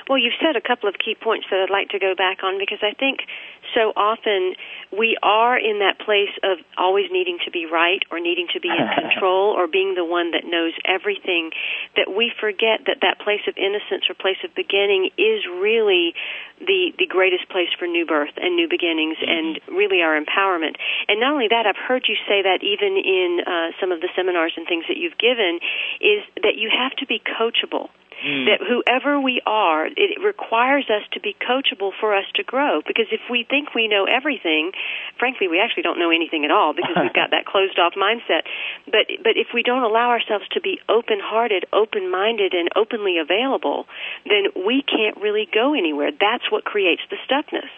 Well, 0.06 0.22
you've 0.22 0.38
said 0.38 0.54
a 0.54 0.62
couple 0.62 0.88
of 0.88 1.02
key 1.02 1.18
points 1.18 1.48
that 1.50 1.66
I'd 1.66 1.74
like 1.74 1.90
to 1.90 2.00
go 2.00 2.14
back 2.14 2.46
on 2.46 2.62
because 2.62 2.78
I 2.86 2.94
think 2.94 3.26
so 3.74 3.92
often 3.96 4.56
we 4.92 5.18
are 5.24 5.58
in 5.58 5.80
that 5.80 6.00
place 6.00 6.34
of 6.44 6.60
always 6.78 7.12
needing 7.12 7.38
to 7.46 7.52
be 7.52 7.66
right 7.66 8.02
or 8.12 8.20
needing 8.20 8.48
to 8.54 8.60
be 8.60 8.70
in 8.70 8.88
control 9.02 9.52
or 9.52 9.68
being 9.68 9.96
the 9.96 10.06
one 10.06 10.32
that 10.32 10.44
knows 10.46 10.74
everything 10.86 11.52
that 11.96 12.12
we 12.12 12.32
forget 12.40 12.86
that 12.88 13.02
that 13.02 13.20
place 13.20 13.42
of 13.48 13.58
innocence 13.58 14.08
or 14.10 14.16
place 14.16 14.40
of 14.44 14.54
beginning 14.56 15.10
is 15.18 15.44
really 15.48 16.14
the 16.60 16.94
the 16.98 17.06
greatest 17.06 17.50
place 17.50 17.70
for 17.78 17.86
new 17.86 18.06
birth 18.06 18.34
and 18.38 18.56
new 18.56 18.68
beginnings 18.68 19.18
mm-hmm. 19.18 19.30
and 19.30 19.78
really 19.78 20.02
our 20.02 20.18
empowerment. 20.18 20.76
And 21.08 21.20
not 21.20 21.34
only 21.34 21.48
that, 21.50 21.66
I've 21.66 21.80
heard 21.80 22.06
you 22.08 22.16
say 22.28 22.42
that 22.42 22.64
even 22.64 22.98
in 22.98 23.42
uh, 23.46 23.72
some 23.80 23.92
of 23.92 24.02
the 24.02 24.10
seminars 24.16 24.54
and 24.58 24.68
things 24.68 24.86
that 24.88 24.98
you've 24.98 25.18
given 25.18 25.60
is 26.02 26.24
that 26.42 26.56
you 26.56 26.70
have 26.74 26.96
to 26.98 27.06
be 27.06 27.22
coachable 27.22 27.90
mm. 28.24 28.46
that 28.50 28.60
whoever 28.62 29.20
we 29.20 29.42
are, 29.46 29.88
it 29.88 30.20
requires 30.24 30.86
us 30.90 31.04
to 31.14 31.20
be 31.20 31.36
coachable 31.38 31.92
for 32.00 32.16
us 32.16 32.26
to 32.36 32.44
grow. 32.44 32.82
Because 32.86 33.08
if 33.12 33.22
we 33.30 33.46
think 33.48 33.74
we 33.76 33.88
know 33.88 34.06
everything, 34.06 34.72
frankly, 35.20 35.48
we 35.48 35.60
actually 35.60 35.84
don't 35.84 36.00
know 36.00 36.12
anything 36.12 36.46
at 36.46 36.52
all 36.52 36.74
because 36.74 36.96
we've 36.96 37.14
got 37.14 37.32
that 37.36 37.46
closed 37.46 37.78
off 37.80 37.94
mindset. 37.94 38.46
But 38.86 39.10
but 39.24 39.36
if 39.36 39.54
we 39.54 39.64
don't 39.64 39.84
allow 39.84 40.10
ourselves 40.10 40.48
to 40.54 40.62
be 40.62 40.80
open 40.90 41.20
hearted, 41.22 41.66
open 41.74 42.10
minded, 42.10 42.54
and 42.54 42.70
openly 42.76 43.18
available, 43.18 43.86
then 44.26 44.66
we 44.66 44.84
can't 44.84 45.18
really 45.22 45.48
go 45.48 45.74
anywhere. 45.74 46.12
That's 46.12 46.50
what 46.52 46.64
creates 46.64 47.02
the 47.10 47.18
stuckness. 47.26 47.72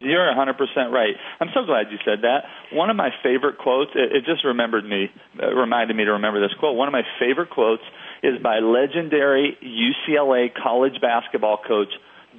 You're 0.00 0.32
100% 0.32 0.56
right. 0.90 1.12
I'm 1.40 1.52
so 1.52 1.66
glad 1.66 1.92
you 1.92 1.98
said 2.06 2.24
that. 2.24 2.48
One 2.72 2.88
of 2.88 2.96
my 2.96 3.10
favorite 3.22 3.58
quotes, 3.58 3.90
it, 3.94 4.16
it 4.16 4.24
just 4.24 4.44
remembered 4.44 4.82
me, 4.82 5.12
uh, 5.36 5.52
reminded 5.52 5.94
me 5.94 6.06
to 6.06 6.12
remember 6.12 6.40
this 6.40 6.56
quote. 6.58 6.74
One 6.74 6.88
of 6.88 6.92
my 6.92 7.04
favorite 7.20 7.50
quotes 7.50 7.82
is 8.22 8.40
by 8.42 8.58
legendary 8.58 9.56
UCLA 9.62 10.48
college 10.54 11.00
basketball 11.00 11.58
coach 11.66 11.88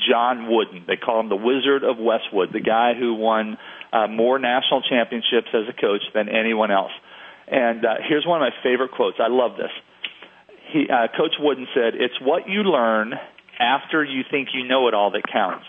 John 0.10 0.48
Wooden. 0.50 0.86
They 0.88 0.96
call 0.96 1.20
him 1.20 1.30
the 1.30 1.36
Wizard 1.36 1.84
of 1.84 1.98
Westwood, 1.98 2.54
the 2.54 2.62
guy 2.62 2.94
who 2.98 3.14
won 3.16 3.58
uh, 3.92 4.08
more 4.08 4.40
national 4.40 4.82
championships 4.84 5.50
as 5.54 5.68
a 5.68 5.80
coach 5.80 6.02
than 6.14 6.30
anyone 6.30 6.72
else. 6.72 6.92
And 7.48 7.84
uh, 7.86 7.96
here's 8.08 8.26
one 8.26 8.42
of 8.42 8.48
my 8.48 8.56
favorite 8.64 8.92
quotes. 8.92 9.18
I 9.20 9.28
love 9.28 9.58
this. 9.58 9.72
He, 10.72 10.88
uh, 10.88 11.08
coach 11.18 11.36
Wooden 11.40 11.68
said, 11.74 11.96
"It's 11.96 12.16
what 12.22 12.48
you 12.48 12.64
learn 12.64 13.14
after 13.60 14.04
you 14.04 14.24
think 14.30 14.50
you 14.54 14.66
know 14.66 14.88
it 14.88 14.94
all 14.94 15.12
that 15.12 15.24
counts." 15.28 15.66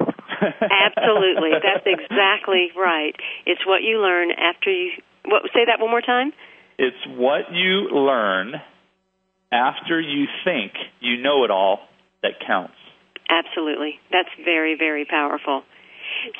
Absolutely, 0.00 1.50
that's 1.62 1.86
exactly 1.86 2.72
right. 2.76 3.14
It's 3.46 3.64
what 3.64 3.82
you 3.82 4.02
learn 4.02 4.30
after 4.32 4.72
you. 4.72 4.90
What? 5.24 5.42
Say 5.54 5.66
that 5.66 5.78
one 5.78 5.90
more 5.90 6.00
time. 6.00 6.32
It's 6.78 6.98
what 7.06 7.52
you 7.52 7.94
learn 7.94 8.54
after 9.52 10.00
you 10.00 10.26
think 10.44 10.72
you 11.00 11.18
know 11.22 11.44
it 11.44 11.50
all 11.50 11.80
that 12.22 12.40
counts. 12.44 12.74
Absolutely. 13.28 14.00
That's 14.10 14.28
very, 14.44 14.74
very 14.76 15.04
powerful. 15.04 15.62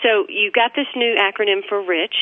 So 0.02 0.26
you 0.28 0.50
got 0.52 0.72
this 0.74 0.86
new 0.96 1.16
acronym 1.16 1.60
for 1.68 1.80
RICH, 1.80 2.14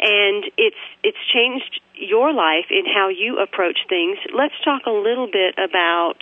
and 0.00 0.44
it's 0.56 0.82
it's 1.02 1.18
changed 1.32 1.80
your 1.94 2.32
life 2.32 2.66
in 2.70 2.84
how 2.84 3.08
you 3.08 3.38
approach 3.38 3.78
things. 3.88 4.18
Let's 4.34 4.54
talk 4.64 4.82
a 4.86 4.90
little 4.90 5.26
bit 5.26 5.54
about 5.58 6.20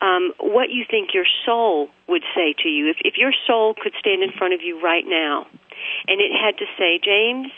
um, 0.00 0.32
what 0.38 0.70
you 0.70 0.84
think 0.88 1.10
your 1.14 1.26
soul 1.44 1.88
would 2.08 2.22
say 2.34 2.54
to 2.62 2.68
you. 2.68 2.90
If, 2.90 2.96
if 3.00 3.14
your 3.16 3.32
soul 3.46 3.74
could 3.74 3.92
stand 3.98 4.22
in 4.22 4.30
front 4.36 4.54
of 4.54 4.60
you 4.62 4.80
right 4.80 5.04
now, 5.06 5.46
and 6.06 6.20
it 6.20 6.30
had 6.30 6.58
to 6.58 6.66
say, 6.78 7.00
James, 7.02 7.50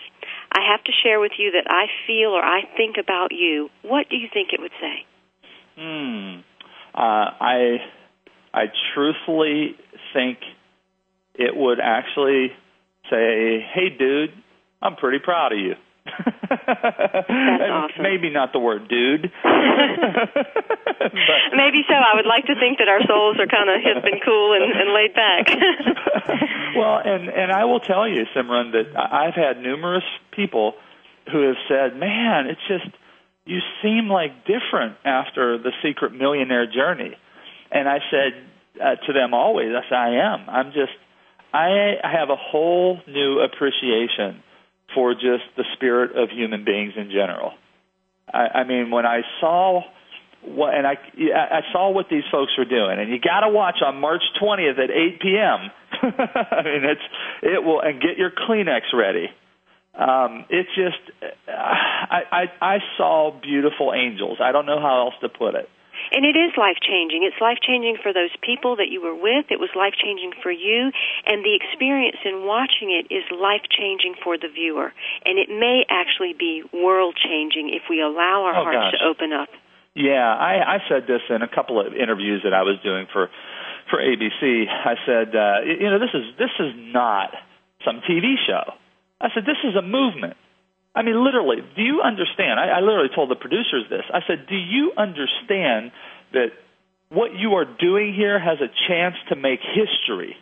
I 0.52 0.60
have 0.70 0.82
to 0.84 0.92
share 0.92 1.20
with 1.20 1.32
you 1.38 1.52
that 1.52 1.66
I 1.68 1.86
feel 2.06 2.30
or 2.30 2.42
I 2.42 2.62
think 2.76 2.96
about 2.98 3.32
you, 3.32 3.68
what 3.82 4.08
do 4.08 4.16
you 4.16 4.28
think 4.32 4.52
it 4.52 4.60
would 4.60 4.74
say? 4.80 5.04
Hmm. 5.80 6.40
Uh, 6.94 7.26
I 7.40 7.78
I 8.52 8.64
truthfully 8.94 9.76
think 10.12 10.38
it 11.34 11.56
would 11.56 11.80
actually 11.80 12.52
say, 13.08 13.60
"Hey, 13.72 13.88
dude, 13.98 14.34
I'm 14.82 14.96
pretty 14.96 15.20
proud 15.20 15.52
of 15.52 15.58
you." 15.58 15.74
That's 16.04 16.18
awesome. 17.72 18.02
Maybe 18.02 18.28
not 18.28 18.52
the 18.52 18.58
word 18.58 18.88
dude. 18.88 19.32
but, 19.42 19.52
Maybe 21.56 21.80
so. 21.88 21.94
I 21.94 22.16
would 22.16 22.26
like 22.26 22.44
to 22.46 22.54
think 22.60 22.78
that 22.78 22.88
our 22.88 23.00
souls 23.06 23.36
are 23.38 23.46
kind 23.46 23.70
of 23.70 23.80
hip 23.80 24.04
and 24.04 24.20
cool 24.24 24.52
and, 24.52 24.72
and 24.72 24.92
laid 24.92 25.14
back. 25.14 25.48
well, 26.76 27.00
and 27.04 27.28
and 27.30 27.52
I 27.52 27.64
will 27.64 27.80
tell 27.80 28.06
you, 28.06 28.26
Simran, 28.36 28.72
that 28.72 28.96
I've 28.98 29.34
had 29.34 29.62
numerous 29.62 30.04
people 30.32 30.74
who 31.32 31.46
have 31.46 31.56
said, 31.68 31.96
"Man, 31.96 32.46
it's 32.48 32.60
just 32.68 32.94
you 33.50 33.58
seem 33.82 34.08
like 34.08 34.46
different 34.46 34.94
after 35.04 35.58
the 35.58 35.72
secret 35.82 36.12
millionaire 36.12 36.66
journey. 36.70 37.16
And 37.72 37.88
I 37.88 37.98
said 38.08 38.32
uh, 38.80 38.94
to 39.06 39.12
them 39.12 39.34
always, 39.34 39.70
I 39.74 39.82
said, 39.88 39.96
I 39.96 40.34
am. 40.34 40.48
I'm 40.48 40.72
just, 40.72 40.94
I 41.52 41.94
have 42.00 42.30
a 42.30 42.36
whole 42.36 43.00
new 43.08 43.40
appreciation 43.40 44.44
for 44.94 45.14
just 45.14 45.50
the 45.56 45.64
spirit 45.74 46.16
of 46.16 46.30
human 46.30 46.64
beings 46.64 46.92
in 46.96 47.10
general. 47.10 47.52
I, 48.32 48.60
I 48.60 48.64
mean, 48.64 48.92
when 48.92 49.04
I 49.04 49.22
saw 49.40 49.82
what, 50.42 50.72
and 50.72 50.86
I, 50.86 50.94
I 50.94 51.60
saw 51.72 51.90
what 51.90 52.06
these 52.08 52.22
folks 52.30 52.52
were 52.56 52.64
doing, 52.64 52.98
and 53.00 53.10
you 53.10 53.18
got 53.18 53.40
to 53.40 53.50
watch 53.50 53.82
on 53.84 54.00
March 54.00 54.22
20th 54.40 54.78
at 54.78 54.90
8 54.90 55.20
p.m. 55.20 55.70
I 56.02 56.62
mean, 56.62 56.84
it's 56.84 57.02
it 57.42 57.64
will, 57.64 57.80
and 57.80 58.00
get 58.00 58.16
your 58.16 58.30
Kleenex 58.30 58.94
ready. 58.94 59.26
Um, 59.94 60.46
it's 60.48 60.70
just, 60.74 61.02
I, 61.48 62.22
I, 62.30 62.44
I 62.60 62.78
saw 62.96 63.38
beautiful 63.40 63.92
angels. 63.92 64.38
I 64.40 64.52
don't 64.52 64.66
know 64.66 64.80
how 64.80 65.06
else 65.06 65.14
to 65.22 65.28
put 65.28 65.54
it. 65.54 65.68
And 66.12 66.24
it 66.24 66.34
is 66.34 66.56
life 66.56 66.80
changing. 66.80 67.22
It's 67.22 67.38
life 67.40 67.58
changing 67.60 67.98
for 68.02 68.12
those 68.12 68.32
people 68.42 68.76
that 68.76 68.88
you 68.88 69.02
were 69.02 69.14
with. 69.14 69.50
It 69.50 69.60
was 69.60 69.68
life 69.76 69.94
changing 69.94 70.32
for 70.42 70.50
you. 70.50 70.90
And 71.26 71.44
the 71.44 71.54
experience 71.54 72.16
in 72.24 72.46
watching 72.46 72.90
it 72.90 73.12
is 73.12 73.22
life 73.30 73.62
changing 73.68 74.14
for 74.24 74.38
the 74.38 74.48
viewer. 74.48 74.92
And 75.26 75.38
it 75.38 75.48
may 75.52 75.84
actually 75.90 76.32
be 76.32 76.64
world 76.72 77.18
changing 77.20 77.70
if 77.74 77.90
we 77.90 78.00
allow 78.00 78.48
our 78.48 78.56
oh, 78.56 78.64
hearts 78.64 78.90
gosh. 78.90 78.98
to 78.98 79.06
open 79.06 79.32
up. 79.32 79.48
Yeah, 79.94 80.24
I, 80.24 80.76
I 80.76 80.88
said 80.88 81.06
this 81.06 81.20
in 81.28 81.42
a 81.42 81.48
couple 81.48 81.80
of 81.80 81.94
interviews 81.94 82.42
that 82.44 82.54
I 82.54 82.62
was 82.62 82.78
doing 82.82 83.06
for 83.12 83.28
for 83.90 83.98
ABC. 83.98 84.70
I 84.70 84.94
said, 85.04 85.34
uh, 85.34 85.66
you 85.66 85.90
know, 85.90 85.98
this 85.98 86.14
is 86.14 86.30
this 86.38 86.54
is 86.58 86.72
not 86.94 87.34
some 87.84 88.00
TV 88.08 88.38
show. 88.46 88.78
I 89.20 89.28
said, 89.34 89.44
this 89.44 89.60
is 89.64 89.76
a 89.76 89.82
movement. 89.82 90.36
I 90.94 91.02
mean, 91.02 91.22
literally, 91.22 91.58
do 91.76 91.82
you 91.82 92.00
understand? 92.02 92.58
I, 92.58 92.78
I 92.78 92.80
literally 92.80 93.10
told 93.14 93.30
the 93.30 93.36
producers 93.36 93.84
this. 93.90 94.02
I 94.12 94.20
said, 94.26 94.46
do 94.48 94.56
you 94.56 94.92
understand 94.96 95.92
that 96.32 96.50
what 97.10 97.34
you 97.34 97.54
are 97.54 97.64
doing 97.64 98.14
here 98.14 98.38
has 98.38 98.58
a 98.60 98.70
chance 98.88 99.14
to 99.28 99.36
make 99.36 99.60
history? 99.60 100.36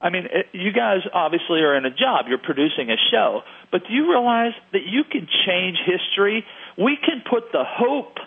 I 0.00 0.10
mean, 0.10 0.24
it, 0.30 0.46
you 0.52 0.72
guys 0.72 1.00
obviously 1.14 1.60
are 1.60 1.76
in 1.76 1.86
a 1.86 1.90
job. 1.90 2.26
You're 2.28 2.38
producing 2.38 2.90
a 2.90 2.98
show. 3.10 3.42
But 3.70 3.82
do 3.88 3.94
you 3.94 4.10
realize 4.10 4.52
that 4.72 4.82
you 4.86 5.02
can 5.04 5.26
change 5.46 5.78
history? 5.86 6.44
We 6.76 6.98
can 6.98 7.22
put 7.28 7.52
the 7.52 7.64
hope 7.64 8.18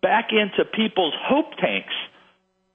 back 0.00 0.30
into 0.30 0.64
people's 0.64 1.14
hope 1.28 1.56
tanks 1.58 1.94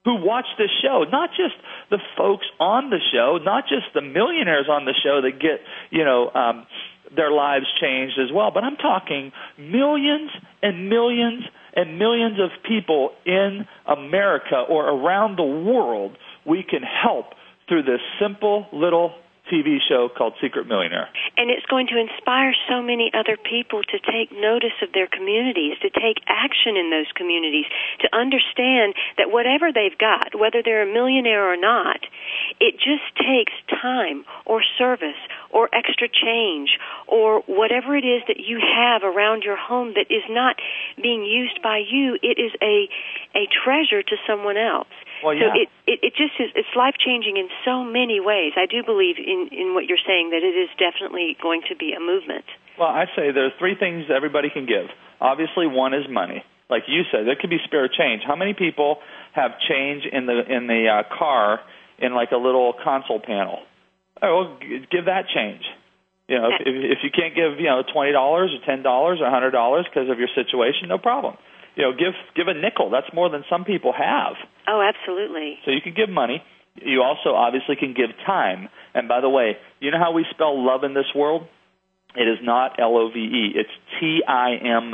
who 0.04 0.24
watch 0.24 0.46
this 0.56 0.70
show, 0.82 1.04
not 1.10 1.30
just 1.30 1.54
the 1.90 1.98
folks 2.16 2.46
on 2.58 2.90
the 2.90 3.00
show, 3.12 3.38
not 3.42 3.64
just 3.68 3.92
the 3.94 4.00
millionaires 4.00 4.66
on 4.68 4.84
the 4.84 4.94
show 5.04 5.20
that 5.20 5.38
get, 5.40 5.60
you 5.90 6.04
know, 6.04 6.30
um, 6.30 6.66
their 7.14 7.30
lives 7.30 7.66
changed 7.80 8.18
as 8.18 8.32
well. 8.32 8.50
But 8.52 8.64
I'm 8.64 8.76
talking 8.76 9.32
millions 9.58 10.30
and 10.62 10.88
millions 10.88 11.44
and 11.74 11.98
millions 11.98 12.38
of 12.40 12.50
people 12.66 13.10
in 13.26 13.66
America 13.86 14.64
or 14.68 14.88
around 14.88 15.36
the 15.36 15.44
world 15.44 16.16
we 16.46 16.64
can 16.68 16.82
help 16.82 17.26
through 17.68 17.82
this 17.82 18.00
simple 18.20 18.66
little 18.72 19.12
TV 19.50 19.78
show 19.82 20.08
called 20.08 20.34
Secret 20.40 20.66
Millionaire. 20.66 21.08
And 21.36 21.50
it's 21.50 21.66
going 21.66 21.88
to 21.88 21.98
inspire 21.98 22.54
so 22.68 22.80
many 22.80 23.10
other 23.12 23.36
people 23.36 23.82
to 23.82 23.98
take 23.98 24.30
notice 24.30 24.76
of 24.82 24.92
their 24.92 25.06
communities, 25.06 25.74
to 25.82 25.90
take 25.90 26.22
action 26.30 26.76
in 26.76 26.90
those 26.90 27.10
communities, 27.14 27.66
to 28.00 28.08
understand 28.14 28.94
that 29.18 29.30
whatever 29.30 29.72
they've 29.74 29.96
got, 29.98 30.38
whether 30.38 30.62
they're 30.62 30.88
a 30.88 30.92
millionaire 30.92 31.50
or 31.50 31.56
not, 31.56 32.00
it 32.60 32.78
just 32.78 33.04
takes 33.18 33.52
time 33.82 34.24
or 34.46 34.62
service 34.78 35.18
or 35.50 35.68
extra 35.74 36.08
change 36.08 36.78
or 37.06 37.42
whatever 37.46 37.96
it 37.96 38.04
is 38.04 38.22
that 38.28 38.38
you 38.38 38.60
have 38.60 39.02
around 39.02 39.42
your 39.42 39.56
home 39.56 39.94
that 39.98 40.06
is 40.08 40.22
not 40.30 40.56
being 41.02 41.24
used 41.24 41.60
by 41.62 41.82
you. 41.82 42.16
It 42.22 42.38
is 42.38 42.52
a, 42.62 42.88
a 43.34 43.48
treasure 43.64 44.02
to 44.02 44.16
someone 44.26 44.56
else. 44.56 44.88
Well, 45.24 45.34
yeah. 45.34 45.52
So 45.52 45.60
it, 45.60 45.68
it, 45.86 45.98
it 46.02 46.12
just 46.16 46.34
is, 46.40 46.50
it's 46.54 46.72
life 46.76 46.94
changing 46.98 47.36
in 47.36 47.48
so 47.64 47.84
many 47.84 48.20
ways. 48.20 48.52
I 48.56 48.66
do 48.66 48.82
believe 48.84 49.16
in, 49.18 49.48
in 49.52 49.74
what 49.74 49.86
you're 49.86 50.02
saying 50.02 50.30
that 50.30 50.42
it 50.42 50.56
is 50.56 50.68
definitely 50.78 51.36
going 51.40 51.62
to 51.68 51.76
be 51.76 51.92
a 51.92 52.00
movement. 52.00 52.44
Well, 52.78 52.88
I 52.88 53.06
say 53.16 53.32
there 53.32 53.46
are 53.46 53.56
three 53.58 53.76
things 53.76 54.06
everybody 54.08 54.48
can 54.50 54.66
give. 54.66 54.88
Obviously, 55.20 55.66
one 55.66 55.92
is 55.92 56.08
money. 56.08 56.44
Like 56.68 56.84
you 56.86 57.02
said, 57.10 57.26
there 57.26 57.36
could 57.36 57.50
be 57.50 57.58
spare 57.64 57.88
change. 57.88 58.22
How 58.24 58.36
many 58.36 58.54
people 58.54 58.98
have 59.32 59.52
change 59.68 60.04
in 60.06 60.26
the 60.26 60.38
in 60.46 60.66
the 60.66 60.86
uh, 60.86 61.02
car 61.18 61.60
in 61.98 62.14
like 62.14 62.30
a 62.30 62.38
little 62.38 62.72
console 62.72 63.20
panel? 63.20 63.58
Oh, 64.22 64.36
well, 64.36 64.58
give 64.90 65.06
that 65.06 65.26
change. 65.34 65.62
You 66.28 66.38
know, 66.38 66.48
if, 66.54 66.62
if 66.64 66.98
you 67.02 67.10
can't 67.10 67.34
give 67.34 67.58
you 67.58 67.66
know 67.66 67.82
twenty 67.92 68.12
dollars 68.12 68.54
or 68.54 68.64
ten 68.64 68.84
dollars 68.84 69.18
or 69.20 69.26
a 69.26 69.30
hundred 69.30 69.50
dollars 69.50 69.84
because 69.90 70.08
of 70.08 70.18
your 70.18 70.30
situation, 70.34 70.88
no 70.88 70.98
problem 70.98 71.36
you 71.76 71.82
know, 71.84 71.92
give 71.92 72.14
give 72.34 72.48
a 72.48 72.54
nickel. 72.54 72.90
That's 72.90 73.12
more 73.12 73.28
than 73.28 73.44
some 73.48 73.64
people 73.64 73.92
have. 73.92 74.34
Oh, 74.66 74.80
absolutely. 74.82 75.58
So 75.64 75.70
you 75.70 75.80
can 75.82 75.94
give 75.94 76.08
money. 76.08 76.42
You 76.76 77.02
also 77.02 77.34
obviously 77.34 77.76
can 77.76 77.94
give 77.94 78.10
time. 78.26 78.68
And 78.94 79.08
by 79.08 79.20
the 79.20 79.28
way, 79.28 79.56
you 79.80 79.90
know 79.90 79.98
how 79.98 80.12
we 80.12 80.24
spell 80.30 80.54
love 80.64 80.84
in 80.84 80.94
this 80.94 81.10
world? 81.14 81.42
It 82.16 82.26
is 82.26 82.38
not 82.42 82.80
L 82.80 82.96
O 82.96 83.10
V 83.12 83.18
E. 83.18 83.52
It's 83.54 83.70
T 83.98 84.22
I 84.26 84.54
M 84.54 84.92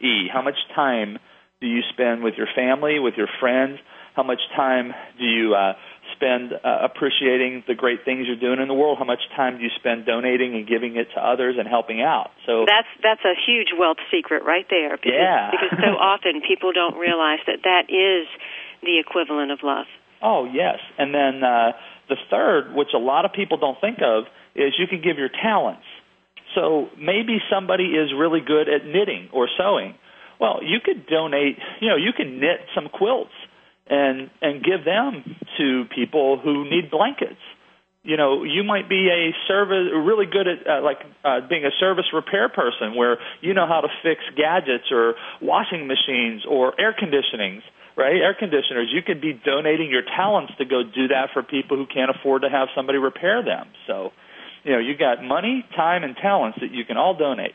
E. 0.00 0.28
How 0.32 0.42
much 0.42 0.56
time 0.74 1.18
do 1.60 1.66
you 1.66 1.80
spend 1.92 2.22
with 2.22 2.34
your 2.36 2.48
family, 2.54 2.98
with 2.98 3.14
your 3.16 3.28
friends? 3.40 3.78
How 4.16 4.22
much 4.22 4.40
time 4.56 4.92
do 5.18 5.24
you 5.24 5.54
uh, 5.54 5.72
spend 6.16 6.52
uh, 6.52 6.58
appreciating 6.82 7.64
the 7.66 7.74
great 7.74 8.04
things 8.04 8.26
you're 8.26 8.40
doing 8.40 8.60
in 8.60 8.68
the 8.68 8.74
world? 8.74 8.98
How 8.98 9.04
much 9.04 9.20
time 9.36 9.58
do 9.58 9.62
you 9.62 9.70
spend 9.78 10.06
donating 10.06 10.54
and 10.54 10.66
giving 10.66 10.96
it 10.96 11.08
to 11.14 11.20
others 11.20 11.56
and 11.58 11.68
helping 11.68 12.00
out? 12.00 12.30
So 12.46 12.64
that's 12.66 12.88
that's 13.02 13.24
a 13.24 13.34
huge 13.34 13.74
wealth 13.78 13.98
secret 14.10 14.44
right 14.44 14.66
there. 14.70 14.96
Because, 14.96 15.12
yeah. 15.12 15.50
because 15.50 15.78
so 15.78 15.90
often 16.14 16.42
people 16.46 16.72
don't 16.72 16.96
realize 16.96 17.40
that 17.46 17.62
that 17.64 17.90
is 17.90 18.26
the 18.82 18.98
equivalent 18.98 19.50
of 19.50 19.60
love. 19.62 19.86
Oh 20.22 20.46
yes, 20.46 20.78
and 20.98 21.14
then 21.14 21.44
uh, 21.44 21.72
the 22.08 22.16
third, 22.30 22.74
which 22.74 22.94
a 22.94 23.02
lot 23.02 23.24
of 23.24 23.32
people 23.32 23.58
don't 23.58 23.80
think 23.80 23.98
of, 24.02 24.24
is 24.54 24.72
you 24.78 24.86
can 24.86 25.02
give 25.02 25.18
your 25.18 25.30
talents. 25.30 25.84
So 26.54 26.88
maybe 26.96 27.38
somebody 27.50 27.98
is 27.98 28.14
really 28.16 28.40
good 28.40 28.68
at 28.68 28.86
knitting 28.86 29.28
or 29.32 29.48
sewing. 29.58 29.94
Well, 30.40 30.60
you 30.62 30.78
could 30.84 31.06
donate. 31.06 31.58
You 31.80 31.88
know, 31.88 31.96
you 31.96 32.12
can 32.16 32.40
knit 32.40 32.60
some 32.74 32.88
quilts 32.88 33.34
and 33.86 34.30
and 34.40 34.62
give 34.64 34.84
them 34.84 35.36
to 35.58 35.84
people 35.94 36.38
who 36.38 36.64
need 36.64 36.90
blankets. 36.90 37.40
You 38.02 38.18
know, 38.18 38.44
you 38.44 38.64
might 38.64 38.86
be 38.86 39.08
a 39.08 39.32
service 39.48 39.88
really 39.94 40.26
good 40.26 40.46
at 40.46 40.66
uh, 40.68 40.82
like 40.82 40.98
uh, 41.24 41.40
being 41.48 41.64
a 41.64 41.72
service 41.80 42.04
repair 42.12 42.48
person, 42.48 42.94
where 42.94 43.18
you 43.40 43.54
know 43.54 43.66
how 43.66 43.80
to 43.80 43.88
fix 44.02 44.20
gadgets 44.36 44.92
or 44.92 45.14
washing 45.40 45.86
machines 45.86 46.44
or 46.48 46.78
air 46.78 46.92
conditionings, 46.92 47.62
right? 47.96 48.16
Air 48.16 48.34
conditioners. 48.38 48.88
You 48.92 49.00
could 49.00 49.22
be 49.22 49.32
donating 49.32 49.90
your 49.90 50.02
talents 50.02 50.52
to 50.58 50.66
go 50.66 50.82
do 50.82 51.08
that 51.08 51.30
for 51.32 51.42
people 51.42 51.78
who 51.78 51.86
can't 51.86 52.10
afford 52.10 52.42
to 52.42 52.50
have 52.50 52.68
somebody 52.74 52.98
repair 52.98 53.42
them. 53.42 53.68
So, 53.86 54.12
you 54.64 54.72
know, 54.72 54.78
you 54.78 54.96
got 54.96 55.24
money, 55.24 55.64
time, 55.74 56.04
and 56.04 56.14
talents 56.14 56.58
that 56.60 56.72
you 56.72 56.84
can 56.84 56.98
all 56.98 57.16
donate. 57.16 57.54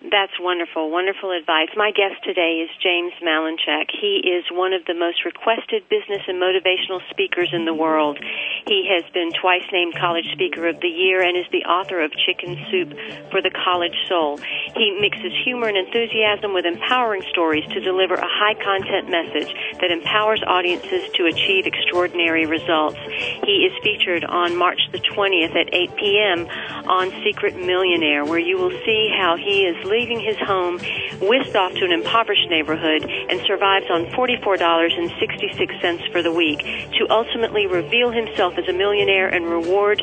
That's 0.00 0.32
wonderful, 0.40 0.88
wonderful 0.90 1.30
advice. 1.30 1.68
My 1.76 1.92
guest 1.92 2.24
today 2.24 2.64
is 2.64 2.70
James 2.80 3.12
Malinchak. 3.20 3.92
He 3.92 4.24
is 4.24 4.48
one 4.50 4.72
of 4.72 4.80
the 4.86 4.94
most 4.94 5.26
requested 5.26 5.84
business 5.90 6.24
and 6.26 6.40
motivational 6.40 7.04
speakers 7.10 7.50
in 7.52 7.66
the 7.66 7.74
world. 7.74 8.16
He 8.64 8.88
has 8.88 9.04
been 9.12 9.28
twice 9.36 9.68
named 9.70 9.94
College 10.00 10.24
Speaker 10.32 10.68
of 10.68 10.80
the 10.80 10.88
Year 10.88 11.20
and 11.20 11.36
is 11.36 11.44
the 11.52 11.68
author 11.68 12.00
of 12.00 12.12
Chicken 12.16 12.56
Soup 12.70 12.88
for 13.28 13.42
the 13.42 13.52
College 13.52 13.92
Soul. 14.08 14.40
He 14.72 14.96
mixes 14.98 15.36
humor 15.44 15.68
and 15.68 15.76
enthusiasm 15.76 16.54
with 16.54 16.64
empowering 16.64 17.20
stories 17.28 17.68
to 17.68 17.80
deliver 17.80 18.14
a 18.14 18.24
high 18.24 18.56
content 18.56 19.12
message 19.12 19.52
that 19.84 19.92
empowers 19.92 20.40
audiences 20.46 21.12
to 21.12 21.26
achieve 21.26 21.66
extraordinary 21.66 22.46
results. 22.46 22.96
He 23.44 23.68
is 23.68 23.76
featured 23.84 24.24
on 24.24 24.56
March 24.56 24.80
the 24.92 25.00
20th 25.12 25.52
at 25.52 25.68
8 25.74 25.96
p.m. 25.96 26.48
on 26.88 27.12
Secret 27.22 27.60
Millionaire, 27.60 28.24
where 28.24 28.40
you 28.40 28.56
will 28.56 28.72
see 28.88 29.12
how 29.12 29.36
he 29.36 29.68
is 29.68 29.76
leaving 29.90 30.20
his 30.20 30.38
home, 30.38 30.78
whisked 31.20 31.56
off 31.56 31.74
to 31.74 31.84
an 31.84 31.92
impoverished 31.92 32.48
neighborhood, 32.48 33.04
and 33.04 33.42
survives 33.46 33.90
on 33.90 34.06
$44.66 34.06 36.12
for 36.12 36.22
the 36.22 36.32
week 36.32 36.60
to 36.98 37.06
ultimately 37.10 37.66
reveal 37.66 38.10
himself 38.10 38.56
as 38.56 38.66
a 38.68 38.72
millionaire 38.72 39.28
and 39.28 39.44
reward 39.46 40.02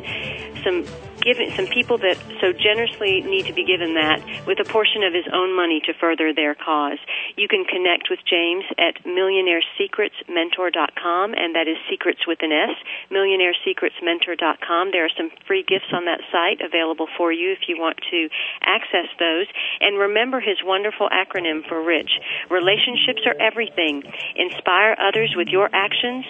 some 0.63 0.85
giving 1.21 1.53
some 1.55 1.67
people 1.67 1.99
that 1.99 2.17
so 2.39 2.51
generously 2.53 3.21
need 3.21 3.45
to 3.47 3.53
be 3.53 3.63
given 3.65 3.95
that 3.95 4.21
with 4.45 4.59
a 4.59 4.65
portion 4.65 5.01
of 5.03 5.13
his 5.13 5.25
own 5.33 5.55
money 5.55 5.81
to 5.85 5.93
further 5.93 6.33
their 6.33 6.53
cause. 6.55 6.99
You 7.35 7.47
can 7.47 7.63
connect 7.65 8.09
with 8.09 8.19
James 8.25 8.65
at 8.77 9.03
millionairesecretsmentor.com, 9.03 11.33
and 11.33 11.55
that 11.55 11.67
is 11.67 11.77
secrets 11.89 12.27
with 12.27 12.39
an 12.41 12.51
S, 12.51 12.75
millionairesecretsmentor.com. 13.11 14.91
There 14.91 15.05
are 15.05 15.15
some 15.15 15.31
free 15.45 15.63
gifts 15.67 15.93
on 15.93 16.05
that 16.05 16.21
site 16.31 16.61
available 16.61 17.07
for 17.17 17.31
you 17.31 17.51
if 17.51 17.67
you 17.67 17.77
want 17.79 17.99
to 18.11 18.29
access 18.61 19.07
those. 19.19 19.47
And 19.81 19.97
remember 19.97 20.39
his 20.39 20.63
wonderful 20.63 21.09
acronym 21.09 21.67
for 21.67 21.81
RICH. 21.81 22.11
Relationships 22.49 23.25
are 23.25 23.35
everything. 23.39 24.03
Inspire 24.35 24.95
others 24.99 25.33
with 25.35 25.47
your 25.47 25.69
actions, 25.73 26.25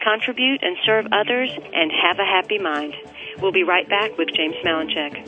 contribute 0.00 0.62
and 0.62 0.76
serve 0.84 1.06
others, 1.12 1.50
and 1.50 1.92
have 1.92 2.18
a 2.18 2.24
happy 2.24 2.58
mind. 2.58 2.94
We'll 3.40 3.52
be 3.52 3.64
right 3.64 3.88
back 3.88 4.16
with 4.16 4.28
James 4.34 4.54
Malinchak. 4.64 5.24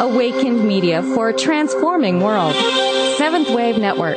Awakened 0.00 0.66
Media 0.66 1.02
for 1.02 1.30
a 1.30 1.32
transforming 1.32 2.20
world. 2.20 2.54
Seventh 3.16 3.50
Wave 3.50 3.78
Network. 3.78 4.16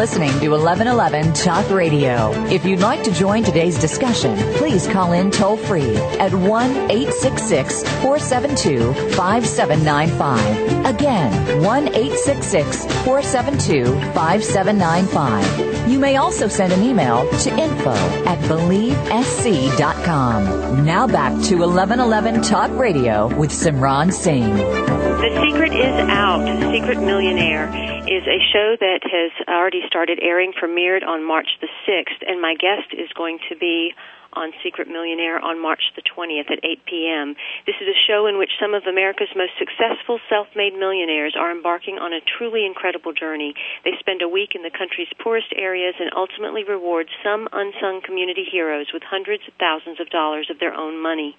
Listening 0.00 0.32
to 0.40 0.48
1111 0.48 1.34
Talk 1.34 1.68
Radio. 1.68 2.32
If 2.46 2.64
you'd 2.64 2.80
like 2.80 3.04
to 3.04 3.12
join 3.12 3.44
today's 3.44 3.78
discussion, 3.78 4.34
please 4.54 4.88
call 4.88 5.12
in 5.12 5.30
toll 5.30 5.58
free 5.58 5.94
at 6.18 6.32
1 6.32 6.70
866 6.90 7.82
472 8.00 8.94
5795. 9.14 10.86
Again, 10.86 11.62
1 11.62 11.88
866 11.88 12.86
472 13.04 13.92
5795. 14.14 15.90
You 15.90 15.98
may 15.98 16.16
also 16.16 16.48
send 16.48 16.72
an 16.72 16.82
email 16.82 17.28
to 17.40 17.50
info 17.50 17.92
at 18.24 18.38
believesc.com. 18.48 20.86
Now 20.86 21.06
back 21.08 21.32
to 21.48 21.56
1111 21.56 22.40
Talk 22.40 22.70
Radio 22.70 23.26
with 23.36 23.50
Simran 23.50 24.10
Singh. 24.10 24.56
The 24.56 25.44
Secret 25.44 25.74
is 25.74 26.08
Out. 26.08 26.40
Secret 26.72 27.00
Millionaire 27.00 27.68
is 28.06 28.22
a 28.26 28.38
show 28.52 28.76
that 28.80 29.00
has 29.02 29.32
already 29.48 29.82
started 29.90 30.20
airing, 30.22 30.54
premiered 30.54 31.02
on 31.02 31.26
March 31.26 31.58
the 31.60 31.66
6th, 31.82 32.22
and 32.22 32.40
my 32.40 32.54
guest 32.54 32.94
is 32.94 33.10
going 33.18 33.38
to 33.50 33.56
be 33.58 33.90
on 34.32 34.52
Secret 34.62 34.86
Millionaire 34.86 35.42
on 35.42 35.60
March 35.60 35.82
the 35.96 36.06
20th 36.06 36.50
at 36.54 36.62
8 36.62 36.86
p.m. 36.86 37.34
This 37.66 37.74
is 37.82 37.88
a 37.90 37.98
show 38.06 38.30
in 38.30 38.38
which 38.38 38.54
some 38.62 38.74
of 38.74 38.86
America's 38.86 39.34
most 39.34 39.58
successful 39.58 40.22
self-made 40.30 40.78
millionaires 40.78 41.34
are 41.34 41.50
embarking 41.50 41.98
on 41.98 42.12
a 42.12 42.22
truly 42.22 42.64
incredible 42.64 43.12
journey. 43.12 43.54
They 43.82 43.98
spend 43.98 44.22
a 44.22 44.30
week 44.30 44.54
in 44.54 44.62
the 44.62 44.70
country's 44.70 45.10
poorest 45.18 45.50
areas 45.56 45.98
and 45.98 46.14
ultimately 46.14 46.62
reward 46.62 47.10
some 47.24 47.48
unsung 47.50 48.02
community 48.06 48.46
heroes 48.46 48.94
with 48.94 49.02
hundreds 49.02 49.42
of 49.48 49.54
thousands 49.58 49.98
of 49.98 50.10
dollars 50.10 50.46
of 50.46 50.60
their 50.60 50.74
own 50.74 51.02
money. 51.02 51.34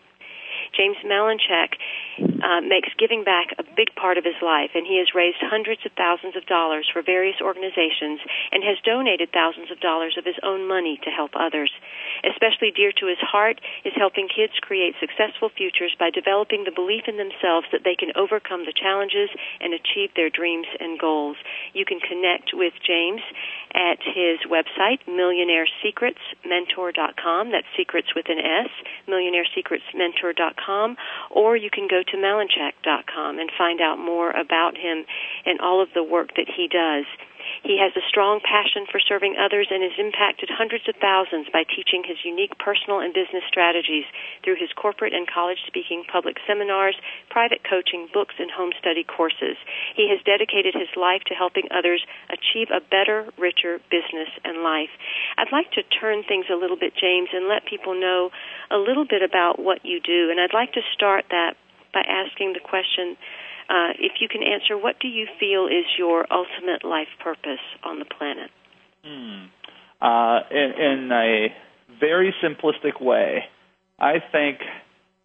James 0.76 0.98
Malinchak 1.06 1.78
uh, 2.20 2.60
makes 2.62 2.90
giving 2.98 3.24
back 3.24 3.54
a 3.58 3.64
big 3.64 3.96
part 3.96 4.18
of 4.18 4.26
his 4.26 4.36
life, 4.42 4.72
and 4.74 4.86
he 4.86 4.98
has 4.98 5.14
raised 5.14 5.38
hundreds 5.42 5.86
of 5.86 5.92
thousands 5.94 6.36
of 6.36 6.46
dollars 6.46 6.90
for 6.92 7.02
various 7.02 7.40
organizations 7.42 8.20
and 8.52 8.64
has 8.64 8.78
donated 8.86 9.32
thousands 9.32 9.72
of 9.72 9.80
dollars 9.80 10.18
of 10.18 10.26
his 10.26 10.36
own 10.44 10.68
money 10.68 11.00
to 11.04 11.10
help 11.10 11.32
others. 11.36 11.72
Especially 12.26 12.72
dear 12.72 12.92
to 12.92 13.06
his 13.08 13.20
heart 13.22 13.62
is 13.86 13.94
helping 13.96 14.28
kids 14.28 14.54
create 14.62 14.96
successful 15.00 15.50
futures 15.50 15.96
by 15.98 16.10
developing 16.10 16.64
the 16.64 16.72
belief 16.72 17.08
in 17.08 17.18
themselves 17.18 17.68
that 17.72 17.84
they 17.84 17.96
can 17.96 18.12
overcome 18.16 18.66
the 18.66 18.74
challenges 18.74 19.30
and 19.60 19.74
achieve 19.74 20.14
their 20.16 20.30
dreams 20.30 20.68
and 20.80 21.00
goals. 21.00 21.38
You 21.74 21.86
can 21.86 22.00
connect 22.00 22.54
with 22.54 22.74
James 22.86 23.22
at 23.74 24.00
his 24.04 24.40
website, 24.50 25.00
millionairesecretsmentor.com. 25.08 27.52
That's 27.52 27.68
secrets 27.78 28.16
with 28.16 28.30
an 28.30 28.40
S, 28.40 28.70
millionairesecretsmentor.com. 29.08 30.51
Or 31.30 31.56
you 31.56 31.70
can 31.70 31.88
go 31.88 32.02
to 32.04 32.18
malinchak.com 32.18 33.40
and 33.40 33.50
find 33.58 33.82
out 33.82 33.98
more 33.98 34.32
about 34.32 34.78
him 34.78 35.06
and 35.46 35.60
all 35.60 35.82
of 35.82 35.90
the 35.94 36.04
work 36.04 36.30
that 36.36 36.48
he 36.56 36.68
does. 36.68 37.06
He 37.62 37.78
has 37.78 37.94
a 37.96 38.02
strong 38.10 38.42
passion 38.42 38.90
for 38.90 39.00
serving 39.00 39.38
others 39.38 39.70
and 39.70 39.86
has 39.86 39.94
impacted 40.02 40.50
hundreds 40.50 40.90
of 40.90 40.98
thousands 40.98 41.46
by 41.54 41.62
teaching 41.64 42.02
his 42.02 42.18
unique 42.26 42.58
personal 42.58 43.00
and 43.00 43.14
business 43.14 43.46
strategies 43.48 44.06
through 44.44 44.58
his 44.58 44.74
corporate 44.74 45.14
and 45.14 45.30
college 45.30 45.62
speaking, 45.70 46.04
public 46.10 46.42
seminars, 46.50 46.98
private 47.30 47.62
coaching, 47.62 48.10
books, 48.10 48.34
and 48.42 48.50
home 48.50 48.74
study 48.82 49.06
courses. 49.06 49.62
He 49.94 50.10
has 50.10 50.18
dedicated 50.26 50.74
his 50.74 50.90
life 50.98 51.22
to 51.30 51.38
helping 51.38 51.70
others 51.70 52.02
achieve 52.34 52.74
a 52.74 52.82
better, 52.82 53.30
richer 53.38 53.78
business 53.94 54.34
and 54.44 54.66
life. 54.66 54.90
I'd 55.38 55.54
like 55.54 55.70
to 55.78 55.84
turn 55.86 56.24
things 56.26 56.50
a 56.50 56.58
little 56.58 56.78
bit, 56.78 56.98
James, 56.98 57.30
and 57.32 57.48
let 57.48 57.70
people 57.70 57.94
know 57.94 58.32
a 58.74 58.78
little 58.78 59.06
bit 59.06 59.22
about 59.22 59.62
what 59.62 59.86
you 59.86 60.02
do. 60.02 60.34
And 60.34 60.42
I'd 60.42 60.58
like 60.58 60.74
to 60.74 60.82
start 60.98 61.26
that 61.30 61.54
by 61.94 62.02
asking 62.10 62.54
the 62.54 62.64
question 62.64 63.18
uh, 63.72 63.94
if 64.00 64.20
you 64.20 64.28
can 64.28 64.44
answer, 64.44 64.78
what 64.78 65.00
do 65.00 65.08
you 65.08 65.28
feel 65.40 65.68
is 65.68 65.86
your 65.98 66.26
ultimate 66.30 66.84
life 66.84 67.08
purpose 67.24 67.64
on 67.84 68.00
the 68.00 68.06
planet? 68.06 68.52
Hmm. 69.04 69.48
uh, 70.00 70.40
in, 70.52 70.72
in 70.78 71.12
a 71.12 71.48
very 72.00 72.36
simplistic 72.44 73.02
way, 73.02 73.46
I 73.98 74.16
think 74.32 74.60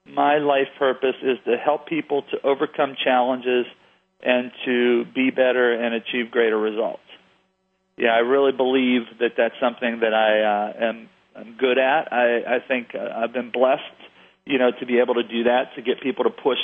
my 0.06 0.38
life 0.38 0.68
purpose 0.78 1.16
is 1.22 1.38
to 1.44 1.56
help 1.56 1.86
people 1.88 2.22
to 2.30 2.46
overcome 2.46 2.94
challenges 3.02 3.66
and 4.22 4.52
to 4.64 5.04
be 5.14 5.30
better 5.30 5.72
and 5.72 5.94
achieve 5.94 6.30
greater 6.30 6.58
results. 6.58 7.02
Yeah, 7.98 8.10
I 8.10 8.18
really 8.18 8.52
believe 8.52 9.02
that 9.18 9.32
that's 9.36 9.54
something 9.60 10.00
that 10.00 10.14
I 10.14 10.40
uh, 10.40 10.88
am 10.88 11.08
I'm 11.34 11.56
good 11.58 11.78
at. 11.78 12.12
I, 12.12 12.56
I 12.56 12.58
think 12.66 12.94
uh, 12.94 13.08
I've 13.14 13.32
been 13.32 13.50
blessed, 13.50 13.82
you 14.46 14.58
know, 14.58 14.70
to 14.78 14.86
be 14.86 15.00
able 15.00 15.14
to 15.14 15.22
do 15.22 15.44
that, 15.44 15.74
to 15.76 15.82
get 15.82 16.00
people 16.00 16.24
to 16.24 16.30
push 16.30 16.58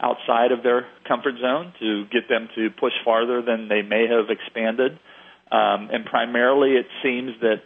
outside 0.00 0.52
of 0.52 0.62
their 0.62 0.86
comfort 1.06 1.34
zone, 1.40 1.72
to 1.80 2.04
get 2.12 2.28
them 2.28 2.48
to 2.54 2.68
push 2.78 2.92
farther 3.04 3.42
than 3.42 3.68
they 3.68 3.82
may 3.82 4.06
have 4.06 4.30
expanded. 4.30 4.92
Um, 5.50 5.88
and 5.92 6.04
primarily, 6.04 6.72
it 6.72 6.86
seems 7.02 7.32
that 7.40 7.62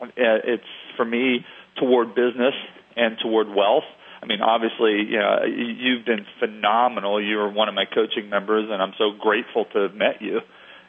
uh, 0.00 0.06
it's 0.16 0.72
for 0.96 1.04
me 1.04 1.44
toward 1.78 2.14
business 2.14 2.54
and 2.96 3.16
toward 3.22 3.48
wealth. 3.48 3.84
I 4.22 4.26
mean, 4.26 4.40
obviously, 4.40 5.04
you 5.04 5.18
know, 5.18 5.44
you've 5.44 6.06
been 6.06 6.24
phenomenal. 6.40 7.22
You're 7.22 7.52
one 7.52 7.68
of 7.68 7.74
my 7.74 7.84
coaching 7.84 8.30
members, 8.30 8.70
and 8.70 8.80
I'm 8.80 8.94
so 8.96 9.12
grateful 9.20 9.66
to 9.74 9.80
have 9.80 9.94
met 9.94 10.22
you. 10.22 10.40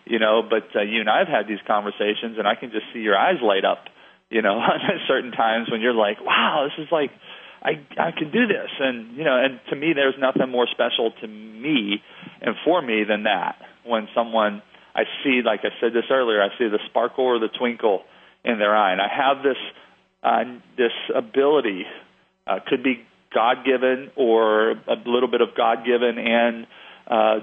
You 0.05 0.20
know, 0.20 0.41
but 0.47 0.70
uh, 0.74 0.84
you 0.84 1.01
and 1.01 1.09
I 1.09 1.20
have 1.20 1.28
had 1.28 1.47
these 1.47 1.59
conversations, 1.68 2.38
and 2.38 2.47
I 2.47 2.55
can 2.55 2.72
just 2.72 2.86
see 2.93 2.99
your 2.99 3.18
eyes 3.18 3.41
light 3.41 3.66
up. 3.66 3.86
You 4.30 4.41
know, 4.41 4.57
at 4.63 5.03
certain 5.07 5.32
times 5.32 5.68
when 5.70 5.82
you're 5.82 5.93
like, 5.93 6.24
"Wow, 6.24 6.70
this 6.70 6.86
is 6.86 6.91
like, 6.91 7.11
I 7.63 7.79
I 7.97 8.11
can 8.11 8.31
do 8.31 8.47
this," 8.47 8.69
and 8.79 9.17
you 9.17 9.23
know, 9.23 9.35
and 9.35 9.59
to 9.69 9.75
me, 9.75 9.93
there's 9.93 10.15
nothing 10.19 10.49
more 10.49 10.67
special 10.71 11.11
to 11.21 11.27
me 11.27 12.01
and 12.41 12.55
for 12.63 12.81
me 12.81 13.03
than 13.03 13.23
that. 13.23 13.55
When 13.85 14.07
someone 14.15 14.61
I 14.95 15.03
see, 15.23 15.41
like 15.43 15.61
I 15.63 15.69
said 15.79 15.93
this 15.93 16.05
earlier, 16.09 16.41
I 16.41 16.49
see 16.57 16.67
the 16.67 16.79
sparkle 16.89 17.25
or 17.25 17.39
the 17.39 17.49
twinkle 17.49 18.03
in 18.43 18.59
their 18.59 18.75
eye, 18.75 18.91
and 18.91 19.01
I 19.01 19.07
have 19.07 19.43
this 19.43 19.57
uh, 20.23 20.43
this 20.77 20.93
ability. 21.13 21.85
Uh, 22.47 22.59
could 22.67 22.83
be 22.83 23.03
God 23.33 23.65
given 23.65 24.11
or 24.15 24.71
a 24.71 24.95
little 25.05 25.29
bit 25.29 25.41
of 25.41 25.49
God 25.57 25.79
given 25.85 26.17
and 26.19 26.67
uh, 27.07 27.39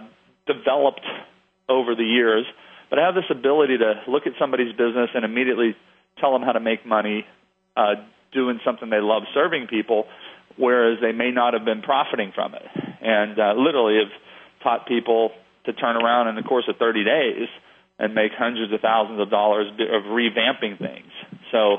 developed 0.47 1.05
over 1.69 1.95
the 1.95 2.05
years. 2.05 2.47
But 2.89 2.99
I 2.99 3.07
have 3.07 3.15
this 3.15 3.31
ability 3.31 3.79
to 3.79 4.03
look 4.09 4.27
at 4.27 4.33
somebody's 4.39 4.73
business 4.73 5.11
and 5.15 5.25
immediately 5.25 5.77
tell 6.21 6.33
them 6.33 6.43
how 6.43 6.53
to 6.53 6.61
make 6.61 6.85
money 6.85 7.25
uh, 7.77 7.95
doing 8.33 8.61
something 8.65 8.91
they 8.91 9.01
love, 9.01 9.23
serving 9.35 9.67
people, 9.69 10.07
whereas 10.57 10.99
they 11.01 11.13
may 11.13 11.31
not 11.31 11.55
have 11.55 11.65
been 11.65 11.83
profiting 11.83 12.33
from 12.35 12.55
it. 12.55 12.63
And 13.01 13.39
uh, 13.39 13.55
literally 13.57 13.99
have 13.99 14.13
taught 14.63 14.87
people 14.87 15.31
to 15.67 15.73
turn 15.73 15.97
around 15.97 16.29
in 16.29 16.37
the 16.37 16.43
course 16.43 16.65
of 16.69 16.77
30 16.77 17.05
days 17.05 17.49
and 17.99 18.15
make 18.15 18.33
hundreds 18.37 18.73
of 18.73 18.81
thousands 18.81 19.21
of 19.21 19.31
dollars 19.31 19.69
of 19.71 20.03
revamping 20.05 20.79
things. 20.79 21.11
So, 21.53 21.79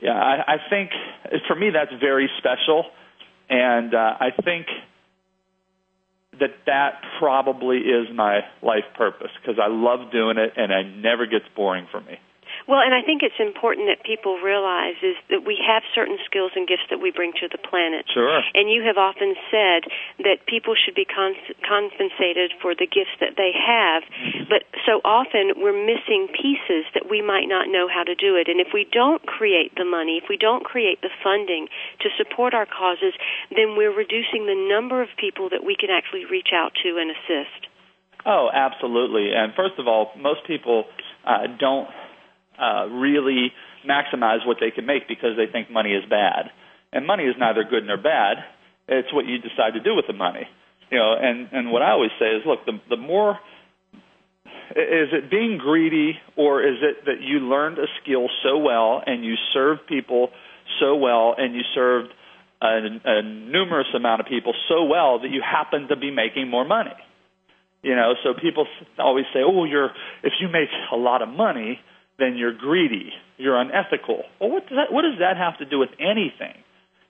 yeah, 0.00 0.12
I, 0.12 0.54
I 0.54 0.56
think 0.68 0.90
for 1.48 1.56
me 1.56 1.70
that's 1.70 1.92
very 2.00 2.30
special 2.38 2.84
and 3.48 3.92
uh, 3.92 4.14
I 4.20 4.30
think 4.44 4.66
that 6.38 6.50
that 6.66 7.02
probably 7.18 7.78
is 7.78 8.06
my 8.14 8.40
life 8.62 8.84
purpose 8.96 9.30
because 9.40 9.58
I 9.62 9.68
love 9.68 10.12
doing 10.12 10.38
it 10.38 10.52
and 10.56 10.70
it 10.72 10.96
never 10.96 11.26
gets 11.26 11.44
boring 11.56 11.86
for 11.90 12.00
me. 12.00 12.18
Well, 12.70 12.86
and 12.86 12.94
I 12.94 13.02
think 13.02 13.26
it's 13.26 13.42
important 13.42 13.90
that 13.90 14.06
people 14.06 14.38
realize 14.38 14.94
is 15.02 15.18
that 15.26 15.42
we 15.42 15.58
have 15.58 15.82
certain 15.90 16.22
skills 16.22 16.54
and 16.54 16.70
gifts 16.70 16.86
that 16.86 17.02
we 17.02 17.10
bring 17.10 17.34
to 17.42 17.50
the 17.50 17.58
planet. 17.58 18.06
Sure. 18.06 18.38
And 18.54 18.70
you 18.70 18.86
have 18.86 18.94
often 18.94 19.34
said 19.50 19.90
that 20.22 20.46
people 20.46 20.78
should 20.78 20.94
be 20.94 21.02
con- 21.02 21.34
compensated 21.66 22.54
for 22.62 22.78
the 22.78 22.86
gifts 22.86 23.18
that 23.18 23.34
they 23.34 23.50
have, 23.50 24.06
but 24.46 24.62
so 24.86 25.02
often 25.02 25.58
we're 25.58 25.74
missing 25.74 26.30
pieces 26.30 26.86
that 26.94 27.10
we 27.10 27.18
might 27.18 27.50
not 27.50 27.66
know 27.66 27.90
how 27.90 28.06
to 28.06 28.14
do 28.14 28.38
it. 28.38 28.46
And 28.46 28.62
if 28.62 28.70
we 28.70 28.86
don't 28.86 29.18
create 29.26 29.74
the 29.74 29.84
money, 29.84 30.22
if 30.22 30.30
we 30.30 30.38
don't 30.38 30.62
create 30.62 31.02
the 31.02 31.10
funding 31.26 31.66
to 32.06 32.08
support 32.14 32.54
our 32.54 32.70
causes, 32.70 33.18
then 33.50 33.74
we're 33.74 33.90
reducing 33.90 34.46
the 34.46 34.54
number 34.54 35.02
of 35.02 35.10
people 35.18 35.50
that 35.50 35.66
we 35.66 35.74
can 35.74 35.90
actually 35.90 36.22
reach 36.22 36.54
out 36.54 36.70
to 36.86 37.02
and 37.02 37.10
assist. 37.10 37.66
Oh, 38.22 38.46
absolutely. 38.46 39.34
And 39.34 39.58
first 39.58 39.74
of 39.82 39.88
all, 39.88 40.14
most 40.14 40.46
people 40.46 40.84
uh, 41.26 41.50
don't 41.58 41.90
uh, 42.60 42.86
really 42.86 43.52
maximize 43.86 44.46
what 44.46 44.58
they 44.60 44.70
can 44.70 44.86
make 44.86 45.08
because 45.08 45.36
they 45.36 45.50
think 45.50 45.70
money 45.70 45.90
is 45.90 46.04
bad. 46.08 46.50
And 46.92 47.06
money 47.06 47.24
is 47.24 47.34
neither 47.38 47.64
good 47.64 47.84
nor 47.86 47.96
bad. 47.96 48.38
It's 48.88 49.12
what 49.12 49.26
you 49.26 49.38
decide 49.38 49.74
to 49.74 49.80
do 49.80 49.94
with 49.94 50.06
the 50.06 50.12
money. 50.12 50.46
You 50.90 50.98
know, 50.98 51.14
and 51.14 51.48
and 51.52 51.70
what 51.70 51.82
I 51.82 51.92
always 51.92 52.10
say 52.18 52.26
is, 52.26 52.42
look, 52.44 52.66
the 52.66 52.72
the 52.90 52.96
more 52.96 53.38
is 54.70 55.10
it 55.12 55.30
being 55.30 55.58
greedy 55.58 56.14
or 56.36 56.62
is 56.62 56.76
it 56.82 57.04
that 57.06 57.20
you 57.20 57.40
learned 57.40 57.78
a 57.78 57.86
skill 58.02 58.28
so 58.44 58.58
well 58.58 59.02
and 59.04 59.24
you 59.24 59.34
served 59.52 59.86
people 59.88 60.30
so 60.78 60.96
well 60.96 61.34
and 61.36 61.54
you 61.54 61.62
served 61.74 62.08
a, 62.62 62.78
a 63.04 63.22
numerous 63.22 63.88
amount 63.96 64.20
of 64.20 64.26
people 64.26 64.52
so 64.68 64.84
well 64.84 65.18
that 65.20 65.30
you 65.30 65.42
happen 65.42 65.88
to 65.88 65.96
be 65.96 66.10
making 66.10 66.48
more 66.48 66.64
money? 66.64 66.94
You 67.82 67.96
know, 67.96 68.14
so 68.22 68.34
people 68.34 68.66
always 68.98 69.24
say, 69.32 69.40
"Oh, 69.44 69.64
you're 69.64 69.90
if 70.22 70.34
you 70.40 70.48
make 70.48 70.68
a 70.92 70.96
lot 70.96 71.22
of 71.22 71.28
money, 71.28 71.80
then 72.20 72.36
you're 72.36 72.52
greedy, 72.52 73.10
you're 73.38 73.58
unethical. 73.58 74.24
Well, 74.40 74.50
what 74.50 74.68
does 74.68 74.76
that 74.76 74.92
what 74.92 75.02
does 75.02 75.18
that 75.20 75.36
have 75.36 75.58
to 75.58 75.64
do 75.64 75.78
with 75.78 75.90
anything? 75.98 76.54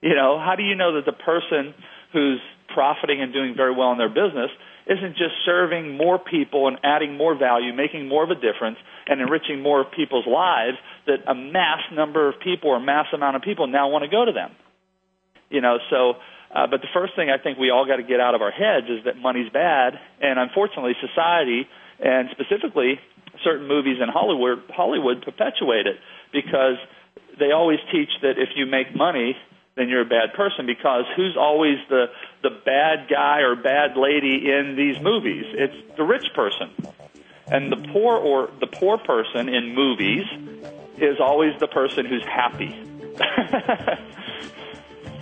You 0.01 0.15
know, 0.15 0.39
how 0.39 0.55
do 0.57 0.63
you 0.63 0.75
know 0.75 0.95
that 0.95 1.05
the 1.05 1.13
person 1.13 1.75
who's 2.13 2.41
profiting 2.73 3.21
and 3.21 3.33
doing 3.33 3.55
very 3.57 3.75
well 3.75 3.93
in 3.93 3.99
their 3.99 4.09
business 4.09 4.51
isn't 4.87 5.13
just 5.17 5.35
serving 5.45 5.97
more 5.97 6.19
people 6.19 6.67
and 6.69 6.79
adding 6.83 7.17
more 7.17 7.37
value, 7.37 7.73
making 7.73 8.09
more 8.09 8.25
of 8.25 8.31
a 8.31 8.35
difference, 8.35 8.79
and 9.07 9.21
enriching 9.21 9.63
more 9.63 9.85
people's 9.85 10.27
lives 10.27 10.79
that 11.07 11.19
a 11.29 11.35
mass 11.35 11.81
number 11.93 12.29
of 12.29 12.41
people 12.41 12.71
or 12.71 12.81
mass 12.81 13.07
amount 13.13 13.37
of 13.37 13.43
people 13.43 13.67
now 13.67 13.89
want 13.89 14.05
to 14.05 14.11
go 14.11 14.25
to 14.25 14.33
them. 14.33 14.51
You 15.51 15.61
know, 15.61 15.79
so 15.91 16.15
uh, 16.55 16.67
but 16.67 16.81
the 16.81 16.91
first 16.93 17.15
thing 17.15 17.31
I 17.31 17.39
think 17.43 17.59
we 17.59 17.71
all 17.71 17.87
got 17.87 17.97
to 17.97 18.03
get 18.03 18.19
out 18.19 18.35
of 18.35 18.43
our 18.43 18.51
heads 18.51 18.87
is 18.89 19.05
that 19.05 19.17
money's 19.17 19.51
bad, 19.53 19.95
and 20.21 20.39
unfortunately, 20.39 20.95
society 20.99 21.69
and 22.01 22.29
specifically 22.33 22.99
certain 23.45 23.67
movies 23.67 23.99
in 24.03 24.09
Hollywood 24.09 24.63
Hollywood 24.71 25.23
perpetuate 25.23 25.87
it 25.87 25.99
because 26.33 26.77
they 27.39 27.53
always 27.53 27.79
teach 27.91 28.11
that 28.23 28.39
if 28.39 28.51
you 28.57 28.67
make 28.67 28.95
money 28.95 29.37
then 29.77 29.89
you're 29.89 30.03
a 30.03 30.05
bad 30.05 30.35
person 30.35 30.67
because 30.67 31.05
who's 31.17 31.37
always 31.39 31.79
the 31.89 32.07
the 32.43 32.51
bad 32.51 33.09
guy 33.09 33.41
or 33.41 33.57
bad 33.57 33.97
lady 33.97 34.51
in 34.51 34.77
these 34.77 35.01
movies? 35.01 35.45
It's 35.49 35.97
the 35.97 36.05
rich 36.05 36.27
person. 36.35 36.71
And 37.47 37.73
the 37.73 37.89
poor 37.93 38.17
or 38.17 38.51
the 38.61 38.67
poor 38.67 38.99
person 38.99 39.49
in 39.49 39.75
movies 39.75 40.25
is 40.99 41.19
always 41.19 41.59
the 41.59 41.67
person 41.67 42.05
who's 42.05 42.25
happy 42.25 42.77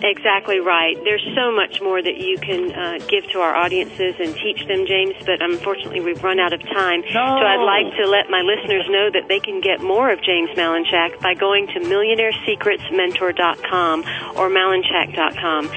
Exactly 0.03 0.61
right. 0.61 0.97
There's 1.03 1.27
so 1.35 1.51
much 1.51 1.81
more 1.81 2.01
that 2.01 2.19
you 2.19 2.39
can 2.39 2.71
uh, 2.73 2.99
give 3.09 3.29
to 3.33 3.41
our 3.41 3.57
audiences 3.57 4.15
and 4.21 4.33
teach 4.37 4.65
them, 4.69 4.87
James, 4.87 5.17
but 5.27 5.43
unfortunately 5.43 6.01
we've 6.01 6.23
run 6.23 6.39
out 6.39 6.53
of 6.53 6.63
time. 6.63 7.01
No. 7.01 7.11
So 7.11 7.43
I'd 7.43 7.65
like 7.65 7.97
to 7.97 8.07
let 8.07 8.31
my 8.31 8.43
listeners 8.43 8.87
know 8.89 9.11
that 9.11 9.27
they 9.27 9.41
can 9.41 9.61
get 9.61 9.83
more 9.83 10.11
of 10.11 10.23
James 10.23 10.51
Malinchak 10.51 11.19
by 11.21 11.35
going 11.35 11.67
to 11.69 11.81
millionairesecretsmentor.com 11.81 14.01
or 14.37 14.49
malinchak.com. 14.49 15.69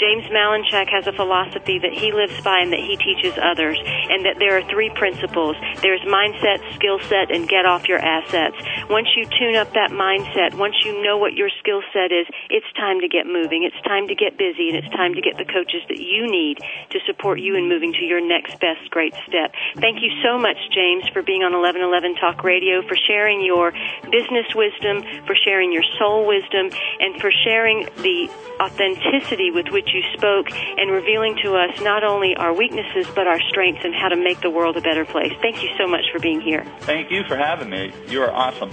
James 0.00 0.24
Malinchak 0.32 0.88
has 0.88 1.06
a 1.06 1.12
philosophy 1.12 1.76
that 1.78 1.92
he 1.92 2.08
lives 2.08 2.40
by 2.40 2.64
and 2.64 2.72
that 2.72 2.80
he 2.80 2.96
teaches 2.96 3.36
others, 3.36 3.76
and 3.84 4.24
that 4.24 4.40
there 4.40 4.56
are 4.56 4.64
three 4.72 4.88
principles. 4.96 5.60
There's 5.84 6.00
mindset, 6.08 6.64
skill 6.72 6.96
set, 7.04 7.28
and 7.28 7.44
get 7.44 7.68
off 7.68 7.84
your 7.84 8.00
assets. 8.00 8.56
Once 8.88 9.12
you 9.12 9.28
tune 9.28 9.60
up 9.60 9.76
that 9.76 9.92
mindset, 9.92 10.56
once 10.56 10.74
you 10.88 11.04
know 11.04 11.18
what 11.20 11.36
your 11.36 11.52
skill 11.60 11.84
set 11.92 12.16
is, 12.16 12.24
it's 12.48 12.64
time 12.80 13.04
to 13.04 13.08
get 13.12 13.28
moving. 13.28 13.68
It's 13.68 13.76
time 13.84 14.08
to 14.08 14.16
get 14.16 14.40
busy, 14.40 14.72
and 14.72 14.80
it's 14.80 14.88
time 14.96 15.12
to 15.12 15.20
get 15.20 15.36
the 15.36 15.44
coaches 15.44 15.84
that 15.92 16.00
you 16.00 16.24
need 16.32 16.64
to 16.96 16.98
support 17.04 17.36
you 17.38 17.60
in 17.60 17.68
moving 17.68 17.92
to 17.92 18.04
your 18.08 18.24
next 18.24 18.56
best 18.56 18.88
great 18.88 19.12
step. 19.28 19.52
Thank 19.76 20.00
you 20.00 20.08
so 20.24 20.40
much, 20.40 20.56
James, 20.72 21.04
for 21.12 21.20
being 21.20 21.44
on 21.44 21.52
1111 21.52 22.16
Talk 22.16 22.40
Radio, 22.40 22.80
for 22.88 22.96
sharing 22.96 23.44
your 23.44 23.76
business 24.08 24.48
wisdom, 24.56 25.04
for 25.28 25.36
sharing 25.36 25.76
your 25.76 25.84
soul 26.00 26.24
wisdom, 26.24 26.72
and 27.04 27.20
for 27.20 27.28
sharing 27.44 27.84
the 28.00 28.32
authenticity 28.64 29.52
with 29.52 29.68
which 29.68 29.89
you 29.92 30.02
spoke 30.14 30.50
and 30.52 30.90
revealing 30.90 31.36
to 31.42 31.56
us 31.56 31.80
not 31.80 32.04
only 32.04 32.36
our 32.36 32.52
weaknesses 32.52 33.06
but 33.14 33.26
our 33.26 33.40
strengths 33.48 33.84
and 33.84 33.94
how 33.94 34.08
to 34.08 34.16
make 34.16 34.40
the 34.40 34.50
world 34.50 34.76
a 34.76 34.80
better 34.80 35.04
place. 35.04 35.32
Thank 35.40 35.62
you 35.62 35.70
so 35.78 35.86
much 35.86 36.04
for 36.12 36.18
being 36.18 36.40
here. 36.40 36.64
Thank 36.80 37.10
you 37.10 37.24
for 37.24 37.36
having 37.36 37.70
me. 37.70 37.92
You 38.08 38.22
are 38.22 38.30
awesome. 38.30 38.70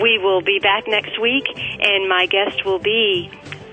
We 0.00 0.18
will 0.18 0.40
be 0.40 0.58
back 0.58 0.84
next 0.88 1.20
week, 1.20 1.44
and 1.54 2.08
my 2.08 2.26
guest 2.26 2.64
will 2.64 2.80
be 2.80 3.30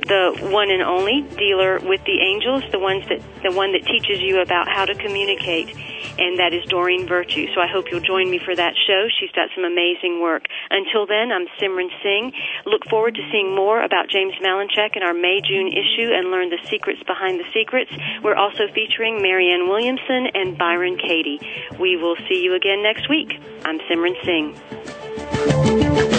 the 0.08 0.50
one 0.52 0.72
and 0.72 0.82
only 0.82 1.22
dealer 1.38 1.80
with 1.80 2.04
the 2.06 2.20
angels, 2.22 2.64
the 2.72 2.80
ones 2.80 3.08
that 3.10 3.22
the 3.44 3.52
one 3.52 3.72
that 3.74 3.86
teaches 3.86 4.20
you 4.22 4.42
about 4.42 4.68
how 4.68 4.86
to 4.86 4.96
communicate, 4.96 5.70
and 6.18 6.40
that 6.40 6.54
is 6.54 6.64
Doreen 6.66 7.08
Virtue. 7.08 7.48
So 7.54 7.62
I 7.62 7.68
hope 7.68 7.92
you'll 7.92 8.02
join 8.02 8.30
me 8.30 8.40
for 8.40 8.56
that 8.56 8.74
show. 8.88 9.08
She's 9.20 9.32
got 9.32 9.50
some 9.56 9.64
amazing 9.64 10.22
work. 10.22 10.46
Until 10.70 11.06
then, 11.06 11.32
I'm 11.32 11.48
Simran 11.60 11.90
Singh. 12.04 12.34
Look 12.66 12.86
forward 12.90 13.16
to 13.16 13.22
seeing 13.32 13.56
more 13.56 13.82
about 13.82 14.10
James 14.10 14.34
Malinchak 14.44 14.96
in 14.96 15.04
our 15.04 15.14
May 15.14 15.42
June 15.42 15.68
issue 15.68 16.12
and 16.14 16.32
learn 16.32 16.50
the 16.50 16.60
secrets 16.70 17.02
behind 17.04 17.40
the 17.40 17.48
secrets. 17.54 17.92
We're 18.24 18.36
also 18.36 18.68
featuring 18.74 19.22
Marianne 19.22 19.68
Williamson 19.70 20.28
and 20.34 20.58
Byron 20.58 20.98
Katie. 20.98 21.40
We 21.80 21.96
will 21.98 22.16
see 22.28 22.44
you 22.44 22.56
again 22.56 22.84
next 22.84 23.10
week. 23.10 23.40
I'm 23.64 23.80
Simran 23.88 24.16
Singh. 24.26 26.19